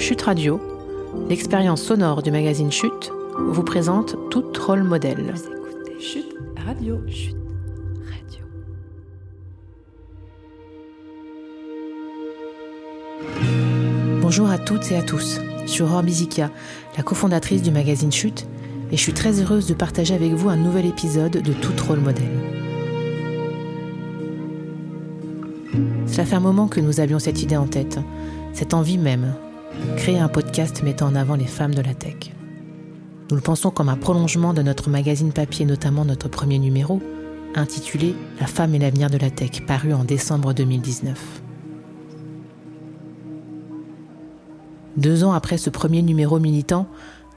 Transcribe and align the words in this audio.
Chute 0.00 0.22
Radio, 0.22 0.58
l'expérience 1.28 1.82
sonore 1.82 2.22
du 2.22 2.30
magazine 2.30 2.72
Chute, 2.72 3.12
vous 3.38 3.62
présente 3.62 4.16
tout 4.30 4.44
rôle 4.66 4.82
modèle. 4.82 5.34
Chute 6.00 6.34
Radio. 6.66 6.98
Chute 7.06 7.36
Radio. 8.08 8.40
Bonjour 14.22 14.48
à 14.48 14.56
toutes 14.56 14.90
et 14.90 14.96
à 14.96 15.02
tous. 15.02 15.38
Je 15.66 15.70
suis 15.70 15.82
Aurore 15.82 16.02
Bizikia, 16.02 16.50
la 16.96 17.02
cofondatrice 17.02 17.62
du 17.62 17.70
magazine 17.70 18.10
Chute, 18.10 18.46
et 18.90 18.96
je 18.96 19.02
suis 19.02 19.12
très 19.12 19.38
heureuse 19.38 19.66
de 19.66 19.74
partager 19.74 20.14
avec 20.14 20.32
vous 20.32 20.48
un 20.48 20.56
nouvel 20.56 20.86
épisode 20.86 21.42
de 21.42 21.52
Tout 21.52 21.74
rôle 21.86 22.00
modèle. 22.00 22.40
Cela 26.06 26.24
fait 26.24 26.36
un 26.36 26.40
moment 26.40 26.68
que 26.68 26.80
nous 26.80 27.00
avions 27.00 27.18
cette 27.18 27.42
idée 27.42 27.58
en 27.58 27.66
tête, 27.66 27.98
cette 28.54 28.72
envie 28.72 28.98
même, 28.98 29.34
créer 29.96 30.18
un 30.18 30.28
podcast 30.28 30.82
mettant 30.82 31.08
en 31.08 31.14
avant 31.14 31.36
les 31.36 31.46
femmes 31.46 31.74
de 31.74 31.82
la 31.82 31.94
tech. 31.94 32.32
Nous 33.30 33.36
le 33.36 33.42
pensons 33.42 33.70
comme 33.70 33.88
un 33.88 33.96
prolongement 33.96 34.54
de 34.54 34.62
notre 34.62 34.90
magazine 34.90 35.32
papier, 35.32 35.64
notamment 35.64 36.04
notre 36.04 36.28
premier 36.28 36.58
numéro, 36.58 37.00
intitulé 37.54 38.14
La 38.40 38.46
femme 38.46 38.74
et 38.74 38.78
l'avenir 38.78 39.10
de 39.10 39.18
la 39.18 39.30
tech, 39.30 39.64
paru 39.66 39.92
en 39.92 40.04
décembre 40.04 40.52
2019. 40.52 41.42
Deux 44.96 45.24
ans 45.24 45.32
après 45.32 45.58
ce 45.58 45.70
premier 45.70 46.02
numéro 46.02 46.38
militant, 46.40 46.88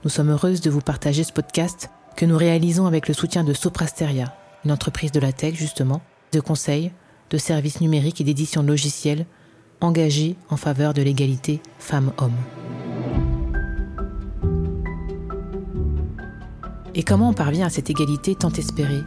nous 0.03 0.09
sommes 0.09 0.31
heureuses 0.31 0.61
de 0.61 0.69
vous 0.69 0.81
partager 0.81 1.23
ce 1.23 1.31
podcast 1.31 1.89
que 2.15 2.25
nous 2.25 2.38
réalisons 2.38 2.88
avec 2.88 3.07
le 3.07 3.13
soutien 3.13 3.43
de 3.43 3.53
Soprasteria, 3.53 4.35
une 4.65 4.71
entreprise 4.71 5.11
de 5.11 5.19
la 5.19 5.31
tech 5.31 5.55
justement, 5.55 6.02
de 6.31 6.39
conseil, 6.39 6.91
de 7.29 7.38
services 7.38 7.81
numériques 7.81 8.19
et 8.19 8.23
d'édition 8.23 8.63
logicielle 8.63 9.25
engagée 9.83 10.35
en 10.49 10.57
faveur 10.57 10.93
de 10.93 11.01
l'égalité 11.01 11.61
femmes-hommes. 11.77 12.31
Et 16.95 17.03
comment 17.03 17.30
on 17.30 17.33
parvient 17.33 17.66
à 17.66 17.69
cette 17.69 17.89
égalité 17.89 18.35
tant 18.35 18.52
espérée? 18.52 19.02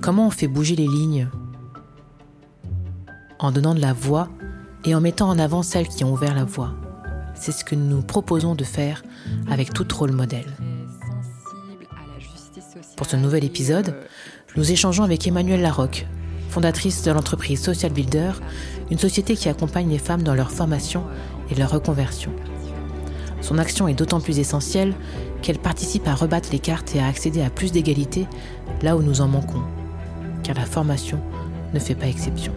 Comment 0.00 0.26
on 0.26 0.30
fait 0.30 0.48
bouger 0.48 0.74
les 0.74 0.86
lignes? 0.86 1.28
En 3.38 3.52
donnant 3.52 3.74
de 3.74 3.80
la 3.80 3.92
voix 3.92 4.28
et 4.84 4.94
en 4.94 5.00
mettant 5.00 5.28
en 5.28 5.38
avant 5.38 5.62
celles 5.62 5.88
qui 5.88 6.04
ont 6.04 6.12
ouvert 6.12 6.34
la 6.34 6.44
voie. 6.44 6.74
C'est 7.34 7.52
ce 7.52 7.64
que 7.64 7.74
nous 7.74 8.02
proposons 8.02 8.54
de 8.54 8.64
faire 8.64 9.02
avec 9.50 9.72
tout 9.72 9.86
rôle 9.94 10.12
modèle. 10.12 10.56
Pour 12.96 13.06
ce 13.06 13.16
nouvel 13.16 13.44
épisode, 13.44 13.94
nous 14.56 14.72
échangeons 14.72 15.04
avec 15.04 15.26
Emmanuelle 15.26 15.62
Larocque, 15.62 16.06
fondatrice 16.50 17.02
de 17.02 17.12
l'entreprise 17.12 17.62
Social 17.62 17.92
Builder, 17.92 18.32
une 18.90 18.98
société 18.98 19.36
qui 19.36 19.48
accompagne 19.48 19.88
les 19.88 19.98
femmes 19.98 20.22
dans 20.22 20.34
leur 20.34 20.50
formation 20.50 21.04
et 21.50 21.54
leur 21.54 21.70
reconversion. 21.70 22.32
Son 23.40 23.56
action 23.56 23.88
est 23.88 23.94
d'autant 23.94 24.20
plus 24.20 24.38
essentielle 24.38 24.94
qu'elle 25.40 25.58
participe 25.58 26.06
à 26.06 26.14
rebattre 26.14 26.50
les 26.52 26.58
cartes 26.58 26.94
et 26.94 27.00
à 27.00 27.06
accéder 27.06 27.42
à 27.42 27.50
plus 27.50 27.72
d'égalité 27.72 28.26
là 28.82 28.96
où 28.96 29.02
nous 29.02 29.20
en 29.20 29.28
manquons, 29.28 29.62
car 30.42 30.56
la 30.56 30.66
formation 30.66 31.20
ne 31.72 31.78
fait 31.78 31.94
pas 31.94 32.08
exception. 32.08 32.52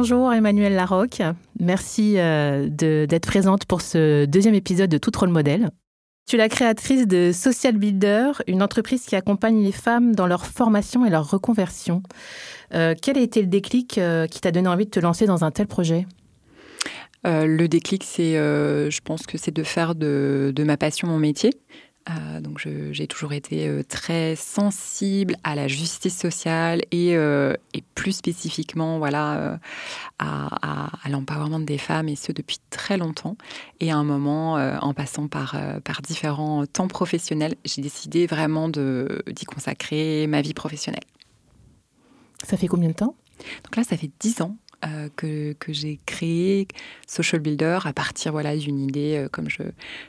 Bonjour 0.00 0.32
Emmanuel 0.32 0.76
Larocque, 0.76 1.22
merci 1.58 2.14
euh, 2.18 2.68
d'être 2.68 3.26
présente 3.26 3.64
pour 3.64 3.80
ce 3.80 4.26
deuxième 4.26 4.54
épisode 4.54 4.88
de 4.88 4.96
Tout 4.96 5.10
Rôle 5.18 5.30
Modèle. 5.30 5.70
Tu 6.28 6.36
es 6.36 6.38
la 6.38 6.48
créatrice 6.48 7.08
de 7.08 7.32
Social 7.32 7.76
Builder, 7.76 8.30
une 8.46 8.62
entreprise 8.62 9.04
qui 9.06 9.16
accompagne 9.16 9.60
les 9.60 9.72
femmes 9.72 10.14
dans 10.14 10.28
leur 10.28 10.46
formation 10.46 11.04
et 11.04 11.10
leur 11.10 11.28
reconversion. 11.28 12.04
Euh, 12.74 12.94
quel 13.02 13.18
a 13.18 13.20
été 13.20 13.40
le 13.40 13.48
déclic 13.48 13.98
euh, 13.98 14.28
qui 14.28 14.40
t'a 14.40 14.52
donné 14.52 14.68
envie 14.68 14.84
de 14.84 14.90
te 14.90 15.00
lancer 15.00 15.26
dans 15.26 15.42
un 15.42 15.50
tel 15.50 15.66
projet? 15.66 16.06
Le 17.24 17.66
déclic, 17.66 18.04
c'est, 18.04 18.34
je 18.34 19.00
pense 19.00 19.26
que 19.26 19.36
c'est 19.36 19.50
de 19.50 19.62
faire 19.64 19.94
de, 19.94 20.52
de 20.54 20.64
ma 20.64 20.78
passion 20.78 21.08
mon 21.08 21.18
métier. 21.18 21.50
Euh, 22.08 22.40
donc 22.40 22.58
j'ai 22.58 23.06
toujours 23.06 23.32
été 23.32 23.68
euh, 23.68 23.82
très 23.82 24.34
sensible 24.36 25.36
à 25.44 25.54
la 25.54 25.68
justice 25.68 26.16
sociale 26.16 26.82
et, 26.90 27.16
euh, 27.16 27.54
plus 27.94 28.12
spécifiquement 28.12 28.98
voilà 28.98 29.58
à, 30.20 31.08
l'empowerment 31.08 31.64
des 31.64 31.78
femmes 31.78 32.08
et 32.08 32.16
ce 32.16 32.30
depuis 32.30 32.58
très 32.70 32.96
longtemps. 32.96 33.36
Et 33.80 33.90
à 33.90 33.96
un 33.96 34.04
moment, 34.04 34.54
en 34.54 34.94
passant 34.94 35.26
par, 35.26 35.56
par 35.82 36.00
différents 36.00 36.64
temps 36.66 36.86
professionnels, 36.86 37.56
j'ai 37.64 37.82
décidé 37.82 38.26
vraiment 38.26 38.68
d'y 38.68 39.44
consacrer 39.46 40.26
ma 40.28 40.42
vie 40.42 40.54
professionnelle. 40.54 41.02
Ça 42.44 42.56
fait 42.56 42.68
combien 42.68 42.90
de 42.90 42.94
temps? 42.94 43.16
Donc 43.64 43.76
là, 43.76 43.82
ça 43.82 43.96
fait 43.96 44.10
dix 44.20 44.40
ans 44.42 44.56
euh, 44.84 45.08
que, 45.16 45.54
j'ai 45.68 45.98
créé 46.06 46.68
Social 47.08 47.40
Builder 47.40 47.80
à 47.84 47.92
partir 47.92 48.30
voilà, 48.30 48.56
d'une 48.56 48.78
idée, 48.78 49.16
euh, 49.16 49.28
comme 49.28 49.50
je, 49.50 49.62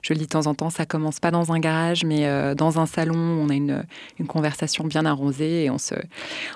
je, 0.04 0.14
le 0.14 0.20
dis 0.20 0.26
de 0.26 0.30
temps 0.30 0.46
en 0.46 0.54
temps, 0.54 0.70
ça 0.70 0.86
commence 0.86 1.20
pas 1.20 1.32
dans 1.32 1.52
un 1.52 1.60
garage, 1.60 2.04
mais 2.06 2.28
euh, 2.28 2.54
dans 2.54 2.80
un 2.80 2.86
salon, 2.86 3.18
on 3.18 3.50
a 3.50 3.56
une, 3.56 3.84
une, 4.20 4.28
conversation 4.28 4.86
bien 4.86 5.06
arrosée 5.06 5.64
et 5.64 5.70
on 5.72 5.80
se, 5.80 5.96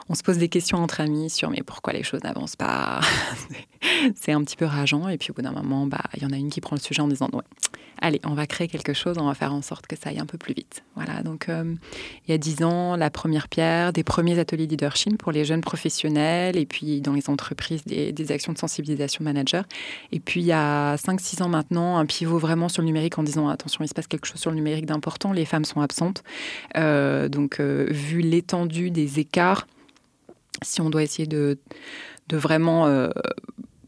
on 0.10 0.14
se 0.14 0.22
pose 0.22 0.38
des 0.38 0.48
questions 0.48 0.78
entre 0.78 1.02
amis 1.02 1.32
sur 1.32 1.50
mais 1.50 1.64
pourquoi 1.66 1.92
les 1.94 2.04
choses 2.04 2.24
n'avancent 2.24 2.56
pas? 2.56 3.02
c'est 4.16 4.32
un 4.32 4.44
petit 4.44 4.58
peu 4.58 4.66
rageant 4.66 5.10
et 5.10 5.18
puis 5.18 5.32
au 5.32 5.34
bout 5.34 5.42
d'un 5.42 5.52
moment, 5.52 5.88
bah, 5.88 6.04
il 6.16 6.22
y 6.22 6.26
en 6.28 6.32
a 6.32 6.38
une 6.38 6.50
qui 6.50 6.62
prend 6.62 6.76
le 6.76 6.82
sujet 6.82 7.02
en 7.02 7.08
disant 7.08 7.30
ouais, 7.34 7.42
allez, 8.02 8.20
on 8.26 8.34
va 8.34 8.48
créer 8.48 8.68
quelque 8.68 8.94
chose, 8.94 9.18
on 9.20 9.26
va 9.26 9.34
faire 9.34 9.54
en 9.54 9.62
sorte 9.62 9.88
que 9.88 9.96
ça 9.96 10.10
aille 10.10 10.20
un 10.20 10.26
peu 10.26 10.38
plus 10.38 10.54
vite. 10.54 10.84
Voilà, 10.96 11.24
donc 11.24 11.50
euh, 11.50 11.76
il 12.28 12.32
y 12.32 12.34
a 12.34 12.38
dix 12.38 12.64
ans, 12.64 12.96
la 12.96 13.10
première 13.10 13.48
pierre, 13.48 13.94
des 13.94 14.04
premiers 14.04 14.40
ateliers 14.40 14.68
leadership 14.68 15.18
pour 15.18 15.32
les 15.32 15.46
jeunes 15.46 15.62
professionnels 15.62 16.58
et 16.58 16.66
puis 16.66 17.02
dans 17.02 17.14
les 17.14 17.30
entreprises, 17.30 17.84
des, 17.86 18.32
actions 18.32 18.54
de 18.54 18.58
sensibilisation 18.58 19.24
manager. 19.24 19.66
Et 20.12 20.20
puis 20.20 20.42
il 20.42 20.46
y 20.46 20.52
a 20.52 20.96
5-6 20.96 21.44
ans 21.44 21.50
maintenant, 21.50 21.98
un 21.98 22.06
pivot 22.06 22.38
vraiment 22.38 22.70
sur 22.70 22.82
le 22.82 22.88
numérique 22.88 23.18
en 23.18 23.24
disant 23.24 23.48
attention, 23.50 23.84
il 23.84 23.88
se 23.88 23.94
passe 23.94 24.08
quelque 24.08 24.28
chose 24.28 24.40
sur 24.40 24.50
le 24.50 24.56
numérique 24.56 24.86
d'important, 24.86 25.34
les 25.34 25.46
femmes 25.46 25.66
sont 25.66 25.82
absentes. 25.82 26.24
Euh, 26.78 27.30
donc 27.30 27.60
euh, 27.60 27.88
vu 27.90 28.22
l'étendue 28.22 28.92
des 28.92 29.20
écarts, 29.20 29.68
si 30.62 30.82
on 30.82 30.90
doit 30.90 31.04
essayer 31.04 31.28
de, 31.28 31.58
de 32.30 32.38
vraiment 32.38 33.10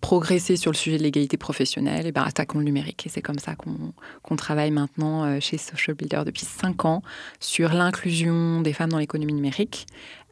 progresser 0.05 0.55
sur 0.55 0.69
le 0.69 0.77
sujet 0.77 0.99
de 0.99 1.01
l'égalité 1.01 1.35
professionnelle, 1.35 2.05
et 2.05 2.11
ben 2.11 2.21
attaquons 2.21 2.59
le 2.59 2.65
numérique. 2.65 3.07
Et 3.07 3.09
c'est 3.09 3.23
comme 3.23 3.39
ça 3.39 3.55
qu'on 3.55 4.35
travaille 4.35 4.69
maintenant 4.69 5.23
euh, 5.23 5.39
chez 5.39 5.57
Social 5.57 5.95
Builder 5.95 6.21
depuis 6.23 6.45
cinq 6.45 6.85
ans 6.85 7.01
sur 7.39 7.73
l'inclusion 7.73 8.61
des 8.61 8.71
femmes 8.71 8.91
dans 8.91 8.99
l'économie 8.99 9.33
numérique, 9.33 9.87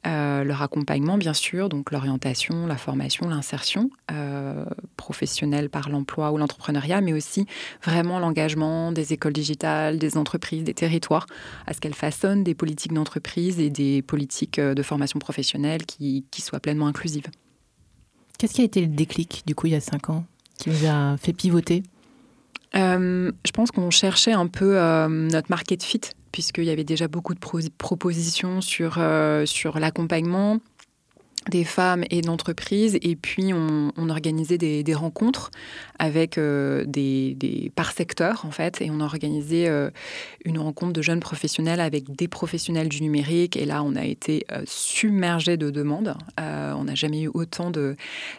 euh, 0.06 0.44
leur 0.44 0.61
accompagnement 0.61 1.17
bien 1.17 1.34
sûr, 1.34 1.69
donc 1.69 1.89
l'orientation, 1.89 2.67
la 2.67 2.78
formation, 2.78 3.28
l'insertion 3.28 3.89
euh, 4.11 4.63
professionnelle 4.95 5.72
par 5.72 5.90
l'emploi 5.90 6.31
ou 6.31 6.38
l'entrepreneuriat, 6.38 7.01
mais 7.01 7.13
aussi 7.13 7.47
vraiment 7.84 8.19
l'engagement 8.19 8.91
des 8.91 9.11
écoles 9.11 9.34
digitales, 9.34 9.97
des 9.97 10.17
entreprises, 10.17 10.63
des 10.63 10.75
territoires, 10.75 11.25
à 11.66 11.73
ce 11.73 11.81
qu'elles 11.81 11.95
façonnent 11.95 12.44
des 12.44 12.53
politiques 12.53 12.94
d'entreprise 12.94 13.59
et 13.59 13.72
des 13.72 14.03
politiques 14.03 14.59
de 14.59 14.84
formation 14.84 15.17
professionnelle 15.17 15.88
qui, 15.88 16.28
qui 16.29 16.44
soient 16.44 16.59
pleinement 16.59 16.85
inclusives. 16.85 17.25
Qu'est-ce 18.38 18.54
qui 18.54 18.62
a 18.62 18.66
été 18.66 18.82
le 18.82 18.88
déclic, 18.88 19.44
du 19.46 19.56
coup, 19.56 19.68
il 19.68 19.74
y 19.74 19.76
a 19.76 19.82
cinq 19.82 20.10
ans, 20.10 20.26
qui 20.58 20.70
vous 20.70 20.86
a 20.86 21.18
fait 21.18 21.34
pivoter? 21.34 21.84
Euh, 22.76 23.32
Je 23.46 23.52
pense 23.52 23.72
qu'on 23.72 23.92
cherchait 23.92 24.34
un 24.34 24.48
peu 24.48 24.78
euh, 24.78 25.08
notre 25.08 25.50
market 25.50 25.84
fit, 25.84 26.02
puisqu'il 26.32 26.66
y 26.66 26.70
avait 26.72 26.84
déjà 26.84 27.08
beaucoup 27.08 27.34
de 27.36 27.40
propositions 27.78 28.62
sur, 28.62 28.96
euh, 28.98 29.46
sur 29.46 29.80
l'accompagnement, 29.80 30.60
des 31.50 31.64
femmes 31.64 32.04
et 32.09 32.22
d'entreprises. 32.22 32.98
Et 33.02 33.16
puis, 33.16 33.54
on, 33.54 33.92
organisait 34.09 34.58
des, 34.58 34.94
rencontres 34.94 35.50
avec 35.98 36.38
euh, 36.38 36.84
des, 36.85 37.72
par 37.76 37.91
secteur, 37.91 38.46
en 38.46 38.52
fait. 38.52 38.82
Et 38.82 38.91
on 38.91 39.00
a 39.00 39.06
organisé 39.06 39.67
euh, 39.67 39.90
une 40.46 40.59
rencontre 40.59 40.94
de 40.94 41.02
jeunes 41.02 41.20
professionnels 41.20 41.79
avec 41.79 42.16
des 42.16 42.28
professionnels 42.28 42.90
du 42.90 43.02
numérique. 43.02 43.58
Et 43.58 43.66
là, 43.66 43.82
on 43.84 43.96
a 43.96 44.06
été 44.06 44.46
euh, 44.52 44.62
submergé 44.66 45.58
de 45.58 45.70
demandes. 45.70 46.16
on 46.38 46.84
n'a 46.84 46.96
jamais 46.96 47.23
eu 47.23 47.29
autant 47.34 47.72
de, 47.72 47.96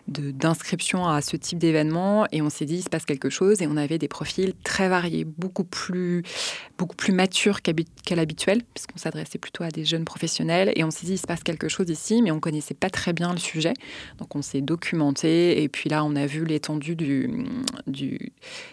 d'inscriptions 0.07 1.09
à 1.09 1.23
ce 1.23 1.37
type 1.37 1.59
d'événement. 1.59 2.27
Et 2.31 2.43
on 2.43 2.51
s'est 2.51 2.67
dit, 2.67 2.77
il 2.77 2.83
se 2.83 2.91
passe 2.91 3.05
quelque 3.05 3.31
chose. 3.31 3.63
Et 3.63 3.67
on 3.67 3.77
avait 3.77 3.99
des 3.99 4.09
profils 4.09 4.53
très 4.65 4.89
variés, 4.89 5.25
beaucoup 5.25 5.65
plus, 5.65 6.23
beaucoup 6.79 6.97
plus 6.97 7.13
matures 7.13 7.63
qu'à, 7.63 7.73
l'habituel, 8.15 8.63
puisqu'on 8.75 8.99
s'adressait 8.99 9.39
plutôt 9.39 9.65
à 9.65 9.71
des 9.71 9.85
jeunes 9.85 10.05
professionnels. 10.05 10.73
Et 10.77 10.85
on 10.85 10.91
s'est 10.91 11.07
dit, 11.07 11.15
il 11.15 11.19
se 11.19 11.27
passe 11.27 11.43
quelque 11.43 11.69
chose 11.69 11.89
ici, 11.91 12.23
mais 12.23 12.31
on 12.31 12.41
connaissait 12.41 12.75
pas 12.75 12.91
très 12.95 13.13
bien 13.13 13.33
le 13.33 13.39
sujet. 13.39 13.75
Donc 14.19 14.37
on 14.37 14.43
s'est 14.43 14.61
documenté 14.61 15.63
et 15.63 15.69
puis 15.69 15.91
là 15.91 16.05
on 16.05 16.15
a 16.15 16.27
vu 16.27 16.45
l'étendue 16.45 16.95
du, 16.97 18.33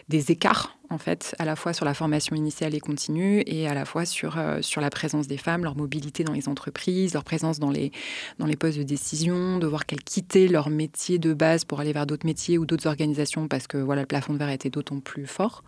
des 0.09 0.31
écarts 0.31 0.77
en 0.91 0.97
fait, 0.97 1.35
à 1.39 1.45
la 1.45 1.55
fois 1.55 1.71
sur 1.71 1.85
la 1.85 1.93
formation 1.93 2.35
initiale 2.35 2.75
et 2.75 2.81
continue 2.81 3.43
et 3.47 3.67
à 3.67 3.73
la 3.73 3.85
fois 3.85 4.03
sur, 4.03 4.37
euh, 4.37 4.61
sur 4.61 4.81
la 4.81 4.89
présence 4.89 5.25
des 5.25 5.37
femmes, 5.37 5.63
leur 5.63 5.77
mobilité 5.77 6.25
dans 6.25 6.33
les 6.33 6.49
entreprises, 6.49 7.13
leur 7.13 7.23
présence 7.23 7.59
dans 7.59 7.71
les, 7.71 7.91
dans 8.39 8.45
les 8.45 8.57
postes 8.57 8.77
de 8.77 8.83
décision, 8.83 9.57
de 9.57 9.67
voir 9.67 9.85
qu'elles 9.85 10.03
quittaient 10.03 10.49
leur 10.49 10.69
métier 10.69 11.17
de 11.17 11.33
base 11.33 11.63
pour 11.63 11.79
aller 11.79 11.93
vers 11.93 12.05
d'autres 12.05 12.25
métiers 12.25 12.57
ou 12.57 12.65
d'autres 12.65 12.87
organisations 12.87 13.47
parce 13.47 13.67
que 13.67 13.77
voilà, 13.77 14.01
le 14.01 14.07
plafond 14.07 14.33
de 14.33 14.37
verre 14.37 14.49
était 14.49 14.69
d'autant 14.69 14.99
plus 14.99 15.25
fort. 15.25 15.63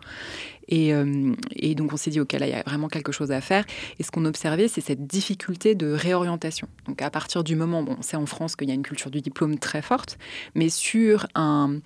Et, 0.68 0.94
euh, 0.94 1.32
et, 1.56 1.74
donc 1.74 1.92
on 1.92 1.96
s'est 1.96 2.10
dit, 2.10 2.20
OK, 2.20 2.32
là, 2.32 2.46
il 2.46 2.52
y 2.52 2.54
a 2.54 2.62
vraiment 2.62 2.88
quelque 2.88 3.12
chose 3.12 3.32
à 3.32 3.40
faire. 3.40 3.64
Et 3.98 4.02
ce 4.02 4.10
qu'on 4.10 4.24
observait, 4.26 4.68
c'est 4.68 4.80
cette 4.80 5.06
difficulté 5.06 5.74
de 5.74 5.90
réorientation. 5.90 6.68
Donc 6.86 7.00
à 7.00 7.10
partir 7.10 7.44
du 7.44 7.56
moment, 7.56 7.82
bon, 7.82 7.96
c'est 8.02 8.16
en 8.16 8.26
France 8.26 8.56
qu'il 8.56 8.68
y 8.68 8.72
a 8.72 8.74
une 8.74 8.82
culture 8.82 9.10
du 9.10 9.22
diplôme 9.22 9.58
très 9.58 9.82
forte, 9.82 10.18
mais 10.54 10.68
sur 10.68 11.26
un, 11.34 11.78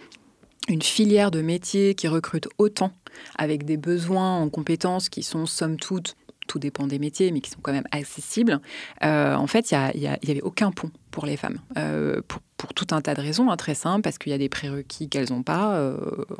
une 0.68 0.82
filière 0.82 1.30
de 1.30 1.40
métiers 1.40 1.94
qui 1.94 2.08
recrute 2.08 2.48
autant, 2.58 2.92
avec 3.36 3.64
des 3.64 3.76
besoins 3.76 4.36
en 4.36 4.48
compétences 4.48 5.08
qui 5.08 5.22
sont 5.22 5.46
somme 5.46 5.76
toute, 5.76 6.16
tout 6.46 6.58
dépend 6.58 6.86
des 6.86 6.98
métiers, 6.98 7.30
mais 7.32 7.40
qui 7.40 7.50
sont 7.50 7.60
quand 7.62 7.72
même 7.72 7.86
accessibles, 7.90 8.60
euh, 9.04 9.34
en 9.34 9.46
fait, 9.46 9.70
il 9.70 10.00
n'y 10.00 10.06
avait 10.06 10.42
aucun 10.42 10.70
pont 10.70 10.90
pour 11.18 11.26
les 11.26 11.36
femmes, 11.36 11.58
euh, 11.76 12.20
pour, 12.28 12.40
pour, 12.56 12.74
tout 12.74 12.86
un 12.92 13.00
tas 13.00 13.16
de 13.16 13.20
raisons, 13.20 13.50
hein, 13.50 13.56
très 13.56 13.74
simple, 13.74 14.02
parce 14.02 14.18
qu'il 14.18 14.30
y 14.30 14.34
a 14.36 14.38
des 14.38 14.48
prérequis 14.48 15.08
qu'elles 15.08 15.30
n'ont 15.30 15.42
pas 15.42 15.74
euh, 15.74 15.96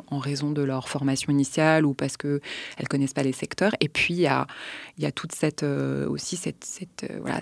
en 0.07 0.19
raison 0.19 0.53
de 0.53 0.63
leur 0.63 0.89
formation 0.89 1.33
initiale 1.33 1.85
ou 1.85 1.95
parce 1.95 2.17
qu'elles 2.17 2.41
ne 2.81 2.87
connaissent 2.87 3.13
pas 3.13 3.25
les 3.25 3.33
secteurs. 3.33 3.73
Et 3.81 3.89
puis, 3.89 4.15
il 4.15 4.21
y 4.21 4.29
a, 4.29 4.47
il 4.97 5.03
y 5.03 5.07
a 5.09 5.11
toute 5.11 5.33
cette, 5.33 5.65
euh, 5.65 6.09
aussi 6.09 6.37
cette, 6.37 6.65
cette 6.65 7.11
voilà, 7.21 7.41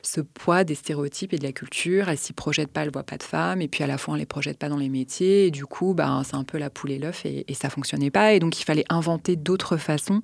ce 0.00 0.22
poids 0.22 0.64
des 0.64 0.74
stéréotypes 0.74 1.34
et 1.34 1.38
de 1.38 1.42
la 1.44 1.52
culture. 1.52 2.08
Elles 2.08 2.16
s'y 2.16 2.32
projettent 2.32 2.72
pas, 2.72 2.80
elles 2.80 2.88
ne 2.88 2.92
voient 2.94 3.02
pas 3.02 3.18
de 3.18 3.22
femmes, 3.22 3.60
et 3.60 3.68
puis 3.68 3.84
à 3.84 3.86
la 3.86 3.98
fois, 3.98 4.12
on 4.12 4.16
ne 4.16 4.20
les 4.20 4.26
projette 4.26 4.58
pas 4.58 4.70
dans 4.70 4.78
les 4.78 4.88
métiers. 4.88 5.48
Et 5.48 5.50
du 5.50 5.66
coup, 5.66 5.92
ben, 5.92 6.22
c'est 6.24 6.36
un 6.36 6.44
peu 6.44 6.56
la 6.56 6.70
poule 6.70 6.92
et 6.92 6.98
l'œuf, 6.98 7.26
et, 7.26 7.44
et 7.46 7.52
ça 7.52 7.68
fonctionnait 7.68 8.10
pas. 8.10 8.32
Et 8.32 8.38
donc, 8.38 8.58
il 8.58 8.64
fallait 8.64 8.86
inventer 8.88 9.36
d'autres 9.36 9.76
façons 9.76 10.22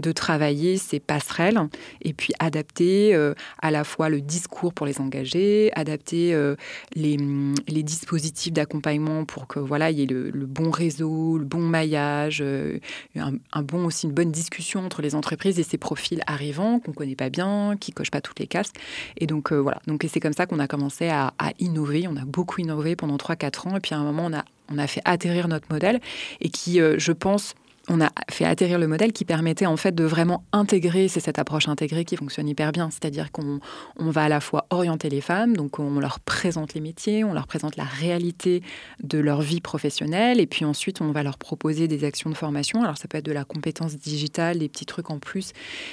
de 0.00 0.10
travailler 0.10 0.78
ces 0.78 0.98
passerelles, 0.98 1.60
et 2.02 2.12
puis 2.12 2.32
adapter 2.40 3.14
à 3.62 3.70
la 3.70 3.84
fois 3.84 4.08
le 4.08 4.20
discours 4.20 4.74
pour 4.74 4.84
les 4.84 5.00
engager, 5.00 5.70
adapter 5.76 6.34
euh, 6.34 6.56
les, 6.94 7.16
les, 7.68 7.82
dispositifs 7.82 8.52
d'accompagnement 8.52 9.24
pour 9.24 9.46
que 9.46 9.60
voilà 9.60 9.90
il 9.90 9.98
y 9.98 10.02
ait 10.02 10.06
le, 10.06 10.30
bon 10.46 10.70
réseau, 10.70 11.38
le 11.38 11.44
bon 11.44 11.60
maillage, 11.60 12.40
euh, 12.40 12.78
un, 13.14 13.62
bon 13.62 13.84
aussi 13.84 14.06
une 14.06 14.12
bonne 14.12 14.32
discussion 14.32 14.84
entre 14.84 15.02
les 15.02 15.14
entreprises 15.14 15.60
et 15.60 15.62
ces 15.62 15.78
profils 15.78 16.22
arrivants 16.26 16.80
qu'on 16.80 16.92
connaît 16.92 17.14
pas 17.14 17.28
bien, 17.28 17.76
qui 17.78 17.92
cochent 17.92 18.10
pas 18.10 18.20
toutes 18.20 18.40
les 18.40 18.46
cases. 18.46 18.72
Et 19.18 19.26
donc 19.26 19.52
euh, 19.52 19.56
voilà, 19.56 19.80
donc 19.86 20.04
c'est 20.08 20.20
comme 20.20 20.32
ça 20.32 20.46
qu'on 20.46 20.58
a 20.58 20.66
commencé 20.66 21.08
à, 21.08 21.34
à, 21.38 21.52
innover. 21.60 22.08
On 22.08 22.16
a 22.16 22.24
beaucoup 22.24 22.60
innové 22.60 22.96
pendant 22.96 23.16
3-4 23.16 23.68
ans 23.68 23.76
et 23.76 23.80
puis 23.80 23.94
à 23.94 23.98
un 23.98 24.04
moment 24.04 24.26
on 24.26 24.32
a 24.32 24.44
on 24.68 24.78
a 24.78 24.88
fait 24.88 25.02
atterrir 25.04 25.46
notre 25.46 25.70
modèle 25.70 26.00
et 26.40 26.48
qui, 26.48 26.80
je 26.80 27.12
pense, 27.12 27.54
on 27.88 28.00
a 28.00 28.10
fait 28.30 28.44
atterrir 28.44 28.78
le 28.78 28.88
modèle 28.88 29.12
qui 29.12 29.24
permettait 29.24 29.66
en 29.66 29.76
fait 29.76 29.94
de 29.94 30.04
vraiment 30.04 30.44
intégrer, 30.52 31.08
c'est 31.08 31.20
cette 31.20 31.38
approche 31.38 31.68
intégrée 31.68 32.04
qui 32.04 32.16
fonctionne 32.16 32.48
hyper 32.48 32.72
bien, 32.72 32.90
c'est-à-dire 32.90 33.30
qu'on 33.30 33.60
on 33.98 34.10
va 34.10 34.24
à 34.24 34.28
la 34.28 34.40
fois 34.40 34.66
orienter 34.70 35.08
les 35.08 35.20
femmes, 35.20 35.56
donc 35.56 35.78
on 35.78 36.00
leur 36.00 36.18
présente 36.20 36.74
les 36.74 36.80
métiers, 36.80 37.22
on 37.22 37.32
leur 37.32 37.46
présente 37.46 37.76
la 37.76 37.84
réalité 37.84 38.62
de 39.02 39.18
leur 39.18 39.40
vie 39.40 39.60
professionnelle, 39.60 40.40
et 40.40 40.46
puis 40.46 40.64
ensuite 40.64 41.00
on 41.00 41.12
va 41.12 41.22
leur 41.22 41.38
proposer 41.38 41.86
des 41.86 42.04
actions 42.04 42.30
de 42.30 42.34
formation. 42.34 42.82
Alors 42.82 42.98
ça 42.98 43.06
peut 43.06 43.18
être 43.18 43.26
de 43.26 43.32
la 43.32 43.44
compétence 43.44 43.96
digitale, 43.96 44.58
des 44.58 44.68
petits 44.68 44.86
trucs 44.86 45.10
en 45.10 45.18
plus 45.18 45.52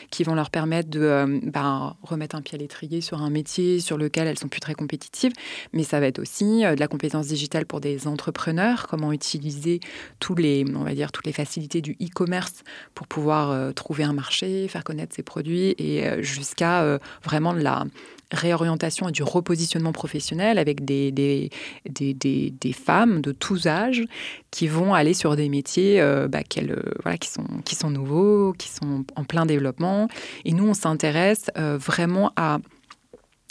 qui 0.09 0.23
vont 0.23 0.35
leur 0.35 0.49
permettre 0.49 0.89
de 0.89 1.01
euh, 1.01 1.39
ben, 1.43 1.95
remettre 2.01 2.35
un 2.35 2.41
pied 2.41 2.55
à 2.55 2.59
l'étrier 2.59 3.01
sur 3.01 3.21
un 3.21 3.29
métier 3.29 3.79
sur 3.79 3.97
lequel 3.97 4.27
elles 4.27 4.39
sont 4.39 4.47
plus 4.47 4.61
très 4.61 4.73
compétitives, 4.73 5.33
mais 5.73 5.83
ça 5.83 5.99
va 5.99 6.07
être 6.07 6.19
aussi 6.19 6.65
euh, 6.65 6.73
de 6.73 6.79
la 6.79 6.87
compétence 6.87 7.27
digitale 7.27 7.67
pour 7.67 7.81
des 7.81 8.07
entrepreneurs, 8.07 8.87
comment 8.87 9.11
utiliser 9.11 9.79
tous 10.19 10.35
les, 10.35 10.65
on 10.75 10.83
va 10.83 10.95
dire, 10.95 11.11
toutes 11.11 11.27
les 11.27 11.33
facilités 11.33 11.82
du 11.83 11.95
e-commerce 12.01 12.63
pour 12.95 13.05
pouvoir 13.05 13.51
euh, 13.51 13.71
trouver 13.71 14.03
un 14.03 14.13
marché, 14.13 14.67
faire 14.67 14.83
connaître 14.83 15.15
ses 15.15 15.21
produits 15.21 15.75
et 15.77 16.07
euh, 16.07 16.23
jusqu'à 16.23 16.81
euh, 16.81 16.97
vraiment 17.23 17.53
de 17.53 17.59
la 17.59 17.85
réorientation 18.31 19.09
et 19.09 19.11
du 19.11 19.21
repositionnement 19.21 19.91
professionnel 19.91 20.57
avec 20.57 20.83
des, 20.83 21.11
des, 21.11 21.51
des, 21.87 22.15
des, 22.15 22.73
femmes 22.73 23.21
de 23.21 23.31
tous 23.31 23.67
âges 23.67 24.03
qui 24.49 24.67
vont 24.67 24.95
aller 24.95 25.13
sur 25.13 25.35
des 25.35 25.49
métiers 25.49 26.01
bah, 26.29 26.41
qui, 26.41 27.29
sont, 27.29 27.45
qui 27.63 27.75
sont 27.75 27.91
nouveaux, 27.91 28.53
qui 28.53 28.69
sont 28.69 29.05
en 29.15 29.23
plein 29.23 29.45
développement. 29.45 30.07
Et 30.45 30.53
nous, 30.53 30.67
on 30.67 30.73
s'intéresse 30.73 31.51
vraiment 31.55 32.31
à 32.35 32.57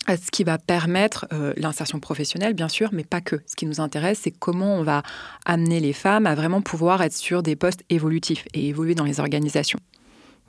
ce 0.09 0.31
qui 0.31 0.45
va 0.45 0.59
permettre 0.59 1.27
euh, 1.33 1.53
l'insertion 1.57 2.01
professionnelle, 2.01 2.55
bien 2.55 2.69
sûr, 2.69 2.91
mais 2.93 3.05
pas 3.05 3.21
que. 3.21 3.37
Ce 3.47 3.55
qui 3.57 3.67
nous 3.67 3.81
intéresse, 3.81 4.21
c'est 4.23 4.31
comment 4.31 4.77
on 4.77 4.83
va 4.83 5.03
amener 5.47 5.81
les 5.81 5.93
femmes 5.93 6.27
à 6.27 6.35
vraiment 6.35 6.61
pouvoir 6.61 7.03
être 7.03 7.15
sur 7.15 7.43
des 7.43 7.57
postes 7.57 7.85
évolutifs 7.89 8.47
et 8.55 8.69
évoluer 8.69 8.95
dans 8.95 9.05
les 9.05 9.21
organisations. 9.21 9.79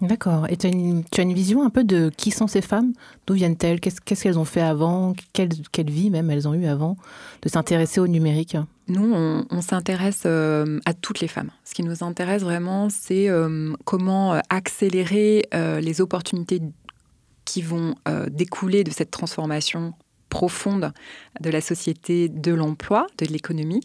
D'accord. 0.01 0.48
Et 0.50 0.57
tu 0.57 0.68
as, 0.68 1.22
une 1.22 1.34
vision 1.34 1.63
un 1.63 1.69
peu 1.69 1.84
de 1.84 2.12
qui 2.18 2.31
sont 2.31 2.48
ces 2.48 2.62
femmes? 2.62 2.94
D'où 3.25 3.36
viennent-elles? 3.36 3.80
Qu'est-ce 3.80 4.01
qu'elles 4.01 4.40
ont 4.40 4.45
fait 4.45 4.62
avant? 4.62 5.13
Quelle, 5.34 5.50
vie 5.89 6.10
même 6.10 6.30
elles 6.30 6.48
ont 6.48 6.54
eu 6.54 6.66
avant 6.66 6.98
de 7.42 7.48
s'intéresser 7.48 8.01
au 8.01 8.07
numérique? 8.07 8.57
Nous, 8.89 9.13
on, 9.13 9.62
s'intéresse 9.62 10.24
euh, 10.25 10.80
à 10.86 10.94
toutes 10.94 11.22
les 11.22 11.30
femmes. 11.30 11.51
Ce 11.63 11.74
qui 11.74 11.84
nous 11.84 12.04
intéresse 12.04 12.42
vraiment, 12.42 12.89
c'est 12.89 13.30
euh, 13.30 13.74
comment 13.86 14.42
accélérer 14.50 15.48
les 15.54 16.01
opportunités 16.01 16.60
qui 17.45 17.62
vont 17.62 17.95
euh, 18.07 18.28
découler 18.30 18.84
de 18.84 18.92
cette 18.92 19.12
transformation 19.12 19.94
profonde 20.30 20.94
de 21.42 21.50
la 21.51 21.62
société, 21.62 22.28
de 22.28 22.54
l'emploi, 22.54 23.06
de 23.19 23.25
l'économie, 23.25 23.81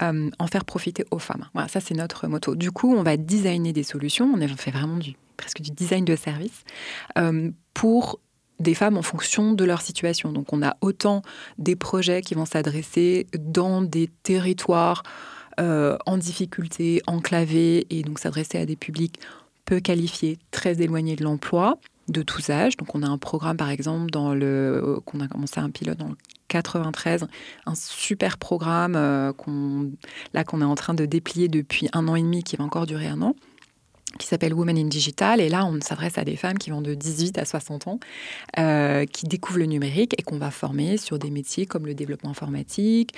euh, 0.00 0.30
en 0.38 0.46
faire 0.46 0.64
profiter 0.64 1.04
aux 1.10 1.18
femmes. 1.18 1.48
Voilà, 1.54 1.68
ça 1.68 1.80
c'est 1.80 1.94
notre 1.94 2.28
motto. 2.28 2.54
Du 2.54 2.70
coup, 2.70 2.94
on 2.94 3.02
va 3.02 3.16
designer 3.16 3.72
des 3.72 3.82
solutions, 3.82 4.32
on 4.32 4.56
fait 4.56 4.70
vraiment 4.70 4.98
du, 4.98 5.16
presque 5.36 5.60
du 5.60 5.70
design 5.72 6.04
de 6.04 6.14
service, 6.14 6.62
euh, 7.18 7.50
pour 7.74 8.20
des 8.60 8.74
femmes 8.74 8.96
en 8.96 9.02
fonction 9.02 9.52
de 9.52 9.64
leur 9.64 9.80
situation. 9.80 10.32
Donc 10.32 10.52
on 10.52 10.62
a 10.62 10.76
autant 10.80 11.22
des 11.58 11.76
projets 11.76 12.22
qui 12.22 12.34
vont 12.34 12.46
s'adresser 12.46 13.26
dans 13.38 13.82
des 13.82 14.08
territoires 14.22 15.02
en 15.60 16.16
difficulté, 16.18 17.02
enclavés, 17.08 17.84
et 17.90 18.02
donc 18.02 18.20
s'adresser 18.20 18.58
à 18.58 18.64
des 18.64 18.76
publics 18.76 19.18
peu 19.64 19.80
qualifiés, 19.80 20.38
très 20.50 20.80
éloignés 20.80 21.14
de 21.14 21.24
l'emploi, 21.24 21.78
de 22.08 22.22
tous 22.22 22.50
âges. 22.50 22.76
Donc 22.76 22.94
on 22.94 23.02
a 23.02 23.06
un 23.06 23.18
programme 23.18 23.56
par 23.56 23.70
exemple 23.70 24.10
dans 24.10 24.34
le 24.34 24.46
euh, 24.46 25.00
qu'on 25.04 25.20
a 25.20 25.28
commencé 25.28 25.60
un 25.60 25.70
pilote 25.70 25.98
dans 25.98 26.08
le 26.08 26.16
93, 26.48 27.26
un 27.66 27.74
super 27.74 28.38
programme 28.38 28.94
euh, 28.96 29.32
qu'on 29.32 29.90
là 30.32 30.44
qu'on 30.44 30.60
est 30.60 30.64
en 30.64 30.74
train 30.74 30.94
de 30.94 31.06
déplier 31.06 31.48
depuis 31.48 31.88
un 31.92 32.08
an 32.08 32.16
et 32.16 32.22
demi, 32.22 32.42
qui 32.42 32.56
va 32.56 32.64
encore 32.64 32.86
durer 32.86 33.06
un 33.06 33.22
an 33.22 33.34
qui 34.18 34.26
s'appelle 34.26 34.54
Women 34.54 34.78
in 34.78 34.86
Digital. 34.86 35.38
Et 35.38 35.50
là, 35.50 35.66
on 35.66 35.78
s'adresse 35.82 36.16
à 36.16 36.24
des 36.24 36.34
femmes 36.34 36.56
qui 36.56 36.70
vont 36.70 36.80
de 36.80 36.94
18 36.94 37.36
à 37.38 37.44
60 37.44 37.86
ans, 37.86 38.00
euh, 38.58 39.04
qui 39.04 39.26
découvrent 39.26 39.58
le 39.58 39.66
numérique 39.66 40.14
et 40.18 40.22
qu'on 40.22 40.38
va 40.38 40.50
former 40.50 40.96
sur 40.96 41.18
des 41.18 41.30
métiers 41.30 41.66
comme 41.66 41.86
le 41.86 41.94
développement 41.94 42.30
informatique, 42.30 43.14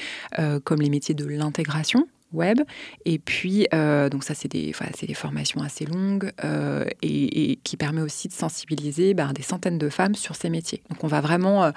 comme 0.65 0.83
les 0.83 0.91
métiers 0.91 1.15
de 1.15 1.25
l'intégration 1.25 2.07
web. 2.32 2.61
Et 3.05 3.19
puis, 3.19 3.67
euh, 3.75 4.09
donc 4.09 4.25
ça, 4.25 4.35
c'est 4.35 4.49
des, 4.49 4.75
des 5.02 5.14
formations 5.14 5.62
assez 5.62 5.85
longues 5.85 6.33
euh, 6.45 6.85
et, 7.02 7.59
qui 7.64 7.76
permet 7.76 8.00
aussi 8.00 8.28
de 8.28 8.33
sensibiliser 8.33 9.14
ben, 9.14 9.33
des 9.33 9.43
centaines 9.43 9.78
de 9.78 9.88
femmes 9.88 10.14
sur 10.14 10.37
ces 10.37 10.50
métiers. 10.50 10.83
Donc 10.90 11.05
on 11.05 11.09
va 11.09 11.21
vraiment 11.21 11.64
euh, 11.64 11.71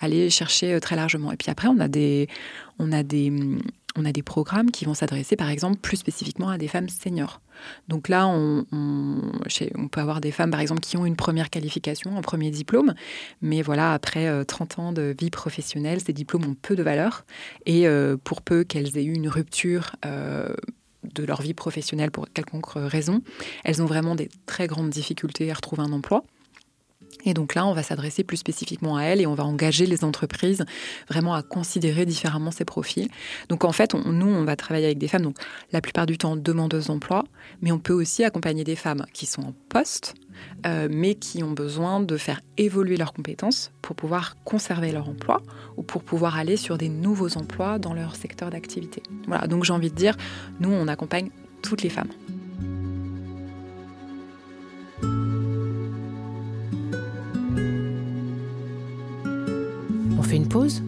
aller 0.00 0.30
chercher 0.30 0.80
très 0.80 0.96
largement. 0.96 1.32
Et 1.32 1.36
puis 1.36 1.50
après, 1.50 1.68
on 1.68 1.78
a 1.80 1.88
des, 1.88 2.28
on 2.78 2.92
a 2.92 3.02
des, 3.02 3.32
on 3.96 4.04
a 4.04 4.12
des 4.12 4.22
programmes 4.22 4.70
qui 4.70 4.84
vont 4.84 4.94
s'adresser, 4.94 5.36
par 5.36 5.48
exemple, 5.48 5.78
plus 5.78 5.96
spécifiquement 5.96 6.48
à 6.48 6.58
des 6.58 6.68
femmes 6.68 6.88
seniors. 6.88 7.40
Donc 7.88 8.08
là, 8.08 8.26
on, 8.26 8.64
peut 9.90 10.00
avoir 10.00 10.20
des 10.20 10.30
femmes, 10.30 10.50
par 10.50 10.60
exemple, 10.60 10.80
qui 10.80 10.96
ont 10.96 11.04
une 11.04 11.16
première 11.16 11.50
qualification, 11.50 12.16
un 12.16 12.22
premier 12.22 12.50
diplôme, 12.50 12.94
mais 13.42 13.62
voilà, 13.62 13.92
après 13.92 14.44
30 14.44 14.78
euh, 14.78 14.82
ans 14.82 14.92
de 14.92 15.14
vie 15.18 15.30
professionnelle, 15.30 16.00
ces 16.00 16.12
diplômes 16.12 16.46
ont 16.46 16.56
peu 16.60 16.76
de 16.76 16.82
valeur. 16.82 17.24
Et 17.66 17.86
euh, 17.86 18.16
pour 18.22 18.42
peu 18.42 18.64
qu'elles 18.64 18.96
aient 18.96 19.04
eu 19.04 19.14
une 19.14 19.28
rupture 19.28 19.96
euh, 20.06 20.54
de 21.14 21.24
leur 21.24 21.42
vie 21.42 21.54
professionnelle 21.54 22.10
pour 22.10 22.28
quelconque 22.32 22.72
raison, 22.74 23.22
elles 23.64 23.82
ont 23.82 23.86
vraiment 23.86 24.14
des 24.14 24.30
très 24.46 24.66
grandes 24.66 24.90
difficultés 24.90 25.50
à 25.50 25.54
retrouver 25.54 25.82
un 25.82 25.92
emploi. 25.92 26.24
Et 27.24 27.34
donc 27.34 27.54
là, 27.54 27.66
on 27.66 27.72
va 27.72 27.82
s'adresser 27.82 28.24
plus 28.24 28.36
spécifiquement 28.36 28.96
à 28.96 29.02
elles 29.02 29.20
et 29.20 29.26
on 29.26 29.34
va 29.34 29.44
engager 29.44 29.86
les 29.86 30.04
entreprises 30.04 30.64
vraiment 31.08 31.34
à 31.34 31.42
considérer 31.42 32.06
différemment 32.06 32.50
ces 32.50 32.64
profils. 32.64 33.08
Donc 33.48 33.64
en 33.64 33.72
fait, 33.72 33.94
nous, 33.94 34.28
on 34.28 34.44
va 34.44 34.56
travailler 34.56 34.86
avec 34.86 34.98
des 34.98 35.08
femmes, 35.08 35.22
donc 35.22 35.36
la 35.72 35.80
plupart 35.80 36.06
du 36.06 36.18
temps 36.18 36.36
demandeuses 36.36 36.86
d'emploi, 36.86 37.24
mais 37.62 37.72
on 37.72 37.78
peut 37.78 37.92
aussi 37.92 38.24
accompagner 38.24 38.64
des 38.64 38.76
femmes 38.76 39.04
qui 39.12 39.26
sont 39.26 39.42
en 39.42 39.54
poste, 39.68 40.14
euh, 40.66 40.88
mais 40.90 41.14
qui 41.14 41.42
ont 41.42 41.52
besoin 41.52 42.00
de 42.00 42.16
faire 42.16 42.40
évoluer 42.56 42.96
leurs 42.96 43.12
compétences 43.12 43.72
pour 43.82 43.96
pouvoir 43.96 44.36
conserver 44.44 44.92
leur 44.92 45.08
emploi 45.08 45.42
ou 45.76 45.82
pour 45.82 46.02
pouvoir 46.02 46.36
aller 46.36 46.56
sur 46.56 46.78
des 46.78 46.88
nouveaux 46.88 47.36
emplois 47.36 47.78
dans 47.78 47.94
leur 47.94 48.16
secteur 48.16 48.50
d'activité. 48.50 49.02
Voilà, 49.26 49.46
donc 49.46 49.64
j'ai 49.64 49.72
envie 49.72 49.90
de 49.90 49.96
dire, 49.96 50.16
nous, 50.60 50.70
on 50.70 50.88
accompagne 50.88 51.30
toutes 51.62 51.82
les 51.82 51.90
femmes. 51.90 52.08
Une 60.36 60.48
pause 60.48 60.82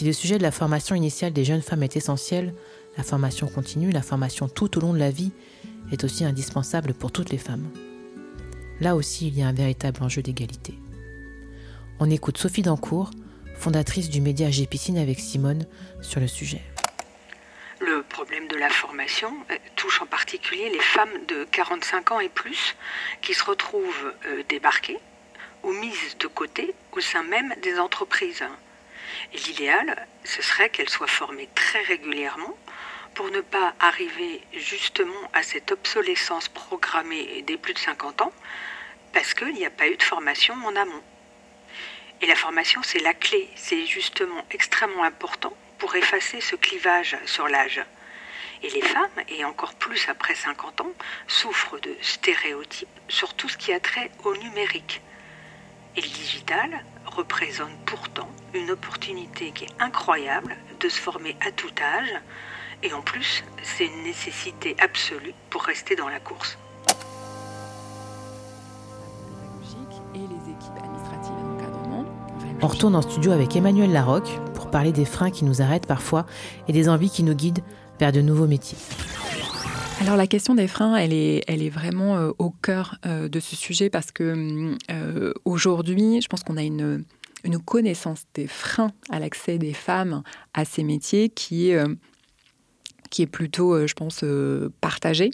Si 0.00 0.06
le 0.06 0.14
sujet 0.14 0.38
de 0.38 0.42
la 0.42 0.50
formation 0.50 0.94
initiale 0.94 1.34
des 1.34 1.44
jeunes 1.44 1.60
femmes 1.60 1.82
est 1.82 1.94
essentiel, 1.94 2.54
la 2.96 3.02
formation 3.02 3.48
continue, 3.48 3.90
la 3.90 4.00
formation 4.00 4.48
tout 4.48 4.78
au 4.78 4.80
long 4.80 4.94
de 4.94 4.98
la 4.98 5.10
vie 5.10 5.30
est 5.92 6.04
aussi 6.04 6.24
indispensable 6.24 6.94
pour 6.94 7.12
toutes 7.12 7.28
les 7.28 7.36
femmes. 7.36 7.68
Là 8.80 8.96
aussi, 8.96 9.28
il 9.28 9.38
y 9.38 9.42
a 9.42 9.48
un 9.48 9.52
véritable 9.52 10.02
enjeu 10.02 10.22
d'égalité. 10.22 10.72
On 11.98 12.08
écoute 12.08 12.38
Sophie 12.38 12.62
Dancourt, 12.62 13.10
fondatrice 13.56 14.08
du 14.08 14.22
média 14.22 14.50
Gépicine 14.50 14.96
avec 14.96 15.20
Simone, 15.20 15.66
sur 16.00 16.18
le 16.18 16.28
sujet. 16.28 16.62
La 18.60 18.68
formation 18.68 19.34
euh, 19.50 19.56
touche 19.74 20.02
en 20.02 20.06
particulier 20.06 20.68
les 20.68 20.80
femmes 20.80 21.24
de 21.28 21.44
45 21.44 22.10
ans 22.10 22.20
et 22.20 22.28
plus 22.28 22.76
qui 23.22 23.32
se 23.32 23.42
retrouvent 23.42 24.12
euh, 24.26 24.42
débarquées 24.50 24.98
ou 25.62 25.72
mises 25.72 26.18
de 26.18 26.26
côté 26.26 26.74
au 26.92 27.00
sein 27.00 27.22
même 27.22 27.54
des 27.62 27.78
entreprises. 27.78 28.44
l'idéal, 29.46 30.06
ce 30.24 30.42
serait 30.42 30.68
qu'elles 30.68 30.90
soient 30.90 31.06
formées 31.06 31.48
très 31.54 31.80
régulièrement 31.84 32.54
pour 33.14 33.30
ne 33.30 33.40
pas 33.40 33.72
arriver 33.80 34.42
justement 34.52 35.30
à 35.32 35.42
cette 35.42 35.72
obsolescence 35.72 36.50
programmée 36.50 37.40
des 37.46 37.56
plus 37.56 37.72
de 37.72 37.78
50 37.78 38.20
ans 38.20 38.32
parce 39.14 39.32
qu'il 39.32 39.54
n'y 39.54 39.64
a 39.64 39.70
pas 39.70 39.88
eu 39.88 39.96
de 39.96 40.02
formation 40.02 40.54
en 40.66 40.76
amont. 40.76 41.02
Et 42.20 42.26
la 42.26 42.36
formation, 42.36 42.82
c'est 42.82 42.98
la 42.98 43.14
clé, 43.14 43.48
c'est 43.56 43.86
justement 43.86 44.44
extrêmement 44.50 45.04
important 45.04 45.56
pour 45.78 45.96
effacer 45.96 46.42
ce 46.42 46.56
clivage 46.56 47.16
sur 47.24 47.48
l'âge. 47.48 47.80
Et 48.62 48.68
les 48.68 48.82
femmes, 48.82 49.08
et 49.28 49.44
encore 49.44 49.74
plus 49.74 50.08
après 50.08 50.34
50 50.34 50.82
ans, 50.82 50.92
souffrent 51.26 51.80
de 51.80 51.94
stéréotypes 52.02 52.88
sur 53.08 53.32
tout 53.34 53.48
ce 53.48 53.56
qui 53.56 53.72
a 53.72 53.80
trait 53.80 54.10
au 54.24 54.36
numérique. 54.36 55.00
Et 55.96 56.02
le 56.02 56.08
digital 56.08 56.84
représente 57.06 57.72
pourtant 57.86 58.28
une 58.52 58.70
opportunité 58.70 59.52
qui 59.52 59.64
est 59.64 59.82
incroyable 59.82 60.56
de 60.78 60.88
se 60.88 61.00
former 61.00 61.36
à 61.40 61.50
tout 61.52 61.70
âge, 61.80 62.14
et 62.82 62.92
en 62.92 63.00
plus, 63.00 63.44
c'est 63.62 63.86
une 63.86 64.02
nécessité 64.04 64.76
absolue 64.78 65.34
pour 65.48 65.62
rester 65.62 65.96
dans 65.96 66.08
la 66.08 66.20
course. 66.20 66.58
On 72.62 72.66
retourne 72.66 72.94
en 72.94 73.00
studio 73.00 73.32
avec 73.32 73.56
Emmanuel 73.56 73.90
Larocque 73.90 74.38
pour 74.54 74.70
parler 74.70 74.92
des 74.92 75.06
freins 75.06 75.30
qui 75.30 75.46
nous 75.46 75.62
arrêtent 75.62 75.86
parfois 75.86 76.26
et 76.68 76.74
des 76.74 76.90
envies 76.90 77.10
qui 77.10 77.22
nous 77.22 77.32
guident 77.32 77.62
de 78.10 78.22
nouveaux 78.22 78.46
métiers. 78.46 78.78
Alors 80.00 80.16
la 80.16 80.26
question 80.26 80.54
des 80.54 80.66
freins, 80.66 80.96
elle 80.96 81.12
est, 81.12 81.44
elle 81.46 81.62
est 81.62 81.68
vraiment 81.68 82.16
euh, 82.16 82.30
au 82.38 82.48
cœur 82.48 82.96
euh, 83.04 83.28
de 83.28 83.38
ce 83.38 83.54
sujet 83.54 83.90
parce 83.90 84.10
que 84.10 84.74
euh, 84.90 85.34
aujourd'hui, 85.44 86.22
je 86.22 86.26
pense 86.26 86.42
qu'on 86.42 86.56
a 86.56 86.62
une, 86.62 87.04
une 87.44 87.58
connaissance 87.58 88.22
des 88.32 88.46
freins 88.46 88.92
à 89.10 89.18
l'accès 89.18 89.58
des 89.58 89.74
femmes 89.74 90.22
à 90.54 90.64
ces 90.64 90.84
métiers 90.84 91.28
qui 91.28 91.68
est 91.68 91.84
qui 93.10 93.22
est 93.22 93.26
plutôt, 93.26 93.74
euh, 93.74 93.86
je 93.86 93.94
pense, 93.94 94.20
euh, 94.22 94.70
partagé, 94.80 95.32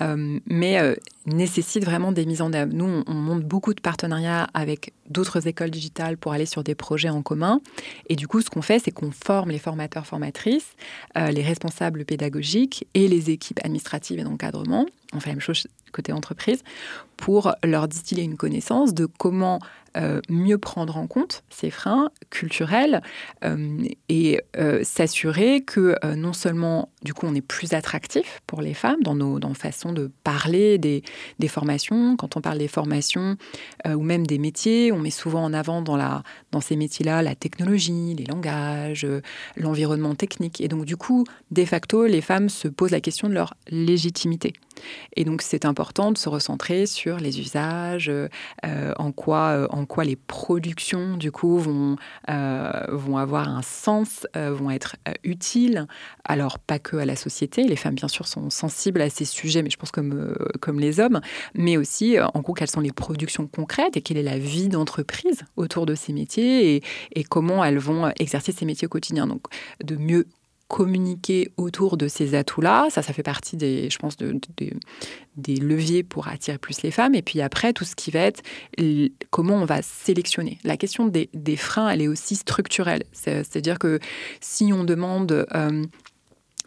euh, 0.00 0.40
mais 0.46 0.78
nécessite 1.24 1.84
vraiment 1.84 2.10
des 2.10 2.26
mises 2.26 2.42
en 2.42 2.52
œuvre. 2.52 2.72
Nous, 2.74 3.04
on, 3.06 3.14
monte 3.14 3.44
beaucoup 3.44 3.72
de 3.74 3.80
partenariats 3.80 4.48
avec 4.54 4.92
d'autres 5.08 5.46
écoles 5.46 5.70
digitales 5.70 6.16
pour 6.16 6.32
aller 6.32 6.46
sur 6.46 6.64
des 6.64 6.74
projets 6.74 7.10
en 7.10 7.22
commun. 7.22 7.60
Et 8.08 8.16
du 8.16 8.26
coup, 8.26 8.40
ce 8.40 8.50
qu'on 8.50 8.62
fait, 8.62 8.80
c'est 8.80 8.90
qu'on 8.90 9.12
forme 9.12 9.50
les 9.50 9.60
formateurs, 9.60 10.04
formatrices, 10.04 10.74
les 11.14 11.42
responsables 11.42 12.04
pédagogiques 12.04 12.88
et 12.94 13.06
les 13.06 13.30
équipes 13.30 13.60
administratives 13.62 14.18
et 14.18 14.24
d'encadrement. 14.24 14.86
On 15.12 15.20
fait 15.20 15.28
la 15.28 15.34
même 15.34 15.40
chose 15.40 15.68
côté 15.92 16.12
entreprise 16.12 16.62
pour 17.16 17.54
leur 17.62 17.86
distiller 17.86 18.24
une 18.24 18.36
connaissance 18.36 18.94
de 18.94 19.06
comment 19.06 19.60
euh, 19.96 20.20
mieux 20.30 20.56
prendre 20.56 20.96
en 20.96 21.06
compte 21.06 21.44
ces 21.50 21.68
freins 21.68 22.10
culturels 22.30 23.02
euh, 23.44 23.84
et 24.08 24.40
euh, 24.56 24.80
s'assurer 24.84 25.60
que 25.60 25.94
non 26.16 26.32
seulement 26.32 26.88
du 27.02 27.12
coup 27.12 27.26
on 27.26 27.34
est 27.34 27.42
plus 27.42 27.74
attractif 27.74 28.40
pour 28.46 28.62
les 28.62 28.72
femmes 28.72 29.02
dans 29.02 29.14
nos 29.14 29.38
dans 29.38 29.52
façon 29.52 29.92
de 29.92 30.10
parler 30.24 30.78
des, 30.78 31.02
des, 31.38 31.48
formations. 31.48 32.16
Quand 32.16 32.36
on 32.36 32.40
parle 32.40 32.56
des 32.56 32.68
formations 32.68 33.36
ou 33.86 34.02
même 34.02 34.26
des 34.26 34.38
métiers 34.38 34.92
on 34.92 34.98
met 34.98 35.10
souvent 35.10 35.44
en 35.44 35.52
avant 35.52 35.82
dans 35.82 35.96
la 35.96 36.22
dans 36.52 36.62
ces 36.62 36.74
métiers 36.74 37.04
là 37.04 37.22
la 37.22 37.34
technologie 37.34 38.14
les 38.14 38.24
langages 38.24 39.06
l'environnement 39.56 40.14
technique. 40.14 40.62
Et 40.62 40.68
donc 40.68 40.86
du 40.86 40.96
coup 40.96 41.24
de 41.50 41.64
facto 41.66 42.06
les 42.06 42.22
femmes 42.22 42.48
se 42.48 42.66
posent 42.66 42.92
la 42.92 43.00
question 43.02 43.28
de 43.28 43.34
leur 43.34 43.54
légitimité 43.68 44.54
et 45.16 45.24
donc 45.24 45.42
c'est 45.42 45.64
important 45.64 46.12
de 46.12 46.18
se 46.18 46.28
recentrer 46.28 46.86
sur 46.86 47.18
les 47.18 47.40
usages 47.40 48.10
en 48.62 49.12
quoi 49.12 49.66
en 49.70 49.86
quoi 49.86 50.04
les 50.04 50.16
productions 50.16 51.16
du 51.16 51.30
coup 51.30 51.58
vont, 51.58 51.96
euh, 52.28 53.16
avoir 53.16 53.48
un 53.48 53.62
sens, 53.62 54.26
euh, 54.36 54.52
vont 54.52 54.70
être 54.70 54.96
euh, 55.08 55.12
utiles. 55.24 55.86
Alors 56.24 56.58
pas 56.58 56.78
que 56.78 56.96
à 56.96 57.04
la 57.04 57.16
société, 57.16 57.64
les 57.64 57.76
femmes 57.76 57.94
bien 57.94 58.08
sûr 58.08 58.26
sont 58.26 58.50
sensibles 58.50 59.00
à 59.00 59.10
ces 59.10 59.24
sujets, 59.24 59.62
mais 59.62 59.70
je 59.70 59.76
pense 59.76 59.90
comme, 59.90 60.34
comme 60.60 60.80
les 60.80 61.00
hommes, 61.00 61.20
mais 61.54 61.76
aussi 61.76 62.16
en 62.20 62.40
gros 62.40 62.54
quelles 62.54 62.70
sont 62.70 62.80
les 62.80 62.92
productions 62.92 63.46
concrètes 63.46 63.96
et 63.96 64.02
quelle 64.02 64.16
est 64.16 64.22
la 64.22 64.38
vie 64.38 64.68
d'entreprise 64.68 65.42
autour 65.56 65.86
de 65.86 65.94
ces 65.94 66.12
métiers 66.12 66.76
et, 66.76 66.82
et 67.14 67.24
comment 67.24 67.64
elles 67.64 67.78
vont 67.78 68.12
exercer 68.18 68.52
ces 68.52 68.64
métiers 68.64 68.86
au 68.86 68.90
quotidien. 68.90 69.26
Donc 69.26 69.42
de 69.82 69.96
mieux 69.96 70.26
communiquer 70.68 71.52
autour 71.56 71.96
de 71.96 72.08
ces 72.08 72.34
atouts-là. 72.34 72.88
Ça, 72.90 73.02
ça 73.02 73.12
fait 73.12 73.22
partie 73.22 73.56
des, 73.56 73.90
je 73.90 73.98
pense, 73.98 74.16
de, 74.16 74.40
des 75.36 75.56
leviers 75.56 76.02
pour 76.02 76.28
attirer 76.28 76.58
plus 76.58 76.82
les 76.82 76.90
femmes. 76.90 77.14
Et 77.14 77.22
puis 77.22 77.40
après, 77.40 77.72
tout 77.72 77.84
ce 77.84 77.94
qui 77.94 78.10
va 78.10 78.20
être 78.20 78.42
comment 79.30 79.54
on 79.54 79.64
va 79.64 79.82
sélectionner. 79.82 80.58
La 80.64 80.76
question 80.76 81.06
des, 81.06 81.56
freins, 81.56 81.88
elle 81.90 82.02
est 82.02 82.08
aussi 82.08 82.36
structurelle. 82.36 83.04
C'est-à-dire 83.12 83.78
que 83.78 83.98
si 84.40 84.72
on 84.72 84.84
demande... 84.84 85.46
Euh, 85.54 85.84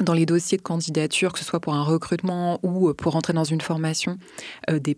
dans 0.02 0.14
les 0.14 0.26
dossiers 0.26 0.58
de 0.58 0.62
candidature, 0.62 1.32
que 1.32 1.40
ce 1.40 1.46
soit 1.46 1.62
pour 1.62 1.74
un 1.74 1.82
recrutement 1.82 2.60
ou 2.64 2.94
pour 2.94 3.14
rentrer 3.14 3.32
dans 3.32 3.46
une 3.46 3.62
formation, 3.62 4.18
euh, 4.70 4.78
des 4.78 4.98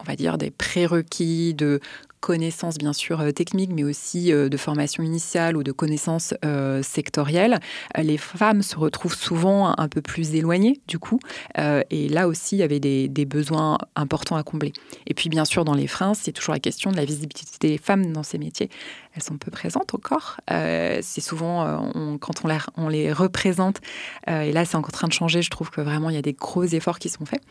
on 0.00 0.04
va 0.04 0.16
dire 0.16 0.38
des 0.38 0.50
prérequis 0.50 1.54
de 1.54 1.80
connaissances 2.20 2.78
bien 2.78 2.92
sûr 2.92 3.20
euh, 3.20 3.32
techniques, 3.32 3.72
mais 3.74 3.82
aussi 3.82 4.32
euh, 4.32 4.48
de 4.48 4.56
formation 4.56 5.02
initiale 5.02 5.56
ou 5.56 5.62
de 5.62 5.72
connaissances 5.72 6.34
euh, 6.44 6.82
sectorielles, 6.82 7.58
les 7.98 8.18
femmes 8.18 8.62
se 8.62 8.76
retrouvent 8.76 9.14
souvent 9.14 9.74
un 9.76 9.88
peu 9.88 10.02
plus 10.02 10.34
éloignées 10.34 10.80
du 10.86 10.98
coup. 10.98 11.18
et 11.56 12.08
là 12.08 12.28
aussi, 12.28 12.56
il 12.56 12.58
y 12.58 12.62
avait 12.62 12.80
des, 12.80 13.08
besoins 13.24 13.78
importants 13.96 14.36
à 14.36 14.42
combler. 14.42 14.72
Et 15.06 15.14
puis 15.14 15.28
bien 15.28 15.44
sûr, 15.44 15.64
dans 15.64 15.74
les 15.74 15.86
freins, 15.86 16.14
c'est 16.14 16.32
toujours 16.32 16.54
la 16.54 16.60
question 16.60 16.90
de 16.90 16.96
la 16.96 17.04
visibilité 17.04 17.68
des 17.68 17.78
femmes 17.78 18.12
dans 18.12 18.22
ces 18.22 18.38
métiers. 18.38 18.70
Elles 19.14 19.22
sont 19.22 19.38
peu 19.38 19.50
présentes 19.50 19.94
encore. 19.94 20.40
c'est 20.48 21.20
souvent 21.20 22.18
quand 22.20 22.44
on, 22.44 22.58
on, 22.76 22.88
les 22.88 23.12
représente, 23.12 23.80
et 24.28 24.52
là 24.52 24.64
c'est 24.64 24.76
en 24.76 24.82
train 24.82 25.08
de 25.08 25.12
changer, 25.12 25.42
je 25.42 25.50
trouve 25.50 25.70
que 25.70 25.80
vraiment 25.80 26.10
il 26.10 26.14
y 26.14 26.18
a 26.18 26.22
des 26.22 26.32
gros 26.32 26.64
efforts 26.64 26.98
qui 26.98 27.08
sont 27.08 27.24
faits. 27.24 27.42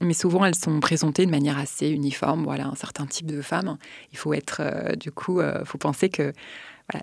mais 0.00 0.14
souvent 0.14 0.44
elles 0.44 0.54
sont 0.54 0.80
présentées 0.80 1.26
de 1.26 1.30
manière 1.30 1.58
assez 1.58 1.88
uniforme, 1.88 2.44
voilà, 2.44 2.66
un 2.66 2.74
certain 2.74 3.06
type 3.06 3.26
de 3.26 3.42
femmes. 3.42 3.76
Il 4.12 4.18
faut 4.18 4.34
être, 4.34 4.60
euh, 4.60 4.94
du 4.94 5.10
coup, 5.10 5.40
euh, 5.40 5.64
faut 5.64 5.78
penser 5.78 6.08
que 6.08 6.32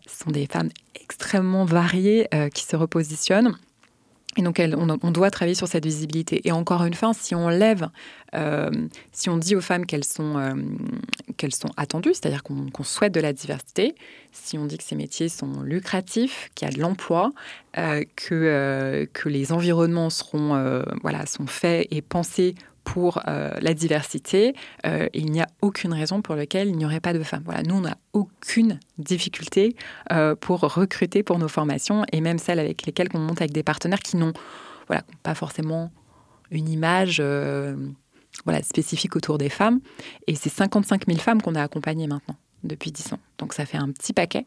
ce 0.08 0.24
sont 0.24 0.32
des 0.32 0.48
femmes 0.48 0.70
extrêmement 1.00 1.66
variées 1.66 2.28
euh, 2.34 2.50
qui 2.50 2.64
se 2.64 2.76
repositionnent. 2.76 3.56
Et 4.38 4.42
donc, 4.42 4.62
on, 4.62 5.12
doit 5.12 5.32
travailler 5.32 5.56
sur 5.56 5.68
cette 5.68 5.86
visibilité. 5.86 6.42
Et 6.46 6.52
encore 6.52 6.84
une 6.84 6.94
fois, 6.94 7.14
si 7.14 7.34
on 7.36 7.48
lève, 7.48 7.88
si 9.14 9.30
on 9.30 9.38
dit 9.38 9.56
aux 9.56 9.62
femmes 9.62 9.86
qu'elles 9.86 10.04
sont, 10.04 10.34
sont 11.52 11.70
attendues, 11.78 12.14
c'est-à-dire 12.14 12.44
qu'on 12.44 12.84
souhaite 12.84 13.14
de 13.14 13.22
la 13.22 13.32
diversité, 13.32 13.96
si 14.34 14.58
on 14.58 14.66
dit 14.66 14.78
que 14.78 14.84
ces 14.84 14.96
métiers 14.96 15.30
sont 15.30 15.62
lucratifs, 15.62 16.50
qu'il 16.54 16.68
y 16.68 16.72
a 16.72 16.74
de 16.74 16.82
l'emploi, 16.82 17.32
que, 17.76 19.08
que 19.14 19.30
les 19.30 19.54
environnements 19.54 20.10
seront, 20.10 20.84
voilà, 21.02 21.26
sont 21.26 21.48
faits 21.48 21.88
et 21.92 22.02
pensés 22.02 22.56
pour 22.86 23.20
euh, 23.28 23.52
la 23.60 23.74
diversité, 23.74 24.56
euh, 24.86 25.10
il 25.14 25.32
n'y 25.32 25.42
a 25.42 25.48
aucune 25.62 25.92
raison 25.92 26.22
pour 26.22 26.36
laquelle 26.36 26.70
il 26.70 26.78
n'y 26.78 26.86
aurait 26.86 27.02
pas 27.02 27.12
de 27.12 27.22
femmes. 27.24 27.42
Voilà, 27.44 27.64
nous, 27.64 27.76
on 27.76 27.82
n'a 27.82 27.98
aucune 28.14 28.80
difficulté 28.98 29.76
euh, 30.14 30.36
pour 30.36 30.62
recruter 30.62 31.24
pour 31.24 31.38
nos 31.38 31.50
formations 31.50 32.06
et 32.14 32.22
même 32.22 32.38
celles 32.38 32.60
avec 32.60 32.86
lesquelles 32.86 33.10
on 33.14 33.20
monte 33.20 33.42
avec 33.42 33.52
des 33.52 33.64
partenaires 33.64 34.00
qui 34.00 34.16
n'ont 34.16 34.34
voilà, 34.88 35.04
pas 35.24 35.36
forcément 35.36 35.92
une 36.52 36.70
image 36.70 37.22
voilà, 38.46 38.62
spécifique 38.62 39.16
autour 39.16 39.40
des 39.40 39.50
femmes. 39.50 39.80
Et 40.28 40.36
c'est 40.36 40.50
55 40.50 41.08
000 41.08 41.20
femmes 41.20 41.42
qu'on 41.42 41.56
a 41.56 41.64
accompagnées 41.64 42.08
maintenant 42.08 42.36
depuis 42.64 42.92
10 42.92 43.14
ans. 43.14 43.20
Donc 43.40 43.54
ça 43.54 43.66
fait 43.66 43.78
un 43.78 43.92
petit 43.92 44.14
paquet. 44.14 44.46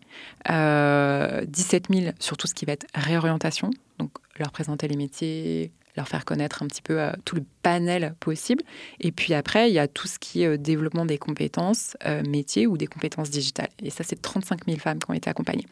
17 0.48 1.86
000 1.90 2.12
sur 2.20 2.36
tout 2.36 2.46
ce 2.46 2.54
qui 2.54 2.64
va 2.64 2.72
être 2.74 2.86
réorientation, 2.94 3.70
donc 3.98 4.12
leur 4.38 4.52
présenter 4.52 4.86
les 4.86 4.96
métiers, 4.96 5.72
leur 5.98 6.08
faire 6.08 6.24
connaître 6.24 6.62
un 6.62 6.66
petit 6.66 6.80
peu 6.80 7.00
euh, 7.00 7.12
tout 7.24 7.34
le 7.34 7.44
panel 7.62 8.14
possible. 8.20 8.62
Et 9.00 9.12
puis 9.12 9.34
après, 9.34 9.68
il 9.68 9.74
y 9.74 9.78
a 9.78 9.88
tout 9.88 10.06
ce 10.06 10.18
qui 10.18 10.42
est 10.42 10.46
euh, 10.46 10.56
développement 10.56 11.04
des 11.04 11.18
compétences 11.18 11.96
euh, 12.06 12.22
métiers 12.22 12.66
ou 12.66 12.78
des 12.78 12.86
compétences 12.86 13.30
digitales. 13.30 13.70
Et 13.82 13.90
ça, 13.90 14.04
c'est 14.04 14.22
35 14.22 14.64
000 14.66 14.78
femmes 14.78 15.00
qui 15.00 15.10
ont 15.10 15.14
été 15.14 15.28
accompagnées 15.28 15.66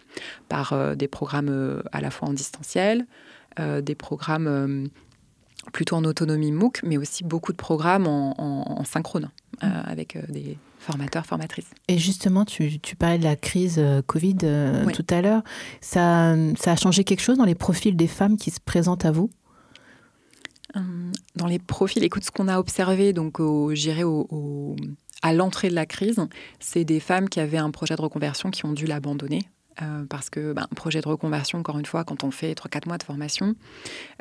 par 0.48 0.96
des 0.96 1.08
programmes 1.08 1.82
à 1.92 2.00
la 2.00 2.10
fois 2.10 2.28
en 2.28 2.32
distanciel, 2.32 3.06
des 3.58 3.94
programmes 3.94 4.88
plutôt 5.72 5.96
en 5.96 6.04
autonomie 6.04 6.52
MOOC, 6.52 6.82
mais 6.82 6.96
aussi 6.96 7.24
beaucoup 7.24 7.52
de 7.52 7.56
programmes 7.56 8.06
en, 8.06 8.84
synchrone 8.84 9.30
mmh. 9.62 9.66
avec 9.84 10.18
des 10.30 10.58
formateurs, 10.78 11.26
formatrices. 11.26 11.70
Et 11.88 11.98
justement, 11.98 12.44
tu, 12.44 12.80
parlais 12.98 13.18
de 13.18 13.24
la 13.24 13.36
crise 13.36 13.82
Covid 14.06 14.38
tout 14.92 15.06
à 15.10 15.22
l'heure. 15.22 15.42
Ça, 15.80 16.34
ça 16.58 16.72
a 16.72 16.76
changé 16.76 17.04
quelque 17.04 17.22
chose 17.22 17.38
dans 17.38 17.44
les 17.44 17.54
profils 17.54 17.96
des 17.96 18.08
femmes 18.08 18.36
qui 18.36 18.50
se 18.50 18.60
présentent 18.60 19.04
à 19.04 19.12
vous? 19.12 19.30
Dans 21.34 21.46
les 21.46 21.58
profils, 21.58 22.02
écoute, 22.04 22.24
ce 22.24 22.30
qu'on 22.30 22.48
a 22.48 22.58
observé, 22.58 23.12
donc 23.12 23.40
au 23.40 23.74
à 25.22 25.32
l'entrée 25.32 25.68
de 25.70 25.74
la 25.74 25.86
crise, 25.86 26.20
c'est 26.60 26.84
des 26.84 27.00
femmes 27.00 27.28
qui 27.28 27.40
avaient 27.40 27.58
un 27.58 27.70
projet 27.70 27.96
de 27.96 28.02
reconversion 28.02 28.50
qui 28.50 28.64
ont 28.64 28.72
dû 28.72 28.86
l'abandonner. 28.86 29.48
Euh, 29.82 30.06
parce 30.08 30.30
que 30.30 30.54
ben, 30.54 30.66
projet 30.74 31.02
de 31.02 31.08
reconversion, 31.08 31.58
encore 31.58 31.78
une 31.78 31.84
fois, 31.84 32.04
quand 32.04 32.24
on 32.24 32.30
fait 32.30 32.54
3-4 32.54 32.88
mois 32.88 32.96
de 32.96 33.02
formation, 33.02 33.54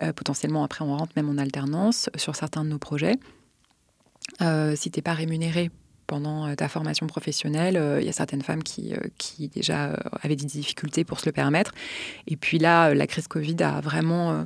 euh, 0.01 0.11
potentiellement 0.11 0.65
après 0.65 0.83
on 0.83 0.97
rentre 0.97 1.13
même 1.15 1.29
en 1.29 1.37
alternance 1.37 2.09
sur 2.17 2.35
certains 2.35 2.65
de 2.65 2.69
nos 2.69 2.77
projets. 2.77 3.15
Euh, 4.41 4.75
si 4.75 4.91
tu 4.91 4.97
n'es 4.97 5.01
pas 5.01 5.13
rémunéré 5.13 5.71
pendant 6.07 6.53
ta 6.55 6.67
formation 6.67 7.07
professionnelle, 7.07 7.81
il 7.99 8.05
y 8.05 8.09
a 8.09 8.13
certaines 8.13 8.41
femmes 8.41 8.63
qui 8.63 8.93
déjà 9.47 9.93
avaient 10.21 10.35
des 10.35 10.45
difficultés 10.45 11.03
pour 11.03 11.19
se 11.19 11.25
le 11.25 11.31
permettre. 11.31 11.71
Et 12.27 12.35
puis 12.35 12.59
là, 12.59 12.93
la 12.93 13.07
crise 13.07 13.27
Covid 13.27 13.55
a 13.63 13.81
vraiment 13.81 14.45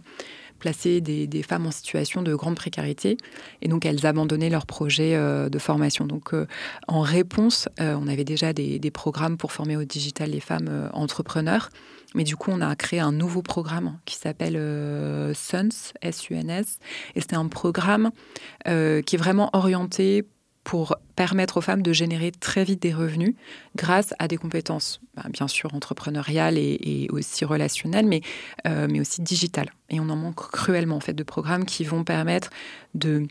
placer 0.59 1.01
des, 1.01 1.43
femmes 1.43 1.65
en 1.65 1.71
situation 1.71 2.21
de 2.21 2.35
grande 2.35 2.55
précarité. 2.55 3.17
Et 3.61 3.67
donc, 3.67 3.85
elles 3.85 4.05
abandonnaient 4.05 4.49
leur 4.49 4.65
projet 4.65 5.15
euh, 5.15 5.49
de 5.49 5.57
formation. 5.57 6.05
Donc, 6.05 6.33
euh, 6.33 6.45
en 6.87 7.01
réponse, 7.01 7.67
euh, 7.79 7.97
on 7.99 8.07
avait 8.07 8.23
déjà 8.23 8.53
des, 8.53 8.79
programmes 8.91 9.37
pour 9.37 9.51
former 9.51 9.77
au 9.77 9.83
digital 9.83 10.31
les 10.31 10.39
femmes 10.39 10.89
entrepreneurs. 10.93 11.69
Mais 12.15 12.23
du 12.23 12.35
coup, 12.35 12.49
on 12.51 12.59
a 12.59 12.75
créé 12.75 12.99
un 12.99 13.11
nouveau 13.11 13.43
programme 13.43 13.99
qui 14.05 14.15
s'appelle 14.15 14.55
SUNS, 15.35 15.93
S-U-N-S. 16.01 16.79
Et 17.15 17.21
c'était 17.21 17.35
un 17.35 17.47
programme 17.47 18.09
qui 18.65 18.71
est 18.71 19.17
vraiment 19.17 19.51
orienté 19.53 20.25
pour 20.63 20.97
permettre 21.15 21.57
aux 21.57 21.61
femmes 21.61 21.81
de 21.81 21.93
générer 21.93 22.31
très 22.31 22.63
vite 22.63 22.81
des 22.81 22.93
revenus 22.93 23.33
grâce 23.75 24.13
à 24.19 24.27
des 24.27 24.37
compétences, 24.37 25.01
bah, 25.15 25.23
bien 25.29 25.47
sûr 25.47 25.73
entrepreneuriales 25.73 26.57
et, 26.57 27.07
aussi 27.11 27.45
relationnelles, 27.45 28.05
mais, 28.05 28.21
euh, 28.67 28.87
mais 28.89 28.99
aussi 28.99 29.21
digitales. 29.21 29.71
Et 29.89 29.99
on 29.99 30.09
en 30.09 30.15
manque 30.15 30.51
cruellement 30.51 30.97
en 30.97 30.99
fait 30.99 31.13
de 31.13 31.23
programmes 31.23 31.65
qui 31.65 31.83
vont 31.83 32.03
permettre 32.03 32.49
de 32.93 33.27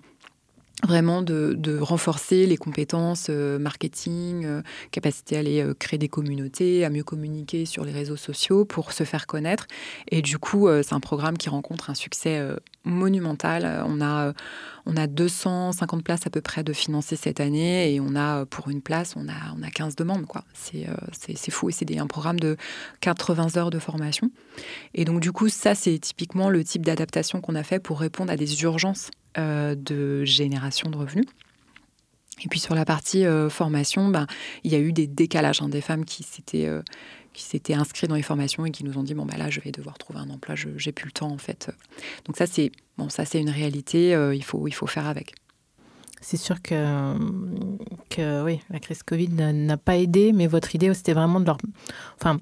vraiment 0.86 1.22
de, 1.22 1.78
renforcer 1.80 2.46
les 2.46 2.56
compétences 2.56 3.26
euh, 3.30 3.58
marketing, 3.58 4.44
euh, 4.44 4.62
capacité 4.90 5.36
à 5.36 5.40
aller 5.40 5.62
euh, 5.62 5.74
créer 5.74 5.98
des 5.98 6.08
communautés, 6.08 6.84
à 6.84 6.90
mieux 6.90 7.02
communiquer 7.02 7.66
sur 7.66 7.84
les 7.84 7.92
réseaux 7.92 8.16
sociaux 8.16 8.64
pour 8.64 8.92
se 8.92 9.04
faire 9.04 9.26
connaître. 9.26 9.66
Et 10.10 10.22
du 10.22 10.38
coup, 10.38 10.68
c'est 10.82 10.94
un 10.94 11.00
programme 11.00 11.36
qui 11.36 11.48
rencontre 11.48 11.90
un 11.90 11.94
succès 11.94 12.40
monumental. 12.84 13.84
On 13.86 14.00
a, 14.00 14.32
on 14.86 14.96
a 14.96 15.06
250 15.06 16.02
places 16.02 16.26
à 16.26 16.30
peu 16.30 16.40
près 16.40 16.62
de 16.62 16.72
financer 16.72 17.16
cette 17.16 17.40
année 17.40 17.92
et 17.92 18.00
on 18.00 18.14
a, 18.14 18.46
pour 18.46 18.68
une 18.68 18.82
place, 18.82 19.14
on 19.16 19.28
a, 19.28 19.54
on 19.56 19.62
a 19.62 19.70
15 19.70 19.96
demandes. 19.96 20.26
Quoi. 20.26 20.44
C'est, 20.54 21.50
fou 21.50 21.68
et 21.68 21.72
c'est 21.72 21.98
un 21.98 22.06
programme 22.06 22.40
de 22.40 22.56
80 23.00 23.56
heures 23.56 23.70
de 23.70 23.78
formation. 23.78 24.30
Et 24.94 25.04
donc, 25.04 25.20
du 25.20 25.32
coup, 25.32 25.48
ça, 25.48 25.74
c'est 25.74 25.98
typiquement 25.98 26.50
le 26.50 26.64
type 26.64 26.84
d'adaptation 26.84 27.40
qu'on 27.40 27.54
a 27.54 27.62
fait 27.62 27.78
pour 27.78 28.00
répondre 28.00 28.32
à 28.32 28.36
des 28.36 28.62
urgences 28.62 29.10
de 29.38 30.24
génération 30.24 30.90
de 30.90 30.96
revenus. 30.96 31.26
Et 32.44 32.48
puis 32.48 32.60
sur 32.60 32.74
la 32.74 32.84
partie 32.84 33.24
euh, 33.24 33.50
formation, 33.50 34.08
ben, 34.08 34.26
il 34.64 34.72
y 34.72 34.74
a 34.74 34.78
eu 34.78 34.92
des 34.92 35.06
décalages 35.06 35.62
hein, 35.62 35.68
des 35.68 35.80
femmes 35.80 36.04
qui 36.04 36.22
s'étaient 36.22 36.66
euh, 36.66 36.82
qui 37.32 37.42
s'étaient 37.42 37.74
inscrites 37.74 38.08
dans 38.08 38.16
les 38.16 38.22
formations 38.22 38.64
et 38.66 38.70
qui 38.70 38.84
nous 38.84 38.98
ont 38.98 39.02
dit 39.02 39.14
bon 39.14 39.24
ben 39.24 39.36
là 39.36 39.50
je 39.50 39.60
vais 39.60 39.70
devoir 39.70 39.98
trouver 39.98 40.20
un 40.20 40.30
emploi, 40.30 40.54
je 40.54 40.68
j'ai 40.76 40.92
plus 40.92 41.06
le 41.06 41.12
temps 41.12 41.30
en 41.30 41.38
fait. 41.38 41.70
Donc 42.26 42.36
ça 42.36 42.46
c'est 42.46 42.72
bon 42.96 43.08
ça 43.08 43.24
c'est 43.24 43.40
une 43.40 43.50
réalité, 43.50 44.10
il 44.34 44.42
faut 44.42 44.66
il 44.66 44.72
faut 44.72 44.86
faire 44.86 45.06
avec. 45.06 45.34
C'est 46.20 46.36
sûr 46.36 46.60
que, 46.60 47.14
que 48.10 48.42
oui, 48.42 48.60
la 48.70 48.80
crise 48.80 49.04
Covid 49.04 49.28
n'a 49.28 49.76
pas 49.76 49.96
aidé, 49.98 50.32
mais 50.32 50.48
votre 50.48 50.74
idée 50.74 50.92
c'était 50.94 51.12
vraiment 51.12 51.38
de 51.38 51.46
leur, 51.46 51.58
enfin, 52.16 52.40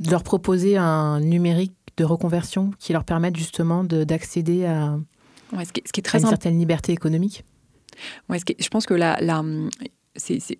de 0.00 0.10
leur 0.10 0.24
proposer 0.24 0.76
un 0.76 1.20
numérique 1.20 1.74
de 1.96 2.04
reconversion 2.04 2.72
qui 2.80 2.92
leur 2.92 3.04
permette 3.04 3.36
justement 3.36 3.84
d'accéder 3.84 4.64
à, 4.64 4.98
ce, 5.64 5.72
qui 5.72 5.80
est, 5.80 6.02
très 6.02 6.20
une 6.20 6.28
certaine 6.28 6.58
liberté 6.58 6.92
économique. 6.92 7.44
Ouais, 8.28 8.38
je 8.58 8.68
pense 8.68 8.86
que 8.86 8.98
c'est, 10.16 10.58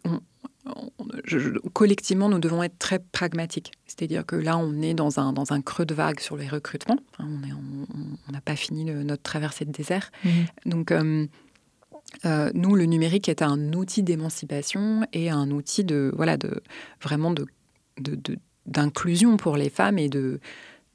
collectivement, 1.73 2.29
nous 2.29 2.39
devons 2.39 2.63
être 2.63 2.79
très 2.79 2.99
pragmatiques. 2.99 3.73
C'est-à-dire 3.87 4.25
que 4.25 4.37
là, 4.37 4.57
on 4.57 4.81
est 4.81 4.95
dans 4.95 5.21
un, 5.21 5.33
dans 5.33 5.53
un 5.53 5.61
creux 5.61 5.87
de 5.87 5.95
vague 5.95 6.21
sur 6.21 6.37
les 6.37 6.49
recrutements. 6.49 6.99
on 7.19 8.33
n'a 8.33 8.41
pas 8.41 8.57
fini 8.57 8.85
notre 8.85 9.23
traversée 9.23 9.65
de 9.65 9.73
désert. 9.73 10.11
Mmh. 10.25 10.31
Donc, 10.67 10.93
euh, 10.93 11.27
euh, 12.25 12.51
nous, 12.55 12.75
le 12.75 12.85
numérique 12.85 13.29
est 13.29 13.43
un 13.43 13.73
outil 13.73 14.03
d'émancipation 14.03 15.07
et 15.13 15.31
un 15.31 15.51
outil 15.51 15.85
de, 15.85 16.13
voilà, 16.17 16.37
de 16.37 16.63
vraiment 17.03 17.33
de, 17.33 17.47
d'inclusion 18.67 19.37
pour 19.37 19.57
les 19.57 19.71
femmes 19.71 19.99
et 19.99 20.09
de, 20.09 20.41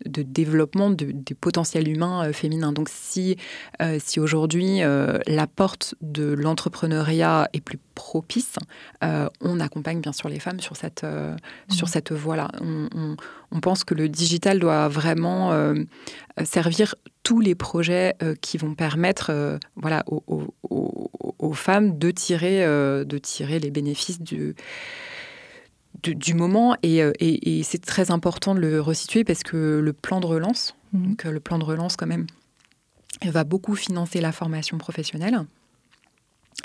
de 0.06 0.24
développement 0.24 0.90
de, 0.90 1.12
des 1.12 1.36
potentiels 1.36 1.88
humains 1.88 2.28
euh, 2.28 2.34
féminins. 2.34 2.72
Donc 2.72 2.90
si, 2.90 3.38
euh, 3.82 3.98
si 4.04 4.20
aujourd'hui 4.20 4.82
euh, 4.82 5.20
la 5.28 5.48
porte 5.48 5.96
de 6.02 6.34
l'entrepreneuriat 6.34 7.50
est 7.54 7.62
plus 7.62 7.80
propice, 7.96 8.56
on 9.42 9.60
accompagne 9.60 10.00
bien 10.00 10.14
sûr 10.14 10.30
les 10.30 10.40
femmes 10.40 10.62
sur 10.62 10.78
cette, 10.78 11.06
sur 11.70 11.88
mmh. 11.88 11.90
cette 11.90 12.12
voie-là. 12.14 12.48
On, 12.62 13.18
on, 13.52 13.60
pense 13.60 13.84
que 13.84 13.94
le 13.94 14.08
digital 14.08 14.58
doit 14.58 14.88
vraiment 14.88 15.52
servir 16.46 16.96
tous 17.24 17.42
les 17.42 17.56
projets 17.56 18.16
qui 18.40 18.58
vont 18.58 18.74
permettre 18.74 19.60
voilà, 19.76 20.04
aux, 20.08 20.24
aux, 20.64 21.12
aux, 21.40 21.54
femmes 21.54 22.00
de 22.00 22.12
tirer, 22.12 22.66
de 22.66 23.18
tirer 23.18 23.60
les 23.60 23.70
bénéfices 23.70 24.22
du 24.22 24.56
du, 26.04 26.34
moment 26.34 26.76
euh, 26.86 27.12
et, 27.20 27.64
c'est 27.64 27.84
très 27.84 28.12
important 28.12 28.56
de 28.56 28.60
le 28.60 28.82
resituer 28.82 29.24
parce 29.24 29.44
que 29.44 29.80
le 29.84 29.94
plan 29.94 30.20
de 30.20 30.26
relance, 30.26 30.76
mmh. 30.94 31.08
donc 31.08 31.26
euh, 31.26 31.32
le 31.32 31.40
plan 31.40 31.60
de 31.60 31.64
relance 31.64 31.96
quand 31.96 32.08
même, 32.08 32.28
va 33.26 33.44
beaucoup 33.44 33.76
financer 33.76 34.22
la 34.22 34.32
formation 34.32 34.78
professionnelle 34.78 35.46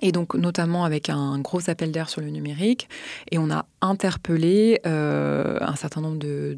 et 0.04 0.12
donc 0.12 0.34
notamment 0.34 0.84
avec 0.84 1.08
un 1.08 1.38
gros 1.38 1.70
appel 1.70 1.90
d'air 1.90 2.10
sur 2.10 2.20
le 2.20 2.28
numérique. 2.28 2.88
Et 3.30 3.38
on 3.38 3.50
a 3.50 3.64
interpellé 3.80 4.80
euh, 4.86 5.58
un 5.60 5.76
certain 5.76 6.00
nombre 6.00 6.18
de, 6.18 6.56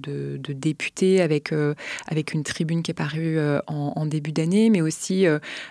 députés 0.52 1.20
avec, 1.20 1.52
euh, 1.52 1.74
avec 2.06 2.32
une 2.32 2.42
tribune 2.42 2.82
qui 2.82 2.90
est 2.90 2.94
parue 2.94 3.38
euh, 3.38 3.60
en, 3.66 4.06
début 4.06 4.32
d'année, 4.32 4.70
mais 4.70 4.80
aussi 4.80 5.26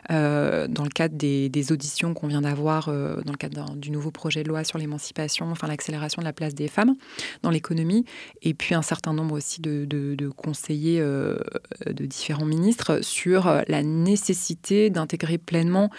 dans 0.09 0.83
le 0.83 0.89
cadre 0.89 1.15
des, 1.15 1.71
auditions 1.71 2.13
qu'on 2.13 2.27
vient 2.27 2.41
d'avoir, 2.41 2.87
dans 2.87 3.31
le 3.31 3.37
cadre 3.37 3.75
du 3.75 3.91
nouveau 3.91 4.11
projet 4.11 4.43
de 4.43 4.49
loi 4.49 4.63
sur 4.63 4.77
l'émancipation, 4.77 5.49
enfin 5.51 5.67
l'accélération 5.67 6.21
de 6.21 6.25
la 6.25 6.33
place 6.33 6.53
des 6.53 6.67
femmes 6.67 6.95
dans 7.43 7.49
l'économie, 7.49 8.05
et 8.41 8.53
puis 8.53 8.75
un 8.75 8.81
certain 8.81 9.13
nombre 9.13 9.35
aussi 9.35 9.61
de, 9.61 10.29
conseillers 10.35 10.99
de 10.99 12.05
différents 12.05 12.45
ministres 12.45 12.99
sur 13.01 13.45
la 13.67 13.83
nécessité 13.83 14.89
d'intégrer 14.89 15.37
pleinement 15.37 15.89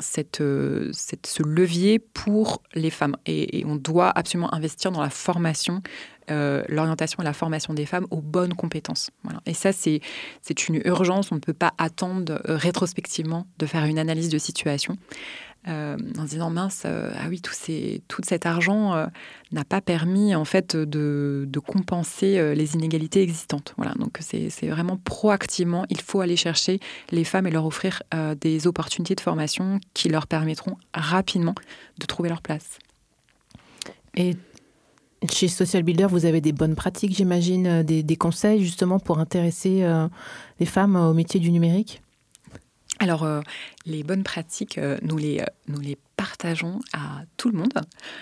cette 0.00 0.42
ce 0.92 1.42
levier 1.42 1.98
pour 1.98 2.62
les 2.74 2.90
femmes. 2.90 3.16
Et, 3.26 3.64
on 3.66 3.76
doit 3.76 4.10
absolument 4.10 4.52
investir 4.54 4.92
dans 4.92 5.00
la 5.00 5.10
formation, 5.10 5.82
euh, 6.30 6.62
l'orientation 6.68 7.22
et 7.22 7.24
la 7.24 7.32
formation 7.32 7.74
des 7.74 7.86
femmes 7.86 8.06
aux 8.10 8.20
bonnes 8.20 8.54
compétences. 8.54 9.10
Et 9.46 9.54
ça, 9.54 9.72
c'est 9.72 10.00
une 10.68 10.80
urgence. 10.84 11.32
On 11.32 11.36
ne 11.36 11.40
peut 11.40 11.52
pas 11.52 11.72
attendre 11.78 12.40
euh, 12.48 12.56
rétrospectivement 12.56 13.46
de 13.58 13.66
faire 13.66 13.84
une 13.84 13.98
analyse 13.98 14.28
de 14.28 14.38
situation. 14.38 14.96
Euh, 15.68 15.96
en 16.18 16.24
se 16.24 16.30
disant 16.30 16.50
mince, 16.50 16.82
euh, 16.86 17.12
ah 17.16 17.26
oui, 17.28 17.40
tout, 17.40 17.52
cet 18.24 18.46
argent 18.46 18.94
euh, 18.94 19.06
n'a 19.52 19.64
pas 19.64 19.80
permis 19.80 20.34
en 20.34 20.44
fait 20.44 20.74
de, 20.74 21.48
compenser 21.64 22.54
les 22.54 22.74
inégalités 22.74 23.22
existantes. 23.22 23.74
Voilà, 23.76 23.94
donc 23.94 24.18
c'est 24.20 24.68
vraiment 24.68 24.96
proactivement, 24.96 25.86
il 25.90 26.00
faut 26.00 26.20
aller 26.20 26.36
chercher 26.36 26.80
les 27.10 27.22
femmes 27.22 27.46
et 27.46 27.50
leur 27.50 27.64
offrir 27.64 28.02
des 28.40 28.66
opportunités 28.66 29.14
de 29.14 29.20
formation 29.20 29.78
qui 29.94 30.08
leur 30.08 30.26
permettront 30.26 30.76
rapidement 30.92 31.54
de 31.98 32.06
trouver 32.06 32.28
leur 32.28 32.42
place. 32.42 32.78
Et 34.16 34.36
chez 35.30 35.48
Social 35.48 35.84
Builder, 35.84 36.08
vous 36.10 36.26
avez 36.26 36.40
des 36.40 36.52
bonnes 36.52 36.74
pratiques, 36.74 37.14
j'imagine, 37.14 37.82
des, 37.82 38.16
conseils 38.16 38.62
justement 38.62 38.98
pour 38.98 39.18
intéresser 39.20 39.86
les 40.58 40.66
femmes 40.66 40.96
au 40.96 41.14
métier 41.14 41.38
du 41.38 41.52
numérique? 41.52 42.01
Alors, 42.98 43.24
euh, 43.24 43.40
les 43.84 44.02
bonnes 44.04 44.22
pratiques, 44.22 44.78
euh, 44.78 44.98
nous, 45.02 45.16
les, 45.16 45.40
euh, 45.40 45.44
nous 45.66 45.80
les 45.80 45.98
partageons 46.16 46.80
à 46.92 47.22
tout 47.36 47.50
le 47.50 47.58
monde. 47.58 47.72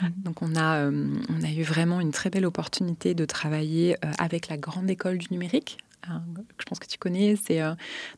Mmh. 0.00 0.06
Donc, 0.16 0.42
on 0.42 0.56
a, 0.56 0.88
on 0.88 1.42
a 1.44 1.50
eu 1.50 1.62
vraiment 1.62 2.00
une 2.00 2.12
très 2.12 2.30
belle 2.30 2.46
opportunité 2.46 3.14
de 3.14 3.24
travailler 3.24 3.96
avec 4.18 4.48
la 4.48 4.56
Grande 4.56 4.88
École 4.88 5.18
du 5.18 5.26
Numérique, 5.30 5.78
je 6.58 6.64
pense 6.64 6.78
que 6.78 6.86
tu 6.86 6.98
connais. 6.98 7.36
C'est 7.36 7.60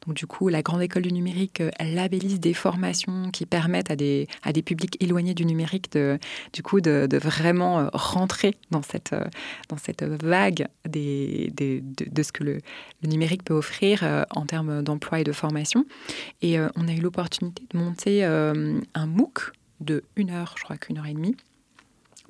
donc 0.07 0.15
du 0.15 0.27
coup 0.27 0.49
la 0.49 0.63
grande 0.63 0.83
école 0.83 1.03
du 1.03 1.13
numérique 1.13 1.63
elle 1.79 1.95
labellise 1.95 2.41
des 2.41 2.55
formations 2.55 3.31
qui 3.31 3.47
permettent 3.47 3.91
à 3.91 3.97
des 3.97 4.29
à 4.43 4.53
des 4.53 4.63
publics 4.63 4.97
éloignés 5.03 5.35
du 5.35 5.45
numérique 5.45 5.93
de 5.93 6.19
du 6.53 6.63
coup 6.63 6.81
de, 6.81 7.09
vraiment 7.19 7.89
rentrer 7.93 8.55
dans 8.71 8.83
cette 8.83 9.15
dans 9.69 9.77
cette 9.77 10.03
vague 10.03 10.67
de, 10.89 11.51
ce 12.23 12.33
que 12.33 12.45
le, 12.45 12.59
numérique 13.03 13.45
peut 13.45 13.55
offrir 13.55 14.27
en 14.31 14.47
termes 14.47 14.83
d'emploi 14.83 15.21
et 15.21 15.25
de 15.25 15.33
formation. 15.33 15.85
Et 16.41 16.59
on 16.77 16.89
a 16.89 16.93
eu 16.93 17.01
l'opportunité 17.01 17.65
de 17.71 17.79
monter 17.79 18.25
un 18.25 19.07
MOOC 19.07 19.53
de 19.83 20.05
une 20.17 20.31
heure, 20.31 20.55
je 20.57 20.65
crois 20.65 20.77
qu'une 20.77 20.99
heure 20.99 21.07
et 21.07 21.13
demie, 21.13 21.37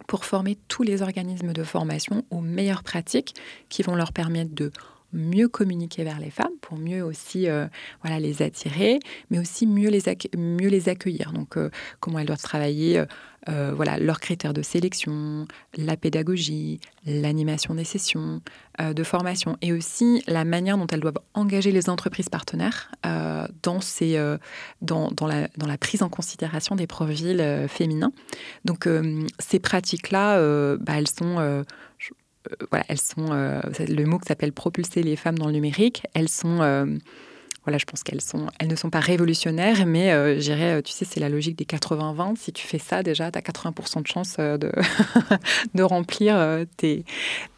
pour 0.07 0.25
former 0.25 0.59
tous 0.69 0.83
les 0.83 1.03
organismes 1.03 1.53
de 1.53 1.63
formation 1.63 2.25
aux 2.31 2.41
meilleures 2.41 2.83
pratiques 2.83 3.35
qui 3.69 3.83
vont 3.83 3.95
leur 3.95 4.13
permettre 4.13 4.55
de 4.55 4.73
mieux 5.13 5.49
communiquer 5.49 6.05
vers 6.05 6.19
les 6.19 6.31
femmes, 6.31 6.53
pour 6.61 6.79
mieux 6.79 7.03
aussi 7.03 7.49
euh, 7.49 7.67
voilà, 8.03 8.19
les 8.19 8.43
attirer, 8.43 8.99
mais 9.31 9.39
aussi 9.39 9.67
mieux 9.67 9.91
les, 9.91 10.03
mieux 10.37 10.69
les 10.69 10.89
accueillir. 10.89 11.33
Donc, 11.33 11.57
euh, 11.57 11.71
comment 12.01 12.19
elles 12.19 12.27
doivent 12.27 12.43
travailler 12.43 13.05
euh, 13.49 13.73
voilà, 13.75 13.99
leurs 13.99 14.21
critères 14.21 14.55
de 14.55 14.63
sélection, 14.63 15.47
la 15.77 15.97
pédagogie, 15.97 16.81
l'animation 17.07 17.75
des 17.75 17.85
sessions 17.85 18.41
de 18.79 19.03
formation 19.03 19.59
et 19.61 19.73
aussi 19.73 20.23
la 20.27 20.45
manière 20.45 20.79
dont 20.79 20.87
elles 20.87 21.01
doivent 21.01 21.21
engager 21.35 21.73
les 21.73 21.91
entreprises 21.91 22.29
partenaires 22.29 22.91
dans, 23.63 23.81
ces, 23.81 24.17
dans, 24.81 25.11
dans, 25.11 25.27
la, 25.27 25.49
dans, 25.59 25.67
la, 25.67 25.77
prise 25.77 26.03
en 26.03 26.09
considération 26.09 26.75
des 26.75 26.87
profils 26.87 27.67
féminins. 27.69 28.13
Donc 28.65 28.89
ces 29.41 29.59
pratiques-là, 29.59 30.77
bah, 30.79 30.95
elles 30.97 31.09
sont... 31.09 31.65
voilà, 32.71 32.85
elles 32.89 33.01
sont, 33.01 33.31
le 33.31 34.05
mot 34.05 34.19
qui 34.19 34.27
s'appelle 34.27 34.53
propulser 34.53 35.03
les 35.03 35.17
femmes 35.17 35.39
dans 35.39 35.47
le 35.47 35.53
numérique, 35.53 36.03
elles 36.15 36.29
sont 36.29 36.61
voilà, 37.65 37.79
je 37.79 37.85
pense 37.85 38.03
qu'elles 38.03 38.21
sont, 38.21 38.49
elles 38.59 38.69
ne 38.69 38.75
sont 38.75 38.91
pas 38.91 39.01
révolutionnaires, 39.01 39.87
mais 39.87 40.13
euh, 40.13 40.41
euh, 40.49 40.83
tu 40.83 40.93
sais, 40.93 41.05
c'est 41.05 41.21
la 41.21 41.29
logique 41.29 41.57
des 41.57 41.65
80-20. 41.65 42.37
Si 42.37 42.53
tu 42.53 42.67
fais 42.67 42.79
ça, 42.79 43.03
déjà, 43.03 43.31
tu 43.31 43.39
as 43.39 43.43
80% 43.43 44.03
de 44.03 44.07
chance 44.07 44.37
euh, 44.41 44.59
de, 44.59 44.73
de 45.75 45.83
remplir 45.83 46.65
tes, 46.77 47.05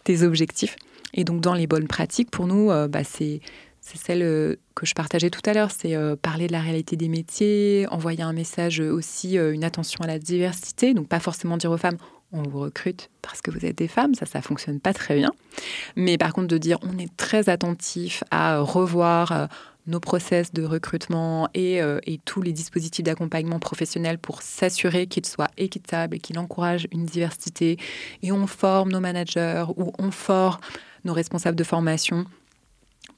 tes, 0.04 0.22
objectifs. 0.22 0.76
Et 1.14 1.24
donc, 1.24 1.40
dans 1.40 1.54
les 1.54 1.66
bonnes 1.66 1.88
pratiques, 1.88 2.30
pour 2.30 2.46
nous, 2.46 2.70
bah, 2.88 3.04
c'est 3.04 3.40
c'est 3.86 3.98
celle 3.98 4.56
que 4.74 4.86
je 4.86 4.94
partageais 4.94 5.28
tout 5.28 5.42
à 5.44 5.52
l'heure, 5.52 5.70
c'est 5.70 5.94
parler 6.22 6.46
de 6.46 6.52
la 6.52 6.62
réalité 6.62 6.96
des 6.96 7.08
métiers, 7.08 7.86
envoyer 7.90 8.22
un 8.22 8.32
message 8.32 8.80
aussi, 8.80 9.36
une 9.36 9.62
attention 9.62 10.02
à 10.02 10.06
la 10.06 10.18
diversité, 10.18 10.94
donc 10.94 11.06
pas 11.06 11.20
forcément 11.20 11.58
dire 11.58 11.70
aux 11.70 11.76
femmes 11.76 11.98
on 12.34 12.42
vous 12.42 12.60
recrute 12.60 13.10
parce 13.22 13.40
que 13.40 13.50
vous 13.50 13.64
êtes 13.64 13.78
des 13.78 13.88
femmes, 13.88 14.14
ça 14.14 14.26
ça 14.26 14.42
fonctionne 14.42 14.80
pas 14.80 14.92
très 14.92 15.16
bien. 15.16 15.32
Mais 15.96 16.18
par 16.18 16.32
contre 16.32 16.48
de 16.48 16.58
dire 16.58 16.78
on 16.82 16.98
est 16.98 17.14
très 17.16 17.48
attentif 17.48 18.24
à 18.30 18.58
revoir 18.58 19.48
nos 19.86 20.00
process 20.00 20.52
de 20.52 20.64
recrutement 20.64 21.48
euh, 21.56 22.00
et, 22.06 22.18
tous 22.24 22.42
les 22.42 22.52
dispositifs 22.52 23.04
d'accompagnement 23.04 23.58
professionnel 23.58 24.18
pour 24.18 24.42
s'assurer 24.42 25.06
qu'ils 25.06 25.26
soient 25.26 25.50
équitables 25.58 26.16
et 26.16 26.18
qu'ils 26.18 26.38
encouragent 26.38 26.88
une 26.90 27.04
diversité. 27.04 27.76
Et 28.22 28.32
on 28.32 28.46
forme 28.46 28.92
nos 28.92 29.00
managers 29.00 29.64
ou 29.76 29.92
on 29.98 30.10
forme 30.10 30.60
nos 31.04 31.12
responsables 31.12 31.56
de 31.56 31.64
formation 31.64 32.24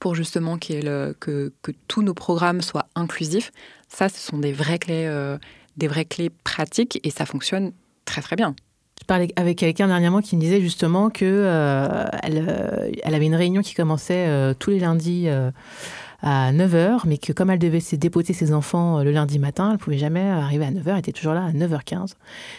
pour 0.00 0.14
justement 0.14 0.58
que, 0.58 1.12
que, 1.20 1.52
tous 1.88 2.02
nos 2.02 2.14
programmes 2.14 2.60
soient 2.60 2.88
inclusifs. 2.94 3.52
Ça, 3.88 4.08
ce 4.08 4.18
sont 4.18 4.38
des 4.38 4.52
vraies 4.52 4.78
clés, 4.78 5.06
euh, 5.06 5.38
des 5.76 5.86
vraies 5.86 6.04
clés 6.04 6.30
pratiques 6.30 7.00
et 7.04 7.10
ça 7.10 7.26
fonctionne 7.26 7.72
très 8.04 8.22
très 8.22 8.36
bien. 8.36 8.54
Je 9.00 9.06
parlais 9.06 9.28
avec 9.36 9.58
quelqu'un 9.58 9.86
dernièrement 9.88 10.20
qui 10.20 10.36
me 10.36 10.40
disait 10.40 10.60
justement 10.60 11.10
que 11.10 11.24
euh, 11.24 12.04
elle, 12.22 12.98
elle, 13.02 13.14
avait 13.14 13.26
une 13.26 13.34
réunion 13.34 13.62
qui 13.62 13.74
commençait 13.74 14.54
tous 14.58 14.70
les 14.70 14.80
lundis 14.80 15.28
à 16.22 16.52
9h, 16.52 17.02
mais 17.04 17.18
que 17.18 17.32
comme 17.32 17.50
elle 17.50 17.58
devait 17.58 17.80
se 17.80 17.96
déposer 17.96 18.32
ses 18.32 18.52
enfants 18.52 18.98
euh, 18.98 19.04
le 19.04 19.10
lundi 19.10 19.38
matin, 19.38 19.70
elle 19.72 19.78
pouvait 19.78 19.98
jamais 19.98 20.22
arriver 20.22 20.64
à 20.64 20.70
9h, 20.70 20.82
elle 20.86 20.98
était 20.98 21.12
toujours 21.12 21.34
là 21.34 21.44
à 21.44 21.52
9h15. 21.52 22.14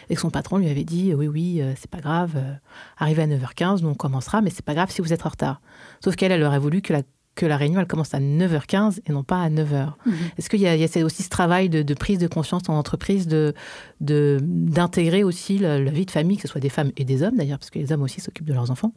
Et 0.09 0.15
que 0.15 0.21
son 0.21 0.29
patron 0.29 0.57
lui 0.57 0.69
avait 0.69 0.83
dit 0.83 1.13
Oui, 1.13 1.27
oui, 1.27 1.61
euh, 1.61 1.73
c'est 1.77 1.89
pas 1.89 1.99
grave, 1.99 2.33
euh, 2.35 2.53
arrivez 2.97 3.23
à 3.23 3.27
9h15, 3.27 3.81
nous 3.81 3.89
on 3.89 3.95
commencera, 3.95 4.41
mais 4.41 4.49
c'est 4.49 4.65
pas 4.65 4.73
grave 4.73 4.91
si 4.91 5.01
vous 5.01 5.13
êtes 5.13 5.25
en 5.25 5.29
retard. 5.29 5.61
Sauf 6.03 6.15
qu'elle, 6.15 6.31
elle 6.31 6.43
aurait 6.43 6.59
voulu 6.59 6.81
que 6.81 6.93
la 6.93 7.01
que 7.37 7.45
la 7.45 7.55
réunion 7.55 7.79
elle 7.79 7.87
commence 7.87 8.13
à 8.13 8.19
9h15 8.19 8.99
et 9.05 9.11
non 9.13 9.23
pas 9.23 9.41
à 9.41 9.49
9h. 9.49 9.93
Mhm. 10.05 10.13
Est-ce 10.37 10.49
qu'il 10.49 10.59
y, 10.59 10.67
a 10.67 11.05
aussi 11.05 11.23
ce 11.23 11.29
travail 11.29 11.69
de, 11.69 11.93
prise 11.93 12.17
de 12.17 12.27
conscience 12.27 12.63
en 12.67 12.73
entreprise, 12.73 13.27
de 13.27 13.53
d'intégrer 14.01 15.23
aussi 15.23 15.57
la, 15.57 15.79
vie 15.79 16.05
de 16.05 16.11
famille, 16.11 16.37
que 16.37 16.43
ce 16.43 16.47
soit 16.47 16.61
des 16.61 16.69
femmes 16.69 16.91
et 16.97 17.05
des 17.05 17.23
hommes 17.23 17.35
d'ailleurs, 17.35 17.59
parce 17.59 17.69
que 17.69 17.79
les 17.79 17.91
hommes 17.91 18.03
aussi 18.03 18.19
s'occupent 18.19 18.47
de 18.47 18.53
leurs 18.53 18.71
enfants, 18.71 18.93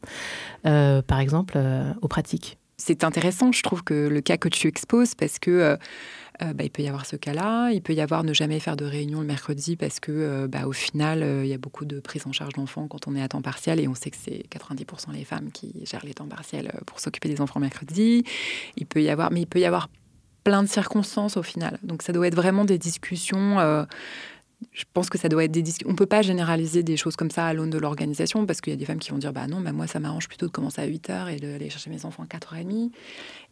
par 0.62 1.20
exemple, 1.20 1.58
aux 2.02 2.08
pratiques? 2.08 2.58
C'est 2.80 3.04
intéressant, 3.04 3.52
je 3.52 3.62
trouve, 3.62 3.84
que 3.84 4.08
le 4.08 4.22
cas 4.22 4.38
que 4.38 4.48
tu 4.48 4.66
exposes, 4.66 5.14
parce 5.14 5.38
que 5.38 5.50
euh, 5.50 5.76
euh, 6.42 6.52
bah, 6.52 6.64
il 6.64 6.70
peut 6.70 6.82
y 6.82 6.88
avoir 6.88 7.06
ce 7.06 7.16
cas-là, 7.16 7.70
il 7.70 7.82
peut 7.82 7.92
y 7.92 8.00
avoir 8.00 8.24
ne 8.24 8.32
jamais 8.32 8.60
faire 8.60 8.76
de 8.76 8.84
réunion 8.84 9.20
le 9.20 9.26
mercredi, 9.26 9.76
parce 9.76 10.00
que 10.00 10.12
euh, 10.12 10.48
bah, 10.48 10.66
au 10.66 10.72
final, 10.72 11.24
il 11.42 11.48
y 11.48 11.54
a 11.54 11.58
beaucoup 11.58 11.84
de 11.84 12.00
prise 12.00 12.26
en 12.26 12.32
charge 12.32 12.54
d'enfants 12.54 12.88
quand 12.88 13.08
on 13.08 13.14
est 13.14 13.22
à 13.22 13.28
temps 13.28 13.42
partiel, 13.42 13.80
et 13.80 13.88
on 13.88 13.94
sait 13.94 14.10
que 14.10 14.16
c'est 14.20 14.44
90% 14.50 15.12
les 15.12 15.24
femmes 15.24 15.50
qui 15.52 15.84
gèrent 15.84 16.04
les 16.04 16.14
temps 16.14 16.28
partiels 16.28 16.72
pour 16.86 17.00
s'occuper 17.00 17.28
des 17.28 17.40
enfants 17.40 17.60
mercredi. 17.60 18.24
Il 18.76 18.86
peut 18.86 19.02
y 19.02 19.10
avoir, 19.10 19.30
mais 19.30 19.42
il 19.42 19.46
peut 19.46 19.60
y 19.60 19.64
avoir 19.64 19.88
plein 20.44 20.62
de 20.62 20.68
circonstances 20.68 21.36
au 21.36 21.42
final. 21.42 21.78
Donc 21.82 22.02
ça 22.02 22.12
doit 22.12 22.26
être 22.26 22.34
vraiment 22.34 22.64
des 22.64 22.78
discussions 22.78 23.86
je 24.72 24.84
pense 24.92 25.10
que 25.10 25.18
ça 25.18 25.28
doit 25.28 25.44
être 25.44 25.50
des 25.50 25.62
discussions. 25.62 25.88
On 25.88 25.92
ne 25.92 25.96
peut 25.96 26.06
pas 26.06 26.22
généraliser 26.22 26.82
des 26.82 26.96
choses 26.96 27.16
comme 27.16 27.30
ça 27.30 27.46
à 27.46 27.54
l'aune 27.54 27.70
de 27.70 27.78
l'organisation 27.78 28.46
parce 28.46 28.60
qu'il 28.60 28.72
y 28.72 28.74
a 28.74 28.76
des 28.76 28.84
femmes 28.84 28.98
qui 28.98 29.10
vont 29.10 29.18
dire 29.18 29.32
bah 29.32 29.46
non, 29.46 29.60
bah 29.60 29.72
moi 29.72 29.86
ça 29.86 30.00
m'arrange 30.00 30.28
plutôt 30.28 30.46
de 30.46 30.50
commencer 30.50 30.80
à 30.80 30.86
8h 30.86 31.34
et 31.34 31.40
d'aller 31.40 31.70
chercher 31.70 31.90
mes 31.90 32.04
enfants 32.04 32.22
à 32.22 32.26
4h30. 32.26 32.90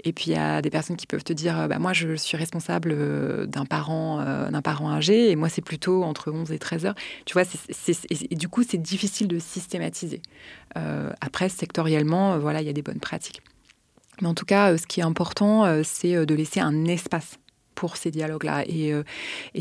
Et 0.05 0.13
puis 0.13 0.27
il 0.31 0.35
y 0.35 0.37
a 0.37 0.63
des 0.63 0.71
personnes 0.71 0.97
qui 0.97 1.07
peuvent 1.07 1.25
te 1.25 1.33
dire 1.33 1.69
bah 1.69 1.79
moi 1.79 1.93
je 1.93 2.15
suis 2.15 2.37
responsable 2.37 2.91
euh, 2.93 3.47
d'un 3.47 3.65
parent, 3.65 4.21
euh, 4.21 4.61
parent 4.61 4.93
âgé 4.93 5.31
et 5.31 5.37
moi 5.37 5.49
c'est 5.49 5.63
plutôt 5.63 6.05
entre 6.05 6.31
11 6.31 6.53
et 6.53 6.59
13h. 6.59 6.95
Tu 7.25 7.33
vois, 7.33 7.43
et 8.11 8.35
du 8.37 8.49
coup 8.49 8.63
c'est 8.63 8.79
difficile 8.79 9.29
de 9.29 9.39
systématiser. 9.39 10.21
Euh, 10.77 11.11
après, 11.21 11.49
sectoriellement, 11.49 12.39
voilà, 12.39 12.61
il 12.61 12.67
y 12.67 12.71
a 12.71 12.75
des 12.75 12.83
bonnes 12.83 13.01
pratiques. 13.01 13.41
Mais 14.21 14.29
en 14.29 14.35
tout 14.35 14.45
cas, 14.45 14.77
ce 14.77 14.87
qui 14.87 15.01
est 15.01 15.05
important, 15.05 15.83
c'est 15.85 16.27
de 16.27 16.35
laisser 16.35 16.61
un 16.61 16.85
espace 16.87 17.39
pour 17.79 17.97
ces 17.97 18.11
dialogues-là. 18.11 18.65
Et, 18.67 18.93
euh, 18.93 19.05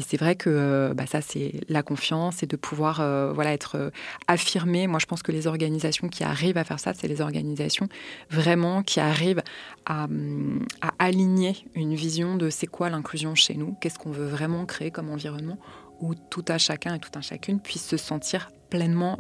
c'est 0.02 0.18
vrai 0.18 0.36
que 0.36 0.50
euh, 0.50 0.94
bah, 0.96 1.06
ça, 1.06 1.22
c'est 1.22 1.62
la 1.70 1.84
confiance 1.84 2.42
et 2.42 2.48
de 2.48 2.56
pouvoir 2.56 3.00
euh, 3.00 3.32
voilà, 3.32 3.54
être 3.54 3.92
affirmé. 4.26 4.88
Moi, 4.88 4.98
je 5.00 5.06
pense 5.06 5.22
que 5.22 5.32
les 5.32 5.46
organisations 5.46 6.10
qui 6.10 6.24
arrivent 6.24 6.58
à 6.58 6.64
faire 6.64 6.80
ça, 6.80 6.96
c'est 6.96 7.08
les 7.08 7.22
organisations 7.22 7.88
vraiment 8.32 8.82
qui 8.82 9.00
arrivent 9.00 9.44
à, 9.86 10.06
hum, 10.06 10.66
aligner 10.98 11.58
une 11.76 11.94
vision 11.94 12.38
de 12.38 12.50
c'est 12.50 12.66
quoi 12.66 12.90
l'inclusion 12.90 13.36
chez 13.36 13.54
nous, 13.54 13.76
qu'est-ce 13.82 14.00
qu'on 14.00 14.12
veut 14.12 14.26
vraiment 14.26 14.66
créer 14.66 14.90
comme 14.90 15.12
environnement 15.12 15.60
où 16.00 16.16
tout 16.16 16.46
à 16.48 16.58
chacun 16.58 16.96
et 16.96 17.00
tout 17.00 17.12
un 17.14 17.22
chacune 17.22 17.60
puisse 17.60 17.86
se 17.86 17.98
sentir 17.98 18.50
pleinement, 18.70 19.20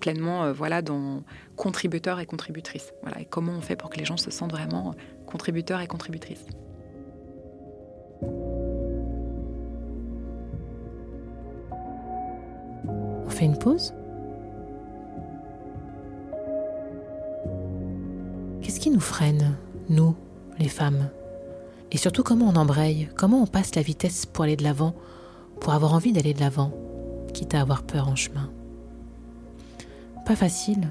pleinement 0.00 0.52
voilà, 0.52 0.80
dans 0.80 1.22
contributeur 1.56 2.20
et 2.20 2.26
contributrice. 2.26 2.92
Voilà, 3.02 3.20
et 3.20 3.24
comment 3.24 3.52
on 3.52 3.60
fait 3.60 3.76
pour 3.76 3.90
que 3.90 3.98
les 3.98 4.04
gens 4.04 4.16
se 4.16 4.30
sentent 4.30 4.52
vraiment 4.52 4.94
contributeurs 5.26 5.80
et 5.80 5.86
contributrices. 5.86 6.46
On 13.26 13.30
fait 13.30 13.44
une 13.44 13.58
pause. 13.58 13.94
Qu'est-ce 18.62 18.80
qui 18.80 18.90
nous 18.90 19.00
freine, 19.00 19.56
nous, 19.88 20.14
les 20.58 20.68
femmes? 20.68 21.10
Et 21.92 21.96
surtout 21.96 22.22
comment 22.22 22.46
on 22.48 22.56
embraye, 22.56 23.08
comment 23.16 23.42
on 23.42 23.46
passe 23.46 23.74
la 23.74 23.82
vitesse 23.82 24.26
pour 24.26 24.44
aller 24.44 24.56
de 24.56 24.64
l'avant, 24.64 24.94
pour 25.60 25.72
avoir 25.72 25.94
envie 25.94 26.12
d'aller 26.12 26.34
de 26.34 26.40
l'avant, 26.40 26.72
quitte 27.32 27.54
à 27.54 27.60
avoir 27.60 27.82
peur 27.82 28.08
en 28.08 28.16
chemin? 28.16 28.50
Pas 30.26 30.36
facile. 30.36 30.88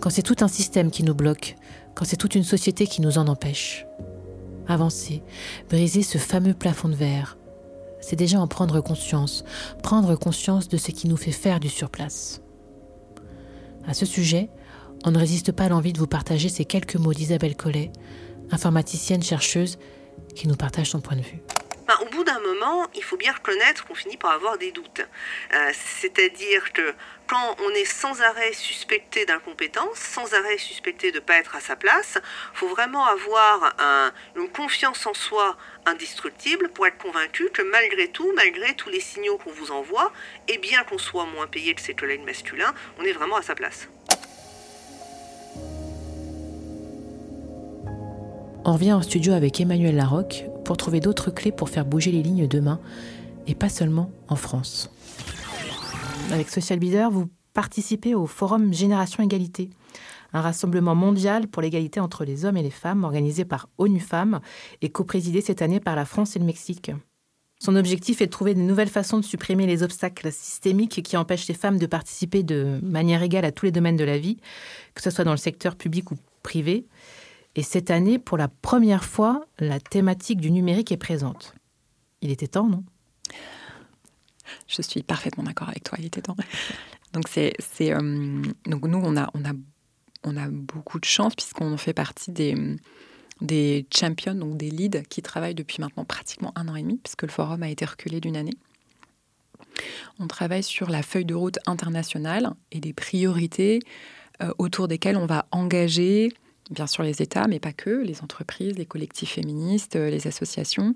Quand 0.00 0.10
c'est 0.10 0.22
tout 0.22 0.36
un 0.40 0.48
système 0.48 0.90
qui 0.90 1.04
nous 1.04 1.14
bloque, 1.14 1.56
quand 1.94 2.04
c'est 2.04 2.16
toute 2.16 2.34
une 2.34 2.42
société 2.42 2.86
qui 2.86 3.02
nous 3.02 3.18
en 3.18 3.28
empêche 3.28 3.86
avancer, 4.68 5.22
briser 5.68 6.02
ce 6.02 6.18
fameux 6.18 6.54
plafond 6.54 6.88
de 6.88 6.94
verre. 6.94 7.38
C'est 8.00 8.16
déjà 8.16 8.40
en 8.40 8.48
prendre 8.48 8.80
conscience, 8.80 9.44
prendre 9.82 10.16
conscience 10.16 10.68
de 10.68 10.76
ce 10.76 10.90
qui 10.90 11.08
nous 11.08 11.16
fait 11.16 11.32
faire 11.32 11.60
du 11.60 11.68
surplace. 11.68 12.42
À 13.86 13.94
ce 13.94 14.06
sujet, 14.06 14.50
on 15.04 15.10
ne 15.10 15.18
résiste 15.18 15.52
pas 15.52 15.64
à 15.64 15.68
l'envie 15.68 15.92
de 15.92 15.98
vous 15.98 16.06
partager 16.06 16.48
ces 16.48 16.64
quelques 16.64 16.96
mots 16.96 17.14
d'Isabelle 17.14 17.56
Collet, 17.56 17.90
informaticienne 18.50 19.22
chercheuse, 19.22 19.78
qui 20.34 20.48
nous 20.48 20.56
partage 20.56 20.90
son 20.90 21.00
point 21.00 21.16
de 21.16 21.22
vue 21.22 21.42
moment, 22.42 22.86
il 22.94 23.02
faut 23.02 23.16
bien 23.16 23.32
reconnaître 23.32 23.86
qu'on 23.86 23.94
finit 23.94 24.16
par 24.16 24.32
avoir 24.32 24.58
des 24.58 24.72
doutes. 24.72 25.02
Euh, 25.54 25.70
c'est-à-dire 26.00 26.72
que 26.72 26.94
quand 27.26 27.56
on 27.64 27.70
est 27.70 27.84
sans 27.84 28.20
arrêt 28.20 28.52
suspecté 28.52 29.24
d'incompétence, 29.24 29.96
sans 29.96 30.34
arrêt 30.34 30.58
suspecté 30.58 31.12
de 31.12 31.16
ne 31.16 31.20
pas 31.20 31.36
être 31.38 31.56
à 31.56 31.60
sa 31.60 31.76
place, 31.76 32.18
faut 32.52 32.68
vraiment 32.68 33.06
avoir 33.06 33.74
une 34.36 34.50
confiance 34.50 35.06
en 35.06 35.14
soi 35.14 35.56
indestructible 35.86 36.68
pour 36.68 36.86
être 36.86 36.98
convaincu 36.98 37.48
que 37.50 37.62
malgré 37.62 38.08
tout, 38.08 38.30
malgré 38.34 38.74
tous 38.74 38.90
les 38.90 39.00
signaux 39.00 39.38
qu'on 39.38 39.52
vous 39.52 39.70
envoie, 39.70 40.12
et 40.48 40.58
bien 40.58 40.84
qu'on 40.84 40.98
soit 40.98 41.24
moins 41.26 41.46
payé 41.46 41.74
que 41.74 41.80
ses 41.80 41.94
collègues 41.94 42.24
masculins, 42.24 42.74
on 42.98 43.04
est 43.04 43.12
vraiment 43.12 43.36
à 43.36 43.42
sa 43.42 43.54
place. 43.54 43.88
On 48.64 48.74
revient 48.74 48.92
en 48.92 49.02
studio 49.02 49.32
avec 49.32 49.60
Emmanuel 49.60 49.96
Larocque 49.96 50.44
pour 50.64 50.76
trouver 50.76 51.00
d'autres 51.00 51.30
clés 51.30 51.52
pour 51.52 51.68
faire 51.68 51.84
bouger 51.84 52.12
les 52.12 52.22
lignes 52.22 52.46
demain, 52.46 52.80
et 53.46 53.54
pas 53.54 53.68
seulement 53.68 54.10
en 54.28 54.36
France. 54.36 54.90
Avec 56.30 56.48
Social 56.48 56.78
vous 57.10 57.28
participez 57.52 58.14
au 58.14 58.26
Forum 58.26 58.72
Génération 58.72 59.22
Égalité, 59.22 59.70
un 60.32 60.40
rassemblement 60.40 60.94
mondial 60.94 61.48
pour 61.48 61.62
l'égalité 61.62 62.00
entre 62.00 62.24
les 62.24 62.44
hommes 62.44 62.56
et 62.56 62.62
les 62.62 62.70
femmes 62.70 63.04
organisé 63.04 63.44
par 63.44 63.68
ONU 63.78 64.00
Femmes 64.00 64.40
et 64.80 64.88
co-présidé 64.88 65.40
cette 65.40 65.62
année 65.62 65.80
par 65.80 65.96
la 65.96 66.04
France 66.04 66.36
et 66.36 66.38
le 66.38 66.44
Mexique. 66.44 66.90
Son 67.60 67.76
objectif 67.76 68.20
est 68.20 68.26
de 68.26 68.30
trouver 68.30 68.54
de 68.54 68.60
nouvelles 68.60 68.88
façons 68.88 69.18
de 69.18 69.24
supprimer 69.24 69.66
les 69.66 69.84
obstacles 69.84 70.32
systémiques 70.32 71.02
qui 71.02 71.16
empêchent 71.16 71.46
les 71.46 71.54
femmes 71.54 71.78
de 71.78 71.86
participer 71.86 72.42
de 72.42 72.80
manière 72.82 73.22
égale 73.22 73.44
à 73.44 73.52
tous 73.52 73.66
les 73.66 73.72
domaines 73.72 73.96
de 73.96 74.02
la 74.02 74.18
vie, 74.18 74.38
que 74.94 75.02
ce 75.02 75.10
soit 75.10 75.24
dans 75.24 75.30
le 75.30 75.36
secteur 75.36 75.76
public 75.76 76.10
ou 76.10 76.16
privé. 76.42 76.86
Et 77.54 77.62
cette 77.62 77.90
année, 77.90 78.18
pour 78.18 78.38
la 78.38 78.48
première 78.48 79.04
fois, 79.04 79.44
la 79.58 79.78
thématique 79.78 80.40
du 80.40 80.50
numérique 80.50 80.90
est 80.92 80.96
présente. 80.96 81.54
Il 82.20 82.30
était 82.30 82.48
temps, 82.48 82.68
non? 82.68 82.84
Je 84.68 84.82
suis 84.82 85.02
parfaitement 85.02 85.44
d'accord 85.44 85.68
avec 85.68 85.84
toi, 85.84 85.98
il 85.98 86.06
était 86.06 86.22
temps. 86.22 86.36
Donc, 87.12 87.26
euh, 87.36 87.50
nous, 88.66 89.02
on 89.04 89.16
a, 89.16 90.48
beaucoup 90.48 90.98
de 90.98 91.04
chance 91.04 91.34
puisqu'on 91.34 91.76
fait 91.76 91.92
partie 91.94 92.32
des 92.32 92.76
des 93.42 93.86
champions, 93.92 94.34
donc 94.34 94.56
des 94.56 94.70
leads 94.70 95.02
qui 95.08 95.20
travaillent 95.20 95.54
depuis 95.54 95.80
maintenant 95.80 96.04
pratiquement 96.04 96.52
un 96.54 96.68
an 96.68 96.76
et 96.76 96.82
demi, 96.82 97.00
puisque 97.02 97.22
le 97.22 97.28
forum 97.28 97.62
a 97.62 97.68
été 97.68 97.84
reculé 97.84 98.20
d'une 98.20 98.36
année. 98.36 98.54
On 100.18 100.26
travaille 100.26 100.62
sur 100.62 100.90
la 100.90 101.02
feuille 101.02 101.24
de 101.24 101.34
route 101.34 101.58
internationale 101.66 102.54
et 102.70 102.80
des 102.80 102.92
priorités 102.92 103.80
euh, 104.42 104.52
autour 104.58 104.86
desquelles 104.88 105.16
on 105.16 105.26
va 105.26 105.46
engager, 105.50 106.32
bien 106.72 106.86
sûr 106.86 107.02
les 107.04 107.22
États, 107.22 107.46
mais 107.48 107.60
pas 107.60 107.72
que, 107.72 107.90
les 107.90 108.22
entreprises, 108.22 108.76
les 108.76 108.86
collectifs 108.86 109.32
féministes, 109.32 109.96
euh, 109.96 110.10
les 110.10 110.26
associations, 110.26 110.92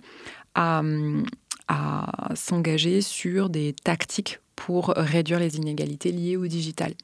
à, 0.55 0.83
à 1.69 2.35
s'engager 2.35 3.01
sur 3.01 3.51
des 3.51 3.73
tactiques 3.73 4.41
pour 4.57 4.89
réduire 4.97 5.39
les 5.39 5.57
inégalités 5.57 6.11
liées 6.11 6.37
au 6.37 6.47
digital. 6.47 6.95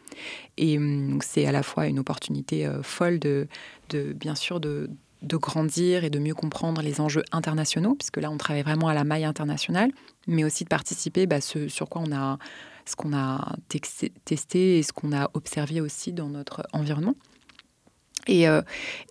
Et 0.56 0.78
hum, 0.78 1.18
c'est 1.22 1.46
à 1.46 1.52
la 1.52 1.62
fois 1.62 1.86
une 1.86 1.98
opportunité 1.98 2.66
euh, 2.66 2.82
folle 2.82 3.18
de, 3.18 3.46
de, 3.90 4.12
bien 4.14 4.34
sûr, 4.34 4.58
de, 4.58 4.88
de 5.22 5.36
grandir 5.36 6.04
et 6.04 6.10
de 6.10 6.18
mieux 6.18 6.34
comprendre 6.34 6.82
les 6.82 7.00
enjeux 7.00 7.22
internationaux, 7.30 7.94
puisque 7.94 8.16
là, 8.16 8.30
on 8.30 8.38
travaille 8.38 8.62
vraiment 8.62 8.88
à 8.88 8.94
la 8.94 9.04
maille 9.04 9.24
internationale, 9.24 9.90
mais 10.26 10.44
aussi 10.44 10.64
de 10.64 10.68
participer 10.68 11.26
bah, 11.26 11.40
ce, 11.40 11.68
sur 11.68 11.88
quoi 11.88 12.02
on 12.04 12.12
a, 12.12 12.38
ce 12.86 12.96
qu'on 12.96 13.12
a 13.12 13.54
testé 13.68 14.78
et 14.78 14.82
ce 14.82 14.92
qu'on 14.92 15.12
a 15.12 15.30
observé 15.34 15.80
aussi 15.80 16.12
dans 16.12 16.28
notre 16.28 16.62
environnement. 16.72 17.14
Et, 18.26 18.48
euh, 18.48 18.62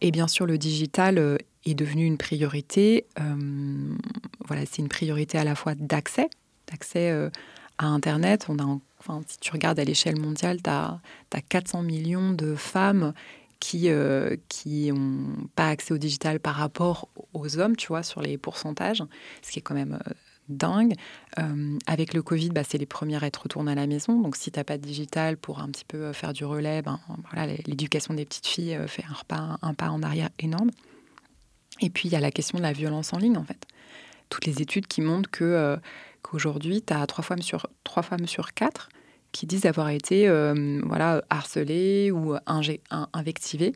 et 0.02 0.12
bien 0.12 0.28
sûr, 0.28 0.45
le 0.45 0.58
digital 0.58 1.17
euh, 1.17 1.38
est 1.65 1.74
devenu 1.74 2.06
une 2.06 2.17
priorité. 2.17 3.06
Euh, 3.19 3.95
voilà, 4.47 4.63
c'est 4.65 4.82
une 4.82 4.89
priorité 4.89 5.38
à 5.38 5.43
la 5.43 5.56
fois 5.56 5.76
d'accès, 5.76 6.30
d'accès 6.69 7.30
à 7.78 7.86
Internet. 7.86 8.47
Enfin, 9.00 9.21
si 9.28 9.39
tu 9.39 9.52
regardes 9.52 9.80
à 9.80 9.84
l'échelle 9.84 10.19
mondiale, 10.19 10.62
tu 10.63 10.69
as, 10.69 11.00
as, 11.34 11.41
400 11.41 11.84
millions 11.84 12.32
de 12.32 12.56
femmes 12.56 13.13
qui 13.60 13.89
euh, 13.89 14.36
qui 14.50 14.91
pas 15.56 15.69
accès 15.69 15.93
au 15.93 15.97
digital 15.97 16.39
par 16.39 16.56
rapport 16.56 17.08
aux 17.34 17.60
hommes, 17.60 17.76
tu 17.76 17.88
vois, 17.88 18.04
sur 18.04 18.21
les 18.21 18.38
pourcentages, 18.38 19.04
ce 19.41 19.52
qui 19.52 19.60
est 19.60 19.62
quand 19.62 19.76
même 19.76 20.00
dingue. 20.50 20.94
Euh, 21.40 21.78
avec 21.88 22.14
le 22.14 22.22
Covid, 22.22 22.50
bah, 22.50 22.64
c'est 22.64 22.78
les 22.78 22.86
premières 22.86 23.24
à 23.24 23.28
être 23.28 23.44
retournées 23.44 23.72
à 23.72 23.76
la 23.76 23.88
maison. 23.88 24.20
Donc, 24.20 24.36
si 24.36 24.52
tu 24.52 24.60
n'as 24.60 24.64
pas 24.64 24.78
de 24.78 24.84
digital 24.84 25.38
pour 25.38 25.60
un 25.60 25.68
petit 25.70 25.86
peu 25.86 26.14
faire 26.14 26.34
du 26.34 26.46
relais, 26.46 26.82
ben, 26.82 27.00
voilà, 27.32 27.54
l'éducation 27.66 28.14
des 28.14 28.26
petites 28.26 28.48
filles 28.48 28.78
fait 28.88 29.06
un 29.10 29.24
pas, 29.28 29.58
un 29.62 29.74
pas 29.74 29.90
en 29.90 30.04
arrière 30.04 30.30
énorme. 30.40 30.72
Et 31.80 31.90
puis, 31.90 32.10
il 32.10 32.12
y 32.12 32.16
a 32.16 32.20
la 32.20 32.32
question 32.32 32.58
de 32.58 32.64
la 32.64 32.74
violence 32.74 33.14
en 33.14 33.18
ligne, 33.18 33.38
en 33.38 33.44
fait. 33.44 33.66
Toutes 34.30 34.46
les 34.46 34.62
études 34.62 34.88
qui 34.88 35.02
montrent 35.02 35.30
que 35.30 35.78
qu'aujourd'hui, 36.22 36.82
tu 36.82 36.94
as 36.94 37.06
trois 37.08 37.24
femmes 37.24 37.42
sur, 37.42 37.68
trois 37.84 38.04
femmes 38.04 38.28
sur 38.28 38.54
quatre 38.54 38.90
qui 39.32 39.46
disent 39.46 39.66
avoir 39.66 39.90
été 39.90 40.28
euh, 40.28 40.82
voilà, 40.86 41.24
harcelés 41.30 42.12
ou 42.12 42.36
invectivés 43.14 43.74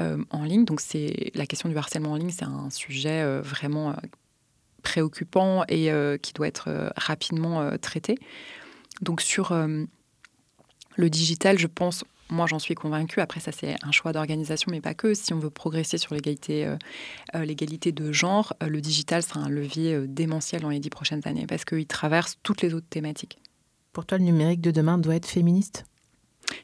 euh, 0.00 0.22
en 0.30 0.44
ligne. 0.44 0.64
Donc 0.64 0.80
c'est 0.80 1.30
la 1.34 1.46
question 1.46 1.68
du 1.68 1.76
harcèlement 1.76 2.12
en 2.12 2.16
ligne, 2.16 2.30
c'est 2.30 2.44
un 2.44 2.70
sujet 2.70 3.22
euh, 3.22 3.40
vraiment 3.42 3.94
préoccupant 4.82 5.64
et 5.68 5.90
qui 6.22 6.32
doit 6.32 6.48
être 6.48 6.92
rapidement 6.96 7.76
traité. 7.78 8.18
Donc 9.00 9.20
sur 9.20 9.56
le 10.96 11.10
digital, 11.10 11.58
je 11.58 11.66
pense, 11.66 12.04
moi 12.28 12.46
j'en 12.46 12.58
suis 12.58 12.74
convaincue, 12.74 13.20
après 13.20 13.40
ça 13.40 13.52
c'est 13.52 13.76
un 13.82 13.92
choix 13.92 14.12
d'organisation, 14.12 14.70
mais 14.70 14.80
pas 14.80 14.94
que, 14.94 15.14
si 15.14 15.32
on 15.32 15.38
veut 15.38 15.50
progresser 15.50 15.98
sur 15.98 16.14
l'égalité, 16.14 16.74
l'égalité 17.34 17.92
de 17.92 18.12
genre, 18.12 18.54
le 18.60 18.80
digital 18.80 19.22
sera 19.22 19.40
un 19.40 19.48
levier 19.48 20.06
démentiel 20.06 20.62
dans 20.62 20.70
les 20.70 20.80
dix 20.80 20.90
prochaines 20.90 21.26
années, 21.26 21.46
parce 21.46 21.64
qu'il 21.64 21.86
traverse 21.86 22.38
toutes 22.42 22.62
les 22.62 22.74
autres 22.74 22.88
thématiques. 22.88 23.38
Pour 23.92 24.06
toi, 24.06 24.18
le 24.18 24.24
numérique 24.24 24.62
de 24.62 24.70
demain 24.70 24.98
doit 24.98 25.16
être 25.16 25.26
féministe? 25.26 25.84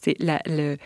C'est 0.00 0.14
le, 0.20 0.76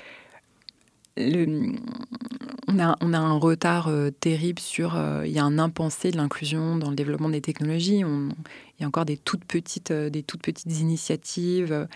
on, 1.16 2.78
a, 2.78 2.96
on, 3.00 3.12
a, 3.12 3.18
un 3.18 3.38
retard 3.38 3.88
euh, 3.88 4.10
terrible 4.10 4.60
sur. 4.60 4.96
Euh, 4.96 5.26
il 5.26 5.32
y 5.32 5.38
a 5.38 5.44
un 5.44 5.58
impensé 5.58 6.10
de 6.10 6.16
l'inclusion 6.16 6.76
dans 6.76 6.90
le 6.90 6.96
développement 6.96 7.28
des 7.28 7.40
technologies. 7.40 7.98
Il 7.98 8.80
y 8.80 8.84
a 8.84 8.86
encore 8.86 9.04
des 9.04 9.16
toutes 9.16 9.44
petites, 9.44 9.90
euh, 9.90 10.10
des 10.10 10.22
toutes 10.22 10.42
petites 10.42 10.78
initiatives 10.80 11.88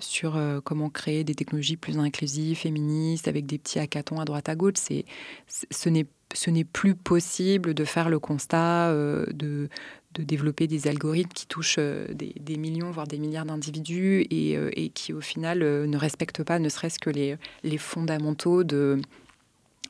sur 0.00 0.40
comment 0.64 0.90
créer 0.90 1.24
des 1.24 1.34
technologies 1.34 1.76
plus 1.76 1.98
inclusives, 1.98 2.58
féministes, 2.58 3.28
avec 3.28 3.46
des 3.46 3.58
petits 3.58 3.78
hackathons 3.78 4.20
à 4.20 4.24
droite 4.24 4.48
à 4.48 4.54
gauche. 4.54 4.74
C'est, 4.76 5.04
ce 5.48 5.88
n'est 5.88 6.06
ce 6.34 6.48
n'est 6.48 6.64
plus 6.64 6.94
possible 6.94 7.74
de 7.74 7.84
faire 7.84 8.08
le 8.08 8.18
constat 8.18 8.94
de, 8.94 9.68
de 10.14 10.22
développer 10.22 10.66
des 10.66 10.88
algorithmes 10.88 11.32
qui 11.32 11.46
touchent 11.46 11.76
euh, 11.78 12.06
des, 12.12 12.56
millions, 12.56 12.90
voire 12.90 13.06
des 13.06 13.18
milliards 13.18 13.46
d'individus 13.46 14.26
et, 14.30 14.56
euh, 14.56 14.70
qui, 14.94 15.12
au 15.12 15.20
final, 15.20 15.62
euh, 15.62 15.86
ne 15.86 15.96
respectent 15.96 16.44
pas 16.44 16.58
ne 16.58 16.68
serait-ce 16.68 16.98
que 16.98 17.10
les, 17.10 17.38
fondamentaux 17.78 18.64
de, 18.64 19.00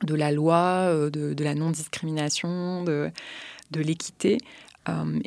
de 0.03 0.15
la 0.15 0.31
loi, 0.31 1.09
de, 1.09 1.43
la 1.43 1.55
non-discrimination, 1.55 2.83
de, 2.83 3.11
de 3.71 3.81
l'équité. 3.81 4.37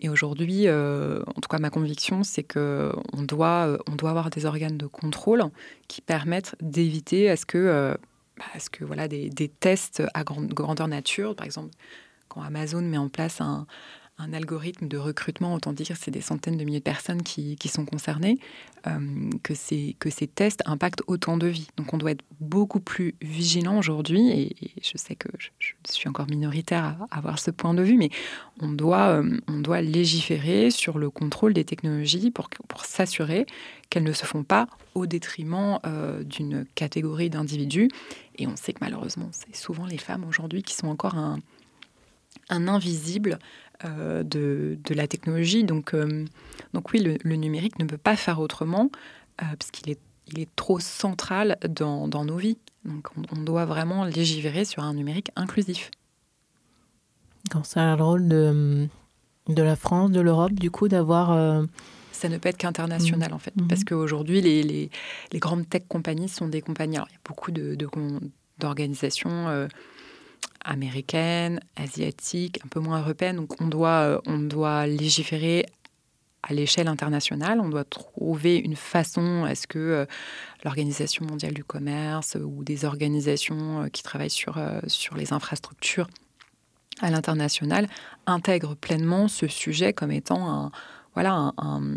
et 0.02 0.08
aujourd'hui, 0.08 0.68
en 0.68 1.40
tout 1.40 1.48
cas, 1.48 1.58
ma 1.58 1.70
conviction, 1.70 2.22
c'est 2.22 2.46
doit, 2.56 3.78
on 3.86 3.94
doit 3.94 4.10
avoir 4.10 4.30
des 4.30 4.46
organes 4.46 4.78
de 4.78 4.86
contrôle 4.86 5.44
qui 5.88 6.00
permettent 6.00 6.56
d'éviter 6.60 7.30
à 7.30 7.36
ce 7.36 7.46
que, 7.46 7.96
bah, 8.38 8.44
ce 8.58 8.70
que 8.70 8.84
voilà, 8.84 9.08
des, 9.08 9.30
des 9.30 9.48
tests 9.48 10.02
à 10.14 10.24
grande, 10.24 10.48
grandeur 10.48 10.88
nature, 10.88 11.36
par 11.36 11.46
exemple, 11.46 11.70
quand 12.28 12.42
Amazon 12.42 12.82
met 12.82 12.98
en 12.98 13.08
place 13.08 13.40
un, 13.40 13.66
un 14.18 14.32
algorithme 14.32 14.88
de 14.88 14.96
recrutement, 14.96 15.54
autant 15.54 15.72
dire 15.72 15.96
c'est 15.98 16.10
des 16.10 16.22
centaines 16.22 16.56
de 16.56 16.64
milliers 16.64 16.78
de 16.78 16.84
personnes 16.84 17.22
qui, 17.22 17.56
sont 17.68 17.84
concernées, 17.84 18.38
euh, 18.86 19.30
que, 19.42 19.54
ces, 19.54 19.94
que 19.98 20.08
tests 20.08 20.62
impactent 20.64 21.02
autant 21.06 21.36
de 21.36 21.46
vies. 21.46 21.68
Donc 21.76 21.92
on 21.92 21.98
doit 21.98 22.12
être 22.12 22.24
beaucoup 22.40 22.80
plus 22.80 23.14
vigilant 23.20 23.78
aujourd'hui, 23.78 24.30
et, 24.30 24.56
je 24.82 24.96
sais 24.96 25.16
que 25.16 25.28
je, 25.38 25.50
suis 25.90 26.08
encore 26.08 26.28
minoritaire 26.28 26.96
à, 27.10 27.18
avoir 27.18 27.38
ce 27.38 27.50
point 27.50 27.74
de 27.74 27.82
vue, 27.82 27.96
mais 27.96 28.10
on 28.60 28.68
doit, 28.68 29.22
euh, 29.22 29.80
légiférer 29.82 30.70
sur 30.70 30.98
le 30.98 31.10
contrôle 31.10 31.52
des 31.52 31.64
technologies 31.64 32.30
pour, 32.30 32.48
s'assurer 32.84 33.46
qu'elles 33.90 34.04
ne 34.04 34.12
se 34.12 34.24
font 34.24 34.44
pas 34.44 34.68
au 34.94 35.06
détriment 35.06 35.78
euh, 35.84 36.22
d'une 36.22 36.64
catégorie 36.74 37.28
d'individus. 37.28 37.90
Et 38.38 38.46
on 38.46 38.56
sait 38.56 38.72
que 38.72 38.78
malheureusement, 38.80 39.28
c'est 39.32 39.54
souvent 39.56 39.86
les 39.86 39.98
femmes 39.98 40.24
aujourd'hui 40.24 40.62
qui 40.62 40.74
sont 40.74 40.88
encore 40.88 41.16
un 41.16 41.40
invisible 42.68 43.38
euh, 43.84 44.22
de, 44.22 44.78
de, 44.82 44.94
la 44.94 45.06
technologie. 45.06 45.64
Donc, 45.64 45.92
euh, 45.92 46.24
donc 46.72 46.92
oui, 46.92 47.18
le, 47.22 47.36
numérique 47.36 47.78
ne 47.78 47.84
peut 47.84 47.98
pas 47.98 48.16
faire 48.16 48.40
autrement, 48.40 48.90
euh, 49.42 49.44
parce 49.58 49.70
qu'il 49.70 49.90
est, 49.90 50.00
il 50.28 50.38
est 50.40 50.48
trop 50.56 50.80
central 50.80 51.58
dans, 51.68 52.08
dans 52.08 52.24
nos 52.24 52.36
vies. 52.36 52.56
Donc 52.84 53.08
on, 53.32 53.40
doit 53.42 53.66
vraiment 53.66 54.04
légiférer 54.04 54.64
sur 54.64 54.82
un 54.82 54.94
numérique 54.94 55.30
inclusif. 55.36 55.90
Quand 57.50 57.64
ça 57.64 57.92
a 57.92 57.96
le 57.96 58.02
rôle 58.02 58.28
de, 58.28 58.88
de 59.48 59.62
la 59.62 59.76
France, 59.76 60.10
de 60.10 60.20
l'Europe, 60.20 60.52
du 60.52 60.70
coup, 60.70 60.88
d'avoir... 60.88 61.66
Ça 62.12 62.30
ne 62.30 62.38
peut 62.38 62.48
être 62.48 62.56
qu'international, 62.56 63.34
en 63.34 63.38
fait. 63.38 63.54
Mhm. 63.56 63.68
Parce 63.68 63.84
qu'aujourd'hui, 63.84 64.40
les, 64.40 64.62
les, 64.62 64.90
les, 65.32 65.38
grandes 65.38 65.68
tech 65.68 65.82
compagnies 65.86 66.30
sont 66.30 66.48
des 66.48 66.62
compagnies... 66.62 66.96
Alors, 66.96 67.08
il 67.10 67.14
y 67.14 67.16
a 67.16 67.20
beaucoup 67.24 67.50
d'organisations... 68.58 69.48
De, 69.48 69.68
américaine, 70.64 71.60
asiatique, 71.76 72.60
un 72.64 72.68
peu 72.68 72.80
moins 72.80 73.00
européenne. 73.00 73.36
Donc 73.36 73.60
on 73.60 73.68
doit, 73.68 74.00
euh, 74.02 74.20
on 74.26 74.38
doit 74.38 74.86
légiférer 74.86 75.66
à 76.42 76.52
l'échelle 76.52 76.88
internationale. 76.88 77.60
On 77.60 77.68
doit 77.68 77.84
trouver 77.84 78.56
une 78.56 78.76
façon 78.76 79.44
à 79.44 79.54
ce 79.54 79.66
que 79.66 79.78
euh, 79.78 80.06
l'Organisation 80.64 81.24
mondiale 81.24 81.54
du 81.54 81.64
commerce 81.64 82.36
ou 82.42 82.64
des 82.64 82.84
organisations 82.84 83.82
euh, 83.82 83.88
qui 83.88 84.02
travaillent 84.02 84.30
sur, 84.30 84.60
sur 84.86 85.16
les 85.16 85.32
infrastructures 85.32 86.08
à 87.00 87.10
l'international 87.10 87.88
intègrent 88.26 88.74
pleinement 88.74 89.28
ce 89.28 89.46
sujet 89.46 89.92
comme 89.92 90.10
étant 90.10 90.48
un, 90.48 90.70
voilà, 91.12 91.52
un, 91.58 91.96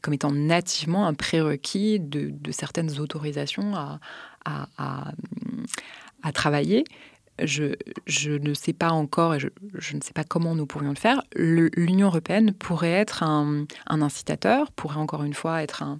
comme 0.00 0.14
étant 0.14 0.32
nativement 0.32 1.06
un 1.06 1.12
prérequis 1.12 2.00
de, 2.00 2.32
certaines 2.50 2.98
autorisations 2.98 3.74
à, 3.74 4.00
à 6.22 6.32
travailler 6.32 6.84
je, 7.46 8.30
ne 8.30 8.54
sais 8.54 8.72
pas 8.72 8.90
encore 8.90 9.34
et 9.34 9.38
je, 9.38 9.96
ne 9.96 10.00
sais 10.00 10.12
pas 10.12 10.24
comment 10.24 10.54
nous 10.54 10.66
pourrions 10.66 10.90
le 10.90 10.96
faire. 10.96 11.22
L'Union 11.34 12.08
européenne 12.08 12.52
pourrait 12.52 12.92
être 12.92 13.22
un, 13.22 13.66
un, 13.86 14.02
incitateur, 14.02 14.70
pourrait 14.72 14.96
encore 14.96 15.22
une 15.22 15.34
fois 15.34 15.62
être 15.62 15.82
un, 15.82 15.98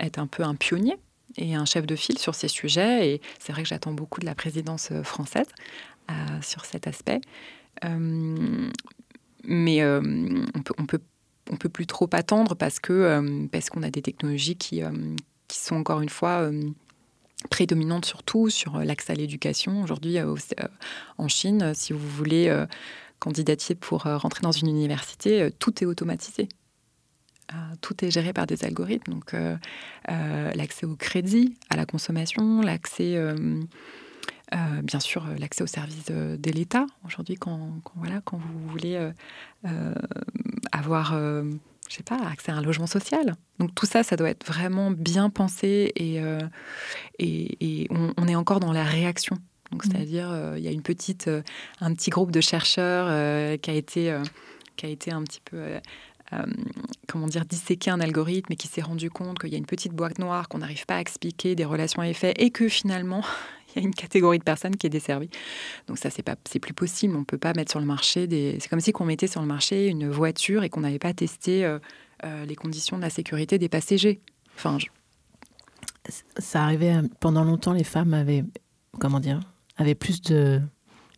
être 0.00 0.18
un 0.18 0.26
peu 0.26 0.42
un 0.42 0.54
pionnier 0.54 0.96
et 1.36 1.54
un 1.54 1.64
chef 1.64 1.86
de 1.86 1.96
file 1.96 2.18
sur 2.18 2.34
ces 2.34 2.48
sujets. 2.48 3.08
Et 3.08 3.20
c'est 3.38 3.52
vrai 3.52 3.62
que 3.62 3.68
j'attends 3.68 3.92
beaucoup 3.92 4.20
de 4.20 4.26
la 4.26 4.34
présidence 4.34 4.92
française 5.02 5.48
euh, 6.10 6.14
sur 6.42 6.64
cet 6.64 6.86
aspect. 6.86 7.20
Euh, 7.84 8.70
mais 9.44 9.82
euh, 9.82 10.00
on 10.54 10.62
peut, 10.62 10.74
on 10.78 10.86
peut 10.86 11.00
on 11.50 11.56
peut 11.56 11.68
plus 11.68 11.86
trop 11.86 12.08
attendre 12.12 12.54
parce 12.54 12.80
que 12.80 13.46
parce 13.48 13.68
qu'on 13.68 13.82
a 13.82 13.90
des 13.90 14.00
technologies 14.00 14.56
qui, 14.56 14.80
qui 15.46 15.58
sont 15.58 15.76
encore 15.76 16.00
une 16.00 16.08
fois 16.08 16.50
prédominantes 17.50 18.04
surtout 18.04 18.48
sur 18.50 18.78
l'accès 18.78 19.12
à 19.12 19.16
l'éducation. 19.16 19.82
Aujourd'hui, 19.82 20.18
en 21.18 21.28
Chine, 21.28 21.72
si 21.74 21.92
vous 21.92 22.08
voulez 22.08 22.64
candidater 23.18 23.74
pour 23.74 24.02
rentrer 24.02 24.42
dans 24.42 24.52
une 24.52 24.68
université, 24.68 25.50
tout 25.58 25.82
est 25.82 25.86
automatisé. 25.86 26.48
Tout 27.80 28.04
est 28.04 28.10
géré 28.10 28.32
par 28.32 28.46
des 28.46 28.64
algorithmes. 28.64 29.12
Donc, 29.12 29.34
l'accès 30.08 30.86
au 30.86 30.96
crédit, 30.96 31.54
à 31.70 31.76
la 31.76 31.86
consommation, 31.86 32.60
l'accès 32.60 33.16
euh, 34.54 34.82
bien 34.82 35.00
sûr, 35.00 35.24
euh, 35.26 35.36
l'accès 35.38 35.62
aux 35.62 35.68
services 35.68 36.04
de, 36.06 36.50
l'État. 36.50 36.86
Aujourd'hui, 37.04 37.34
quand, 37.34 37.80
voilà, 37.96 38.20
quand 38.24 38.36
vous 38.36 38.68
voulez 38.68 39.10
euh, 39.64 39.94
avoir 40.70 41.16
je 41.88 41.96
sais 41.96 42.02
pas, 42.02 42.18
accès 42.30 42.52
à 42.52 42.56
un 42.56 42.62
logement 42.62 42.86
social. 42.86 43.36
Donc 43.58 43.74
tout 43.74 43.86
ça, 43.86 44.02
ça 44.02 44.16
doit 44.16 44.30
être 44.30 44.46
vraiment 44.46 44.90
bien 44.90 45.30
pensé 45.30 45.92
et, 45.96 46.20
et, 47.18 47.88
on, 47.90 48.26
est 48.26 48.34
encore 48.34 48.60
dans 48.60 48.72
la 48.72 48.84
réaction. 48.84 49.36
Donc 49.70 49.84
mmh. 49.84 49.90
c'est-à-dire, 49.90 50.54
il 50.56 50.62
y 50.62 50.68
a 50.68 50.70
une 50.70 50.82
petite, 50.82 51.30
un 51.80 51.94
petit 51.94 52.10
groupe 52.10 52.30
de 52.30 52.40
chercheurs 52.40 53.06
qui 53.60 53.70
a 53.70 53.74
été, 53.74 54.16
qui 54.76 54.86
a 54.86 54.88
été 54.88 55.12
un 55.12 55.22
petit 55.22 55.42
peu 55.44 55.78
comment 57.08 57.26
dire, 57.26 57.44
disséquer 57.44 57.90
un 57.90 58.00
algorithme 58.00 58.52
et 58.52 58.56
qui 58.56 58.68
s'est 58.68 58.82
rendu 58.82 59.10
compte 59.10 59.38
qu'il 59.38 59.50
y 59.50 59.54
a 59.54 59.58
une 59.58 59.66
petite 59.66 59.92
boîte 59.92 60.18
noire 60.18 60.48
qu'on 60.48 60.58
n'arrive 60.58 60.86
pas 60.86 60.96
à 60.96 61.00
expliquer 61.00 61.54
des 61.54 61.64
relations 61.64 62.02
à 62.02 62.08
effet 62.08 62.34
et 62.36 62.50
que 62.50 62.68
finalement, 62.68 63.22
il 63.76 63.82
y 63.82 63.84
a 63.84 63.86
une 63.86 63.94
catégorie 63.94 64.38
de 64.38 64.44
personnes 64.44 64.76
qui 64.76 64.86
est 64.86 64.90
desservie. 64.90 65.30
Donc 65.86 65.98
ça, 65.98 66.10
c'est 66.10 66.22
pas, 66.22 66.36
c'est 66.48 66.58
plus 66.58 66.74
possible. 66.74 67.16
On 67.16 67.24
peut 67.24 67.38
pas 67.38 67.52
mettre 67.54 67.70
sur 67.70 67.80
le 67.80 67.86
marché 67.86 68.26
des. 68.26 68.58
C'est 68.60 68.68
comme 68.68 68.80
si 68.80 68.92
on 68.98 69.04
mettait 69.04 69.26
sur 69.26 69.40
le 69.40 69.46
marché 69.46 69.88
une 69.88 70.08
voiture 70.08 70.62
et 70.62 70.70
qu'on 70.70 70.80
n'avait 70.80 70.98
pas 70.98 71.12
testé 71.12 71.64
euh, 71.64 71.78
euh, 72.24 72.44
les 72.44 72.56
conditions 72.56 72.96
de 72.96 73.02
la 73.02 73.10
sécurité 73.10 73.58
des 73.58 73.68
passagers. 73.68 74.20
Enfin, 74.56 74.78
ça 76.38 76.62
arrivait 76.62 76.94
euh, 76.94 77.02
pendant 77.20 77.44
longtemps. 77.44 77.72
Les 77.72 77.84
femmes 77.84 78.14
avaient, 78.14 78.44
comment 79.00 79.20
dire, 79.20 79.40
avaient 79.76 79.94
plus 79.94 80.22
de 80.22 80.60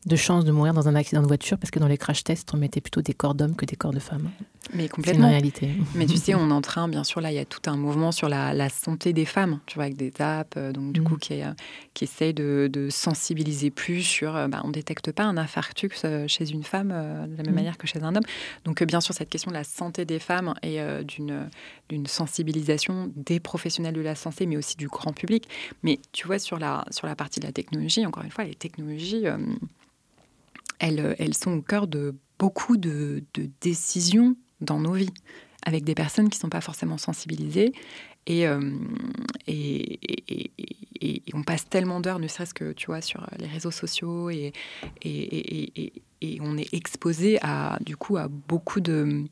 de 0.07 0.14
chances 0.14 0.45
de 0.45 0.53
mourir 0.53 0.73
dans 0.73 0.88
un 0.88 0.95
accident 0.95 1.21
de 1.21 1.27
voiture 1.27 1.59
parce 1.59 1.73
que 1.73 1.81
dans 1.81 1.88
les 1.88 1.99
crash 1.99 2.23
tests, 2.23 2.55
on 2.55 2.57
mettait 2.57 2.81
plutôt 2.81 3.03
des 3.03 3.12
corps 3.12 3.35
d'hommes 3.35 3.57
que 3.57 3.66
des 3.66 3.75
corps 3.75 3.92
de 3.92 3.99
femmes. 3.99 4.31
Mais 4.74 4.88
complètement. 4.88 5.22
C'est 5.22 5.26
une 5.26 5.33
réalité. 5.33 5.70
Mais 5.94 6.07
tu 6.07 6.16
sais, 6.16 6.35
on 6.35 6.50
est 6.50 6.52
en 6.52 6.61
train, 6.61 6.88
bien 6.88 7.05
sûr, 7.05 7.20
là, 7.20 7.31
il 7.31 7.35
y 7.35 7.40
a 7.40 7.44
tout 7.44 7.61
un 7.70 7.76
mouvement 7.76 8.12
sur 8.12 8.29
la, 8.29 8.68
santé 8.68 9.12
des 9.12 9.24
femmes, 9.24 9.61
tu 9.66 9.76
vois, 9.76 9.85
avec 9.85 9.96
des 9.96 10.12
apps, 10.18 10.57
euh, 10.57 10.72
donc 10.72 10.92
du 10.92 11.00
mm. 11.00 11.05
coup, 11.05 11.16
qui, 11.16 11.42
euh, 11.42 11.52
qui 11.94 12.05
essayent 12.05 12.35
de, 12.35 12.88
sensibiliser 12.90 13.70
plus 13.70 14.02
sur, 14.02 14.37
euh, 14.37 14.48
bah, 14.48 14.61
on 14.64 14.68
ne 14.68 14.72
détecte 14.72 15.12
pas 15.12 15.24
un 15.24 15.37
infarctus 15.37 16.05
chez 16.26 16.50
une 16.50 16.64
femme 16.64 16.88
de 16.88 17.37
la 17.37 17.42
même 17.42 17.52
mm. 17.52 17.55
manière 17.55 17.79
que 17.79 17.87
chez 17.87 18.02
un 18.02 18.14
homme. 18.14 18.24
Donc, 18.64 18.83
bien 18.83 19.00
sûr, 19.00 19.14
cette 19.14 19.29
question 19.29 19.50
de 19.50 19.57
la 19.57 19.64
santé 19.64 20.05
des 20.05 20.18
femmes 20.18 20.55
et 20.62 20.81
d'une 21.05 21.48
d'une 21.88 22.07
sensibilisation 22.07 23.12
des 23.14 23.38
professionnels 23.38 23.94
de 23.94 24.00
la 24.00 24.16
santé, 24.16 24.46
mais 24.46 24.57
aussi 24.57 24.76
du 24.76 24.88
grand 24.88 25.12
public. 25.12 25.48
Mais 25.85 26.00
tu 26.11 26.26
vois, 26.26 26.40
sur 26.40 26.59
la, 26.59 26.85
sur 26.90 27.07
la 27.07 27.14
partie 27.14 27.38
de 27.38 27.46
la 27.46 27.52
technologie, 27.52 28.05
encore 28.05 28.24
une 28.24 28.31
fois, 28.31 28.44
les 28.44 28.55
technologies 28.55 29.24
elles, 30.79 31.14
elles 31.18 31.35
sont 31.35 31.52
au 31.52 31.62
cœur 31.62 31.87
de 31.87 32.16
beaucoup 32.38 32.76
de, 32.76 33.24
décisions 33.61 34.37
dans 34.61 34.81
nos 34.81 34.92
vies, 34.92 35.12
avec 35.64 35.85
des 35.85 35.95
personnes 35.95 36.29
qui 36.29 36.38
ne 36.38 36.42
sont 36.42 36.49
pas 36.49 36.61
forcément 36.61 36.99
sensibilisées. 36.99 37.73
Euh, 38.29 38.73
et, 39.47 40.01
et, 40.29 40.51
et, 41.01 41.23
on 41.33 41.42
passe 41.42 41.69
tellement 41.69 42.01
d'heures, 42.01 42.19
ne 42.19 42.27
serait-ce 42.27 42.55
que 42.55 42.73
tu 42.73 42.87
vois, 42.87 43.01
sur 43.01 43.25
les 43.38 43.47
réseaux 43.47 43.71
sociaux, 43.71 44.31
et, 44.31 44.53
on 46.40 46.59
est 46.59 46.75
exposé 46.75 47.38
à, 47.42 47.79
du 47.85 47.97
coup, 47.97 48.16
à 48.16 48.27
beaucoup 48.29 48.81
de, 48.81 49.25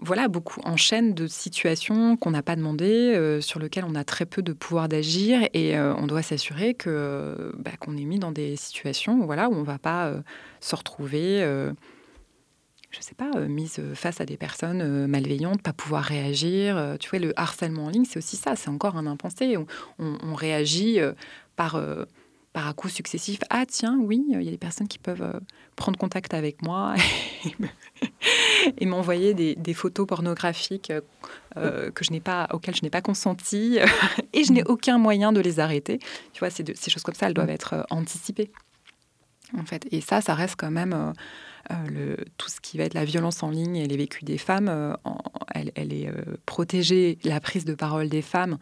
voilà, 0.00 0.28
beaucoup 0.28 0.60
enchaînent 0.64 1.14
de 1.14 1.26
situations 1.26 2.16
qu'on 2.16 2.30
n'a 2.30 2.42
pas 2.42 2.56
demandées, 2.56 3.14
euh, 3.14 3.40
sur 3.40 3.58
lesquelles 3.58 3.86
on 3.86 3.94
a 3.94 4.04
très 4.04 4.26
peu 4.26 4.42
de 4.42 4.52
pouvoir 4.52 4.88
d'agir, 4.88 5.40
et 5.54 5.76
euh, 5.76 5.94
on 5.96 6.06
doit 6.06 6.22
s'assurer 6.22 6.74
que 6.74 7.52
bah, 7.58 7.72
qu'on 7.80 7.96
est 7.96 8.04
mis 8.04 8.18
dans 8.18 8.32
des 8.32 8.56
situations, 8.56 9.24
voilà, 9.24 9.48
où 9.48 9.54
on 9.54 9.60
ne 9.60 9.66
va 9.66 9.78
pas 9.78 10.06
euh, 10.06 10.20
se 10.60 10.76
retrouver, 10.76 11.42
je 12.90 13.00
sais 13.00 13.14
pas, 13.14 13.30
mise 13.48 13.80
face 13.94 14.20
à 14.20 14.24
des 14.24 14.36
personnes 14.36 15.06
malveillantes, 15.06 15.62
pas 15.62 15.72
pouvoir 15.72 16.04
réagir. 16.04 16.96
tu 16.98 17.10
vois, 17.10 17.18
le 17.18 17.38
harcèlement 17.38 17.84
en 17.84 17.90
ligne, 17.90 18.06
c'est 18.06 18.18
aussi 18.18 18.36
ça, 18.36 18.56
c'est 18.56 18.70
encore 18.70 18.96
un 18.96 19.06
impensé. 19.06 19.56
on 19.98 20.34
réagit 20.34 20.98
par 21.56 21.78
par 22.52 22.66
à 22.66 22.72
coups 22.72 22.94
successifs, 22.94 23.40
ah 23.50 23.66
tiens, 23.66 23.98
oui, 24.00 24.24
il 24.28 24.42
y 24.42 24.48
a 24.48 24.50
des 24.50 24.58
personnes 24.58 24.88
qui 24.88 24.98
peuvent 24.98 25.22
euh, 25.22 25.38
prendre 25.76 25.98
contact 25.98 26.34
avec 26.34 26.62
moi 26.62 26.94
et 28.78 28.86
m'envoyer 28.86 29.34
des, 29.34 29.74
photos 29.74 30.06
pornographiques 30.06 30.92
euh, 31.56 31.90
que 31.90 32.04
je 32.04 32.10
n'ai 32.10 32.20
pas, 32.20 32.48
auxquelles 32.52 32.74
je 32.74 32.82
n'ai 32.82 32.90
pas 32.90 33.02
consenti 33.02 33.78
et 34.32 34.44
je 34.44 34.52
n'ai 34.52 34.64
aucun 34.64 34.98
moyen 34.98 35.30
de 35.32 35.40
les 35.40 35.60
arrêter. 35.60 35.98
Tu 36.32 36.40
vois, 36.40 36.50
ces, 36.50 36.64
choses 36.64 37.02
comme 37.02 37.14
ça, 37.14 37.26
elles 37.26 37.34
doivent 37.34 37.50
être 37.50 37.74
euh, 37.74 37.82
anticipées. 37.90 38.50
En 39.56 39.64
fait. 39.64 39.86
Et 39.92 40.00
ça, 40.00 40.20
ça 40.20 40.34
reste 40.34 40.56
quand 40.58 40.70
même 40.70 41.14
le, 41.88 42.16
tout 42.36 42.48
ce 42.48 42.60
qui 42.60 42.78
va 42.78 42.84
être 42.84 42.94
la 42.94 43.04
violence 43.04 43.42
en 43.42 43.50
ligne 43.50 43.76
et 43.76 43.86
les 43.86 43.96
vécus 43.96 44.24
des 44.24 44.38
femmes. 44.38 44.96
elle, 45.54 45.72
elle, 45.74 45.92
est 45.92 46.10
protégée, 46.46 47.18
la 47.24 47.40
prise 47.40 47.64
de 47.64 47.74
parole 47.74 48.08
des 48.08 48.22
femmes 48.22 48.58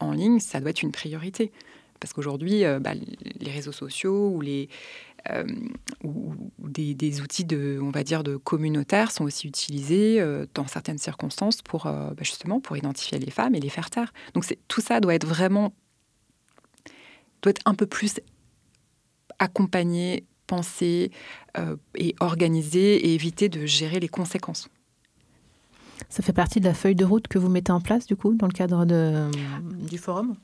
en 0.00 0.12
ligne, 0.12 0.40
ça 0.40 0.60
doit 0.60 0.70
être 0.70 0.82
une 0.82 0.92
priorité. 0.92 1.52
Parce 2.00 2.12
qu'aujourd'hui, 2.12 2.64
euh, 2.64 2.78
bah, 2.78 2.92
les 2.94 3.50
réseaux 3.50 3.72
sociaux 3.72 4.30
ou, 4.30 4.40
les, 4.40 4.68
euh, 5.30 5.44
ou 6.04 6.34
des, 6.58 7.20
outils 7.20 7.44
de, 7.44 7.78
on 7.82 7.90
va 7.90 8.04
dire, 8.04 8.22
de 8.22 8.36
communautaires 8.36 9.10
sont 9.10 9.24
aussi 9.24 9.48
utilisés 9.48 10.20
euh, 10.20 10.46
dans 10.54 10.66
certaines 10.66 10.98
circonstances 10.98 11.62
pour 11.62 11.84
bah, 11.84 12.14
justement 12.20 12.60
pour 12.60 12.76
identifier 12.76 13.18
les 13.18 13.30
femmes 13.30 13.54
et 13.54 13.60
les 13.60 13.68
faire 13.68 13.90
taire. 13.90 14.12
Donc 14.34 14.44
tout 14.68 14.80
ça 14.80 15.00
doit 15.00 15.14
être 15.14 15.26
vraiment 15.26 15.72
doit 17.42 17.50
être 17.50 17.62
un 17.66 17.74
peu 17.74 17.86
plus 17.86 18.20
accompagné, 19.38 20.24
pensé 20.48 21.12
et 21.94 22.14
organisé 22.18 22.96
et 22.96 23.14
éviter 23.14 23.48
de 23.48 23.66
gérer 23.66 24.00
les 24.00 24.08
conséquences. 24.08 24.68
Ça 26.08 26.22
fait 26.22 26.32
partie 26.32 26.60
de 26.60 26.64
la 26.64 26.74
feuille 26.74 26.94
de 26.94 27.04
route 27.04 27.28
que 27.28 27.38
vous 27.38 27.48
mettez 27.48 27.72
en 27.72 27.80
place, 27.80 28.06
du 28.06 28.16
coup, 28.16 28.34
dans 28.34 28.46
le 28.46 28.52
cadre 28.52 28.84
de, 28.84 29.30
du 29.88 29.98
forum? 29.98 30.36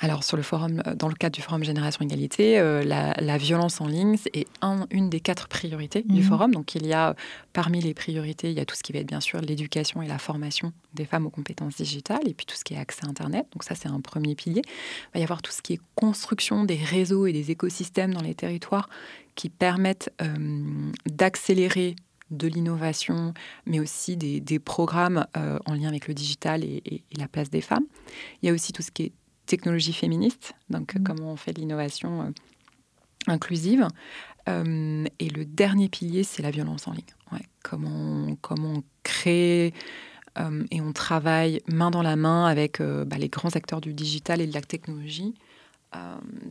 Alors 0.00 0.22
sur 0.22 0.36
le 0.36 0.42
forum, 0.42 0.82
euh, 0.86 0.94
dans 0.94 1.08
le 1.08 1.14
cadre 1.14 1.34
du 1.34 1.42
forum 1.42 1.64
Génération 1.64 2.04
Égalité, 2.04 2.58
euh, 2.58 2.84
la, 2.84 3.38
violence 3.38 3.80
en 3.80 3.86
ligne 3.86 4.16
est 4.32 4.46
une 4.90 5.10
des 5.10 5.20
quatre 5.20 5.48
priorités 5.48 6.02
du 6.02 6.20
mhm. 6.20 6.22
forum. 6.22 6.52
Donc 6.52 6.74
il 6.74 6.86
y 6.86 6.92
a 6.92 7.14
parmi 7.52 7.80
les 7.80 7.94
priorités, 7.94 8.50
il 8.50 8.56
y 8.56 8.60
a 8.60 8.64
tout 8.64 8.74
ce 8.74 8.82
qui 8.82 8.92
va 8.92 9.00
être 9.00 9.06
bien 9.06 9.20
sûr 9.20 9.40
l'éducation 9.40 10.02
et 10.02 10.08
la 10.08 10.18
formation 10.18 10.72
des 10.94 11.04
femmes 11.04 11.26
aux 11.26 11.30
compétences 11.30 11.76
digitales, 11.76 12.26
et 12.26 12.34
puis 12.34 12.46
tout 12.46 12.56
ce 12.56 12.64
qui 12.64 12.74
est 12.74 12.78
accès 12.78 13.04
à 13.04 13.08
Internet. 13.08 13.46
Donc 13.52 13.64
ça 13.64 13.74
c'est 13.74 13.88
un 13.88 14.00
premier 14.00 14.34
pilier. 14.34 14.62
Il 14.64 15.14
va 15.14 15.20
y 15.20 15.22
avoir 15.22 15.42
tout 15.42 15.52
ce 15.52 15.62
qui 15.62 15.74
est 15.74 15.80
construction 15.94 16.64
des 16.64 16.76
réseaux 16.76 17.26
et 17.26 17.32
des 17.32 17.50
écosystèmes 17.50 18.14
dans 18.14 18.22
les 18.22 18.34
territoires 18.34 18.88
qui 19.34 19.48
permettent 19.50 20.12
euh, 20.20 20.90
d'accélérer 21.06 21.96
de 22.30 22.46
l'innovation, 22.46 23.32
mais 23.64 23.80
aussi 23.80 24.18
des, 24.18 24.58
programmes 24.58 25.24
en 25.34 25.72
lien 25.72 25.88
avec 25.88 26.08
le 26.08 26.14
digital 26.14 26.62
et, 26.62 26.82
et, 26.84 27.02
la 27.16 27.26
place 27.26 27.48
des 27.48 27.62
femmes. 27.62 27.86
Il 28.42 28.46
y 28.46 28.50
a 28.50 28.52
aussi 28.52 28.74
tout 28.74 28.82
ce 28.82 28.90
qui 28.90 29.04
est 29.04 29.12
technologie 29.48 29.92
féministe, 29.92 30.54
donc 30.70 30.94
mmh. 30.94 31.02
comment 31.02 31.32
on 31.32 31.36
fait 31.36 31.52
l'innovation 31.52 32.22
euh, 32.22 32.30
inclusive. 33.26 33.88
Euh, 34.48 35.04
et 35.18 35.28
le 35.28 35.44
dernier 35.44 35.88
pilier, 35.88 36.22
c'est 36.22 36.42
la 36.42 36.50
violence 36.50 36.86
en 36.86 36.92
ligne. 36.92 37.02
Comment, 37.62 38.36
comment 38.40 38.74
on 38.76 38.82
crée 39.02 39.74
euh, 40.38 40.64
et 40.70 40.80
on 40.80 40.92
travaille 40.92 41.60
main 41.66 41.90
dans 41.90 42.00
la 42.02 42.16
main 42.16 42.46
avec 42.46 42.80
bah, 42.80 43.18
les 43.18 43.28
grands 43.28 43.54
acteurs 43.56 43.80
du 43.80 43.92
digital 43.92 44.40
et 44.40 44.46
de 44.46 44.54
la 44.54 44.62
technologie 44.62 45.34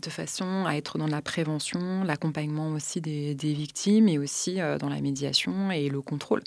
de 0.01 0.09
façon 0.09 0.65
à 0.65 0.75
être 0.75 0.97
dans 0.97 1.07
la 1.07 1.21
prévention, 1.21 2.03
l'accompagnement 2.03 2.69
aussi 2.71 3.01
des, 3.01 3.35
des, 3.35 3.53
victimes 3.53 4.07
et 4.09 4.17
aussi 4.17 4.57
dans 4.79 4.89
la 4.89 4.99
médiation 4.99 5.69
et 5.69 5.89
le 5.89 6.01
contrôle. 6.01 6.41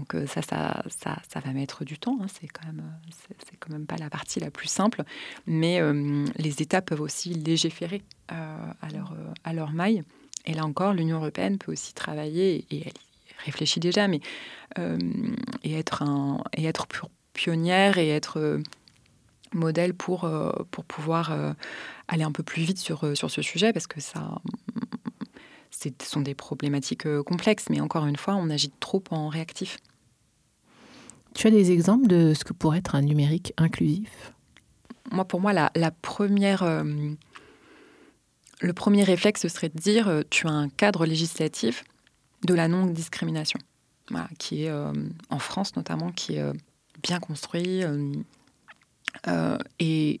Donc 0.00 0.14
euh, 0.14 0.26
ça, 0.26 0.40
ça, 0.40 0.82
ça, 0.88 1.40
va 1.40 1.52
mettre 1.52 1.84
du 1.84 1.98
temps. 1.98 2.18
Hein. 2.22 2.26
C'est 2.32 2.48
quand 2.48 2.64
même, 2.64 2.82
c'est 3.10 3.56
quand 3.58 3.70
même 3.70 3.84
pas 3.84 3.96
la 3.96 4.08
partie 4.08 4.40
la 4.40 4.50
plus 4.50 4.66
simple, 4.66 5.02
mais 5.46 5.78
euh, 5.78 6.24
les 6.36 6.62
États 6.62 6.80
peuvent 6.80 7.02
aussi 7.02 7.34
légiférer 7.34 8.02
euh, 8.32 8.72
à 8.80 8.88
leur 8.88 9.14
à 9.44 9.52
leur 9.52 9.72
maille. 9.72 10.02
Et 10.46 10.54
là 10.54 10.64
encore, 10.64 10.94
l'Union 10.94 11.18
européenne 11.18 11.58
peut 11.58 11.72
aussi 11.72 11.92
travailler 11.92 12.64
et 12.70 12.86
elle 12.86 12.92
réfléchit 13.44 13.78
déjà, 13.78 14.08
mais 14.08 14.20
et 15.62 15.74
être 15.74 16.02
un 16.02 16.42
et 16.56 16.64
être 16.64 16.86
pionnière 17.34 17.98
et 17.98 18.08
être 18.08 18.58
modèle 19.52 19.92
pour, 19.92 20.30
pour 20.70 20.84
pouvoir 20.84 21.36
aller 22.08 22.22
un 22.22 22.32
peu 22.32 22.42
plus 22.42 22.62
vite 22.62 22.78
sur, 22.78 23.14
sur 23.14 23.30
ce 23.30 23.42
sujet 23.42 23.74
parce 23.74 23.86
que 23.86 24.00
ça, 24.00 24.40
ce 25.70 25.90
sont 26.04 26.22
des 26.22 26.34
problématiques 26.34 27.06
complexes, 27.24 27.66
mais 27.68 27.80
encore 27.80 28.06
une 28.06 28.16
fois, 28.16 28.36
on 28.36 28.48
agit 28.48 28.72
trop 28.80 29.02
en 29.10 29.28
réactif. 29.28 29.78
Tu 31.34 31.46
as 31.46 31.50
des 31.50 31.70
exemples 31.70 32.06
de 32.06 32.34
ce 32.34 32.44
que 32.44 32.52
pourrait 32.52 32.78
être 32.78 32.94
un 32.94 33.02
numérique 33.02 33.52
inclusif? 33.56 34.32
Moi, 35.12 35.24
pour 35.24 35.40
moi, 35.40 35.52
la, 35.52 35.70
première, 36.02 36.84
le 38.60 38.72
premier 38.72 39.04
réflexe, 39.04 39.42
ce 39.42 39.48
serait 39.48 39.68
de 39.68 39.78
dire 39.78 40.22
tu 40.30 40.46
as 40.46 40.52
un 40.52 40.68
cadre 40.68 41.06
législatif 41.06 41.84
de 42.44 42.54
la 42.54 42.68
non-discrimination, 42.68 43.58
qui 44.38 44.64
est 44.64 44.70
euh, 44.70 44.92
en 45.28 45.38
France 45.38 45.76
notamment, 45.76 46.10
qui 46.12 46.36
est 46.36 46.40
euh, 46.40 46.52
bien 47.02 47.20
construit 47.20 47.82
euh, 49.26 49.58
et 49.78 50.20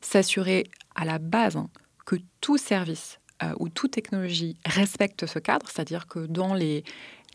s'assurer 0.00 0.64
à 0.94 1.04
la 1.04 1.18
base 1.18 1.56
hein, 1.56 1.68
que 2.06 2.16
tout 2.40 2.58
service 2.58 3.18
ou 3.58 3.68
toute 3.68 3.90
technologie 3.90 4.56
respecte 4.64 5.26
ce 5.26 5.38
cadre, 5.38 5.66
c'est-à-dire 5.68 6.06
que 6.06 6.20
dans 6.20 6.54
les, 6.54 6.82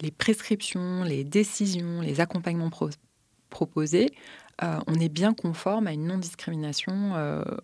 les, 0.02 0.12
prescriptions, 0.12 1.04
les 1.04 1.24
décisions, 1.24 2.02
les 2.02 2.20
accompagnements 2.20 2.72
proposés, 3.50 4.12
on 4.62 4.96
est 4.96 5.10
bien 5.10 5.34
conforme 5.34 5.88
à 5.88 5.94
une 5.94 6.06
non-discrimination 6.06 7.14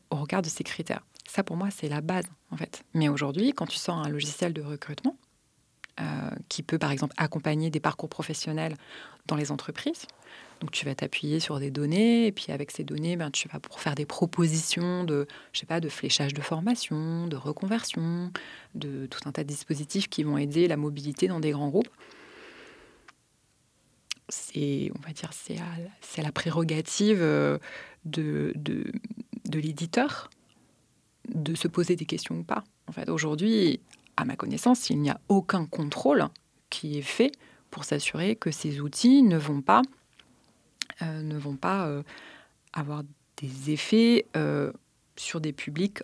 au 0.10 0.16
regard 0.16 0.42
de 0.42 0.48
ces 0.48 0.64
critères. 0.64 1.02
Ça, 1.28 1.44
pour 1.44 1.58
moi, 1.58 1.70
c'est 1.70 1.90
la 1.90 2.02
base, 2.02 2.26
en 2.52 2.58
fait. 2.58 2.84
Mais 2.94 3.10
aujourd'hui, 3.10 3.52
quand 3.52 3.66
tu 3.66 3.78
sors 3.78 3.98
un 3.98 4.08
logiciel 4.08 4.54
de 4.54 4.62
recrutement, 4.62 5.18
euh, 6.02 6.30
qui 6.50 6.62
peut 6.62 6.78
par 6.78 6.92
exemple 6.92 7.14
accompagner 7.16 7.70
des 7.70 7.80
parcours 7.80 8.10
professionnels 8.10 8.76
dans 9.28 9.38
les 9.38 9.50
entreprises. 9.50 10.08
Donc 10.60 10.72
tu 10.72 10.84
vas 10.84 10.94
t'appuyer 10.94 11.40
sur 11.40 11.58
des 11.58 11.72
données 11.72 12.28
et 12.28 12.34
puis 12.34 12.52
avec 12.52 12.72
ces 12.72 12.84
données, 12.84 13.16
ben, 13.16 13.32
tu 13.32 13.48
vas 13.48 13.62
pour 13.62 13.80
faire 13.80 13.96
des 13.96 14.06
propositions 14.06 15.06
de, 15.06 15.26
je 15.54 15.60
sais 15.62 15.66
pas, 15.66 15.80
de 15.80 15.88
fléchage 15.88 16.34
de 16.34 16.42
formation, 16.42 17.28
de 17.28 17.38
reconversion, 17.38 18.30
de 18.74 19.06
tout 19.06 19.22
un 19.26 19.32
tas 19.32 19.44
de 19.44 19.48
dispositifs 19.48 20.10
qui 20.10 20.24
vont 20.24 20.38
aider 20.38 20.68
la 20.68 20.76
mobilité 20.76 21.30
dans 21.30 21.40
des 21.40 21.52
grands 21.52 21.70
groupes. 21.70 21.88
C'est, 24.30 24.92
on 24.96 25.00
va 25.06 25.14
dire, 25.14 25.32
c'est 26.02 26.22
la 26.22 26.32
prérogative 26.32 27.22
euh, 27.22 27.60
de, 28.06 28.54
de, 28.56 28.92
de 29.46 29.60
l'éditeur 29.60 30.30
de 31.30 31.56
se 31.56 31.68
poser 31.68 31.96
des 31.96 32.06
questions 32.06 32.40
ou 32.40 32.44
pas. 32.44 32.64
En 32.88 32.92
fait, 32.92 33.10
aujourd'hui, 33.10 33.80
à 34.18 34.26
ma 34.26 34.36
connaissance, 34.36 34.90
il 34.90 35.00
n'y 35.00 35.10
a 35.10 35.20
aucun 35.30 35.66
contrôle 35.66 36.26
qui 36.70 36.98
est 36.98 37.04
fait 37.04 37.32
pour 37.72 37.84
s'assurer 37.84 38.36
que 38.36 38.52
ces 38.52 38.80
outils 38.80 39.24
ne 39.24 39.38
vont 39.38 39.62
pas, 39.62 39.82
euh, 41.02 41.22
ne 41.22 41.38
vont 41.38 41.56
pas 41.56 41.88
euh, 41.88 42.04
avoir 42.74 43.04
des 43.38 43.72
effets 43.72 44.26
sur 45.18 45.42
des 45.42 45.54
publics 45.54 46.00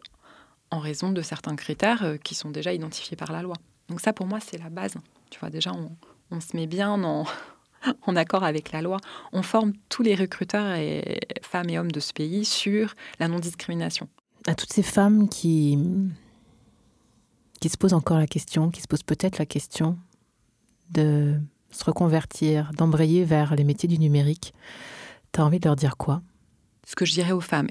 en 0.69 0.79
raison 0.79 1.11
de 1.11 1.21
certains 1.21 1.55
critères 1.55 2.17
qui 2.23 2.35
sont 2.35 2.49
déjà 2.49 2.73
identifiés 2.73 3.15
par 3.15 3.31
la 3.31 3.41
loi. 3.41 3.55
Donc 3.91 3.99
ça, 3.99 4.13
pour 4.13 4.25
moi, 4.25 4.39
c'est 4.39 4.57
la 4.57 4.69
base. 4.69 4.95
Tu 5.29 5.39
vois, 5.39 5.49
déjà, 5.49 5.73
on, 6.31 6.39
se 6.39 6.55
met 6.55 6.65
bien 6.65 7.03
en, 7.03 7.25
en 8.03 8.15
accord 8.15 8.43
avec 8.43 8.71
la 8.71 8.81
loi. 8.81 8.97
On 9.31 9.43
forme 9.43 9.73
tous 9.89 10.03
les 10.03 10.15
recruteurs 10.15 10.75
et 10.75 11.19
femmes 11.41 11.69
et 11.69 11.79
hommes 11.79 11.91
de 11.91 11.99
ce 11.99 12.13
pays 12.13 12.45
sur 12.45 12.95
la 13.19 13.27
non-discrimination. 13.27 14.07
À 14.47 14.55
toutes 14.55 14.73
ces 14.73 14.83
femmes 14.83 15.29
qui 15.29 15.77
qui 17.59 17.69
se 17.69 17.77
posent 17.77 17.93
encore 17.93 18.17
la 18.17 18.25
question, 18.25 18.71
qui 18.71 18.81
se 18.81 18.87
posent 18.87 19.03
peut-être 19.03 19.37
la 19.37 19.45
question 19.45 19.97
de 20.89 21.39
se 21.69 21.83
reconvertir, 21.85 22.71
d'embrayer 22.75 23.23
vers 23.23 23.55
les 23.55 23.63
métiers 23.63 23.87
du 23.87 23.99
numérique, 23.99 24.53
tu 25.31 25.39
as 25.39 25.45
envie 25.45 25.59
de 25.59 25.67
leur 25.67 25.75
dire 25.75 25.95
quoi? 25.95 26.23
Ce 26.87 26.95
que 26.95 27.05
je 27.05 27.13
dirais 27.13 27.31
aux 27.31 27.39
femmes 27.39 27.69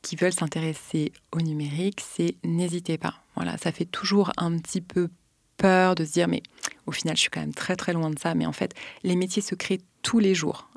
qui 0.00 0.16
veulent 0.16 0.32
s'intéresser 0.32 1.12
au 1.32 1.40
numérique, 1.40 2.00
c'est 2.00 2.36
n'hésitez 2.42 2.96
pas. 2.96 3.14
Voilà, 3.34 3.58
ça 3.58 3.70
fait 3.70 3.84
toujours 3.84 4.32
un 4.36 4.56
petit 4.58 4.80
peu 4.80 5.10
peur 5.56 5.94
de 5.94 6.04
se 6.04 6.12
dire 6.12 6.28
mais 6.28 6.42
au 6.86 6.92
final 6.92 7.16
je 7.16 7.22
suis 7.22 7.30
quand 7.30 7.40
même 7.40 7.54
très 7.54 7.76
très 7.76 7.92
loin 7.92 8.10
de 8.10 8.18
ça 8.18 8.34
mais 8.34 8.46
en 8.46 8.52
fait 8.52 8.74
les 9.02 9.16
métiers 9.16 9.42
se 9.42 9.54
créent 9.54 9.80
tous 10.02 10.20
les 10.20 10.36
jours. 10.36 10.68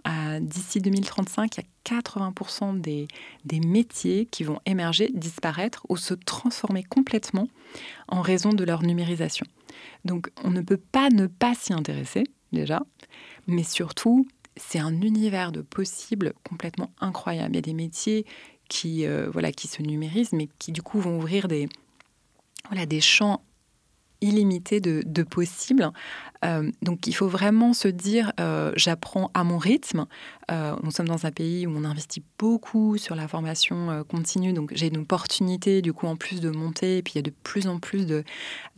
D'ici 0.41 0.81
2035, 0.81 1.57
il 1.57 1.61
y 1.61 1.95
a 1.95 1.99
80% 2.01 2.81
des, 2.81 3.07
des 3.45 3.59
métiers 3.59 4.25
qui 4.25 4.43
vont 4.43 4.59
émerger, 4.65 5.11
disparaître 5.13 5.85
ou 5.87 5.97
se 5.97 6.15
transformer 6.15 6.83
complètement 6.83 7.47
en 8.07 8.21
raison 8.21 8.49
de 8.49 8.63
leur 8.63 8.81
numérisation. 8.81 9.45
Donc 10.03 10.31
on 10.43 10.49
ne 10.49 10.61
peut 10.61 10.81
pas 10.91 11.09
ne 11.09 11.27
pas 11.27 11.53
s'y 11.53 11.73
intéresser 11.73 12.23
déjà, 12.53 12.81
mais 13.45 13.61
surtout 13.61 14.27
c'est 14.55 14.79
un 14.79 15.01
univers 15.01 15.51
de 15.51 15.61
possibles 15.61 16.33
complètement 16.43 16.91
incroyable. 16.99 17.53
Il 17.53 17.57
y 17.57 17.59
a 17.59 17.61
des 17.61 17.73
métiers 17.73 18.25
qui, 18.67 19.05
euh, 19.05 19.29
voilà, 19.31 19.51
qui 19.51 19.67
se 19.67 19.81
numérisent, 19.81 20.33
mais 20.33 20.49
qui 20.59 20.71
du 20.71 20.81
coup 20.81 20.99
vont 20.99 21.17
ouvrir 21.17 21.47
des, 21.47 21.69
voilà, 22.67 22.85
des 22.85 23.01
champs 23.01 23.41
illimité 24.21 24.79
de, 24.81 25.01
de 25.05 25.23
possibles. 25.23 25.91
Euh, 26.45 26.71
donc 26.81 27.07
il 27.07 27.13
faut 27.13 27.27
vraiment 27.27 27.73
se 27.73 27.87
dire, 27.87 28.31
euh, 28.39 28.71
j'apprends 28.75 29.29
à 29.33 29.43
mon 29.43 29.57
rythme. 29.57 30.05
Euh, 30.51 30.75
nous 30.83 30.91
sommes 30.91 31.07
dans 31.07 31.25
un 31.25 31.31
pays 31.31 31.67
où 31.67 31.71
on 31.75 31.83
investit 31.83 32.23
beaucoup 32.37 32.97
sur 32.97 33.15
la 33.15 33.27
formation 33.27 34.03
continue, 34.07 34.53
donc 34.53 34.71
j'ai 34.73 34.87
une 34.87 34.97
opportunité 34.97 35.81
du 35.81 35.93
coup 35.93 36.07
en 36.07 36.15
plus 36.15 36.39
de 36.41 36.49
monter, 36.49 36.97
et 36.97 37.01
puis 37.03 37.13
il 37.15 37.17
y 37.17 37.19
a 37.19 37.23
de 37.23 37.33
plus 37.43 37.67
en 37.67 37.79
plus 37.79 38.05
de, 38.05 38.23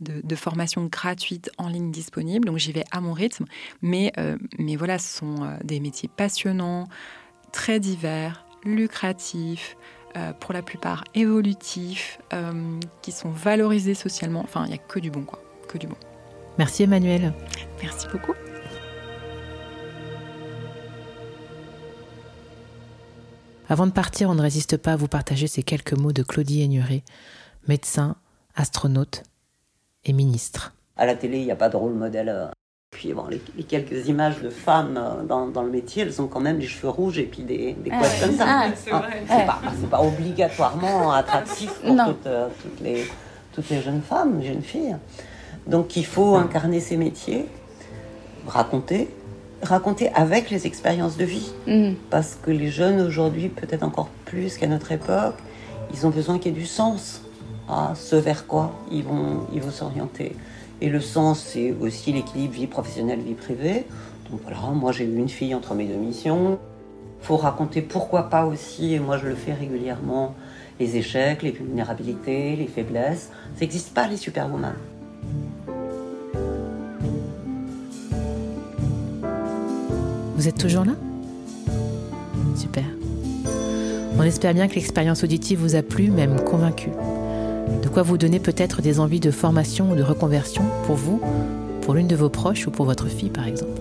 de, 0.00 0.20
de 0.22 0.36
formations 0.36 0.86
gratuites 0.86 1.50
en 1.58 1.68
ligne 1.68 1.90
disponibles, 1.90 2.46
donc 2.46 2.58
j'y 2.58 2.72
vais 2.72 2.84
à 2.90 3.00
mon 3.00 3.12
rythme. 3.12 3.44
Mais, 3.80 4.12
mais 4.58 4.76
voilà, 4.76 4.98
ce 4.98 5.18
sont 5.18 5.56
des 5.64 5.80
métiers 5.80 6.10
passionnants, 6.14 6.88
très 7.52 7.80
divers, 7.80 8.44
lucratifs. 8.64 9.76
Euh, 10.14 10.34
pour 10.38 10.52
la 10.52 10.60
plupart 10.60 11.04
évolutifs, 11.14 12.20
euh, 12.34 12.78
qui 13.00 13.12
sont 13.12 13.30
valorisés 13.30 13.94
socialement. 13.94 14.40
Enfin, 14.40 14.64
il 14.66 14.68
n'y 14.68 14.74
a 14.74 14.78
que 14.78 14.98
du 14.98 15.10
bon, 15.10 15.22
quoi. 15.22 15.42
Que 15.68 15.78
du 15.78 15.86
bon. 15.86 15.96
Merci 16.58 16.82
Emmanuel. 16.82 17.32
Merci 17.80 18.06
beaucoup. 18.12 18.34
Avant 23.70 23.86
de 23.86 23.92
partir, 23.92 24.28
on 24.28 24.34
ne 24.34 24.42
résiste 24.42 24.76
pas 24.76 24.92
à 24.92 24.96
vous 24.96 25.08
partager 25.08 25.46
ces 25.46 25.62
quelques 25.62 25.94
mots 25.94 26.12
de 26.12 26.22
Claudie 26.22 26.60
Aigneret, 26.60 27.04
médecin, 27.66 28.16
astronaute 28.54 29.22
et 30.04 30.12
ministre. 30.12 30.74
À 30.98 31.06
la 31.06 31.14
télé, 31.14 31.38
il 31.38 31.46
n'y 31.46 31.52
a 31.52 31.56
pas 31.56 31.70
de 31.70 31.76
rôle 31.78 31.94
modèle 31.94 32.28
euh, 32.28 32.48
puis 32.92 33.14
bon, 33.14 33.24
les, 33.28 33.64
quelques 33.64 34.06
images 34.06 34.40
de 34.42 34.50
femmes 34.50 34.96
euh, 34.96 35.24
dans, 35.24 35.48
dans, 35.48 35.62
le 35.62 35.70
métier, 35.70 36.02
elles 36.02 36.20
ont 36.20 36.26
quand 36.26 36.40
même 36.40 36.58
les 36.58 36.66
cheveux 36.66 36.90
rouges 36.90 37.18
et 37.18 37.24
puis 37.24 37.42
des, 37.42 37.72
des 37.72 37.90
ah, 37.90 38.02
comme 38.20 38.36
ça. 38.36 38.44
Ah, 38.46 38.66
c'est 38.74 38.90
pas, 38.90 39.60
pas, 39.90 40.02
obligatoirement 40.02 41.10
attractif 41.12 41.72
pour 41.80 41.96
toutes, 41.96 42.26
euh, 42.26 42.48
toutes, 42.62 42.80
les, 42.80 43.04
toutes 43.54 43.68
les 43.70 43.80
jeunes 43.80 44.02
femmes, 44.02 44.42
jeunes 44.42 44.62
filles. 44.62 44.96
Donc 45.66 45.96
il 45.96 46.04
faut 46.04 46.36
incarner 46.36 46.80
ces 46.80 46.98
métiers, 46.98 47.46
raconter, 48.46 49.08
raconter 49.62 50.10
avec 50.10 50.50
les 50.50 50.66
expériences 50.66 51.16
de 51.16 51.24
vie. 51.24 51.50
Mm. 51.66 51.94
Parce 52.10 52.36
que 52.40 52.50
les 52.50 52.70
jeunes 52.70 53.00
aujourd'hui, 53.00 53.48
peut-être 53.48 53.84
encore 53.84 54.10
plus 54.26 54.58
qu'à 54.58 54.66
notre 54.66 54.92
époque, 54.92 55.36
ils 55.94 56.06
ont 56.06 56.10
besoin 56.10 56.38
qu'il 56.38 56.52
y 56.52 56.54
ait 56.54 56.60
du 56.60 56.66
sens 56.66 57.22
à 57.70 57.94
ce 57.94 58.16
vers 58.16 58.46
quoi 58.46 58.74
ils 58.90 59.02
vont 59.02 59.46
ils 59.54 59.62
vont 59.62 59.70
s'orienter. 59.70 60.36
Et 60.82 60.88
le 60.88 61.00
sens, 61.00 61.38
c'est 61.38 61.72
aussi 61.80 62.12
l'équilibre 62.12 62.54
vie 62.54 62.66
professionnelle, 62.66 63.20
vie 63.20 63.34
privée. 63.34 63.86
Donc 64.28 64.40
voilà, 64.42 64.58
moi 64.74 64.90
j'ai 64.90 65.04
eu 65.04 65.16
une 65.16 65.28
fille 65.28 65.54
entre 65.54 65.74
mes 65.74 65.86
deux 65.86 65.94
missions. 65.94 66.58
faut 67.20 67.36
raconter 67.36 67.82
pourquoi 67.82 68.28
pas 68.28 68.46
aussi, 68.46 68.92
et 68.94 68.98
moi 68.98 69.16
je 69.16 69.28
le 69.28 69.36
fais 69.36 69.54
régulièrement, 69.54 70.34
les 70.80 70.96
échecs, 70.96 71.44
les 71.44 71.52
vulnérabilités, 71.52 72.56
les 72.56 72.66
faiblesses. 72.66 73.30
Ça 73.54 73.60
n'existe 73.60 73.94
pas 73.94 74.08
les 74.08 74.16
superwomen. 74.16 74.74
Vous 80.34 80.48
êtes 80.48 80.58
toujours 80.58 80.84
là? 80.84 80.94
Super. 82.56 82.82
On 84.18 84.22
espère 84.24 84.52
bien 84.52 84.66
que 84.66 84.74
l'expérience 84.74 85.22
auditive 85.22 85.60
vous 85.60 85.76
a 85.76 85.82
plu, 85.82 86.10
même 86.10 86.42
convaincu. 86.42 86.88
De 87.82 87.88
quoi 87.88 88.02
vous 88.02 88.16
donner 88.16 88.40
peut-être 88.40 88.80
des 88.80 89.00
envies 89.00 89.20
de 89.20 89.30
formation 89.30 89.92
ou 89.92 89.96
de 89.96 90.02
reconversion 90.02 90.62
pour 90.86 90.96
vous, 90.96 91.20
pour 91.82 91.94
l'une 91.94 92.08
de 92.08 92.16
vos 92.16 92.30
proches 92.30 92.66
ou 92.66 92.70
pour 92.70 92.86
votre 92.86 93.08
fille 93.08 93.30
par 93.30 93.46
exemple. 93.46 93.80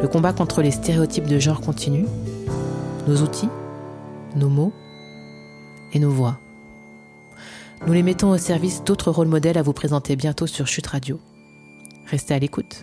Le 0.00 0.08
combat 0.08 0.32
contre 0.32 0.62
les 0.62 0.70
stéréotypes 0.70 1.26
de 1.26 1.38
genre 1.38 1.60
continue, 1.60 2.06
nos 3.06 3.16
outils, 3.22 3.48
nos 4.36 4.48
mots 4.48 4.72
et 5.92 5.98
nos 5.98 6.10
voix. 6.10 6.38
Nous 7.86 7.92
les 7.92 8.02
mettons 8.02 8.30
au 8.30 8.38
service 8.38 8.84
d'autres 8.84 9.10
rôles 9.10 9.28
modèles 9.28 9.58
à 9.58 9.62
vous 9.62 9.72
présenter 9.72 10.14
bientôt 10.14 10.46
sur 10.46 10.68
Chute 10.68 10.86
Radio. 10.86 11.18
Restez 12.06 12.34
à 12.34 12.38
l'écoute. 12.38 12.82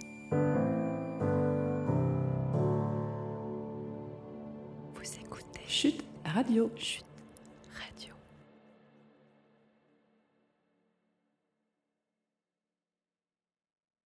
Vous 4.93 5.09
écoutez 5.23 5.61
Chute 5.67 6.03
Radio. 6.25 6.69
Chute. 6.75 7.09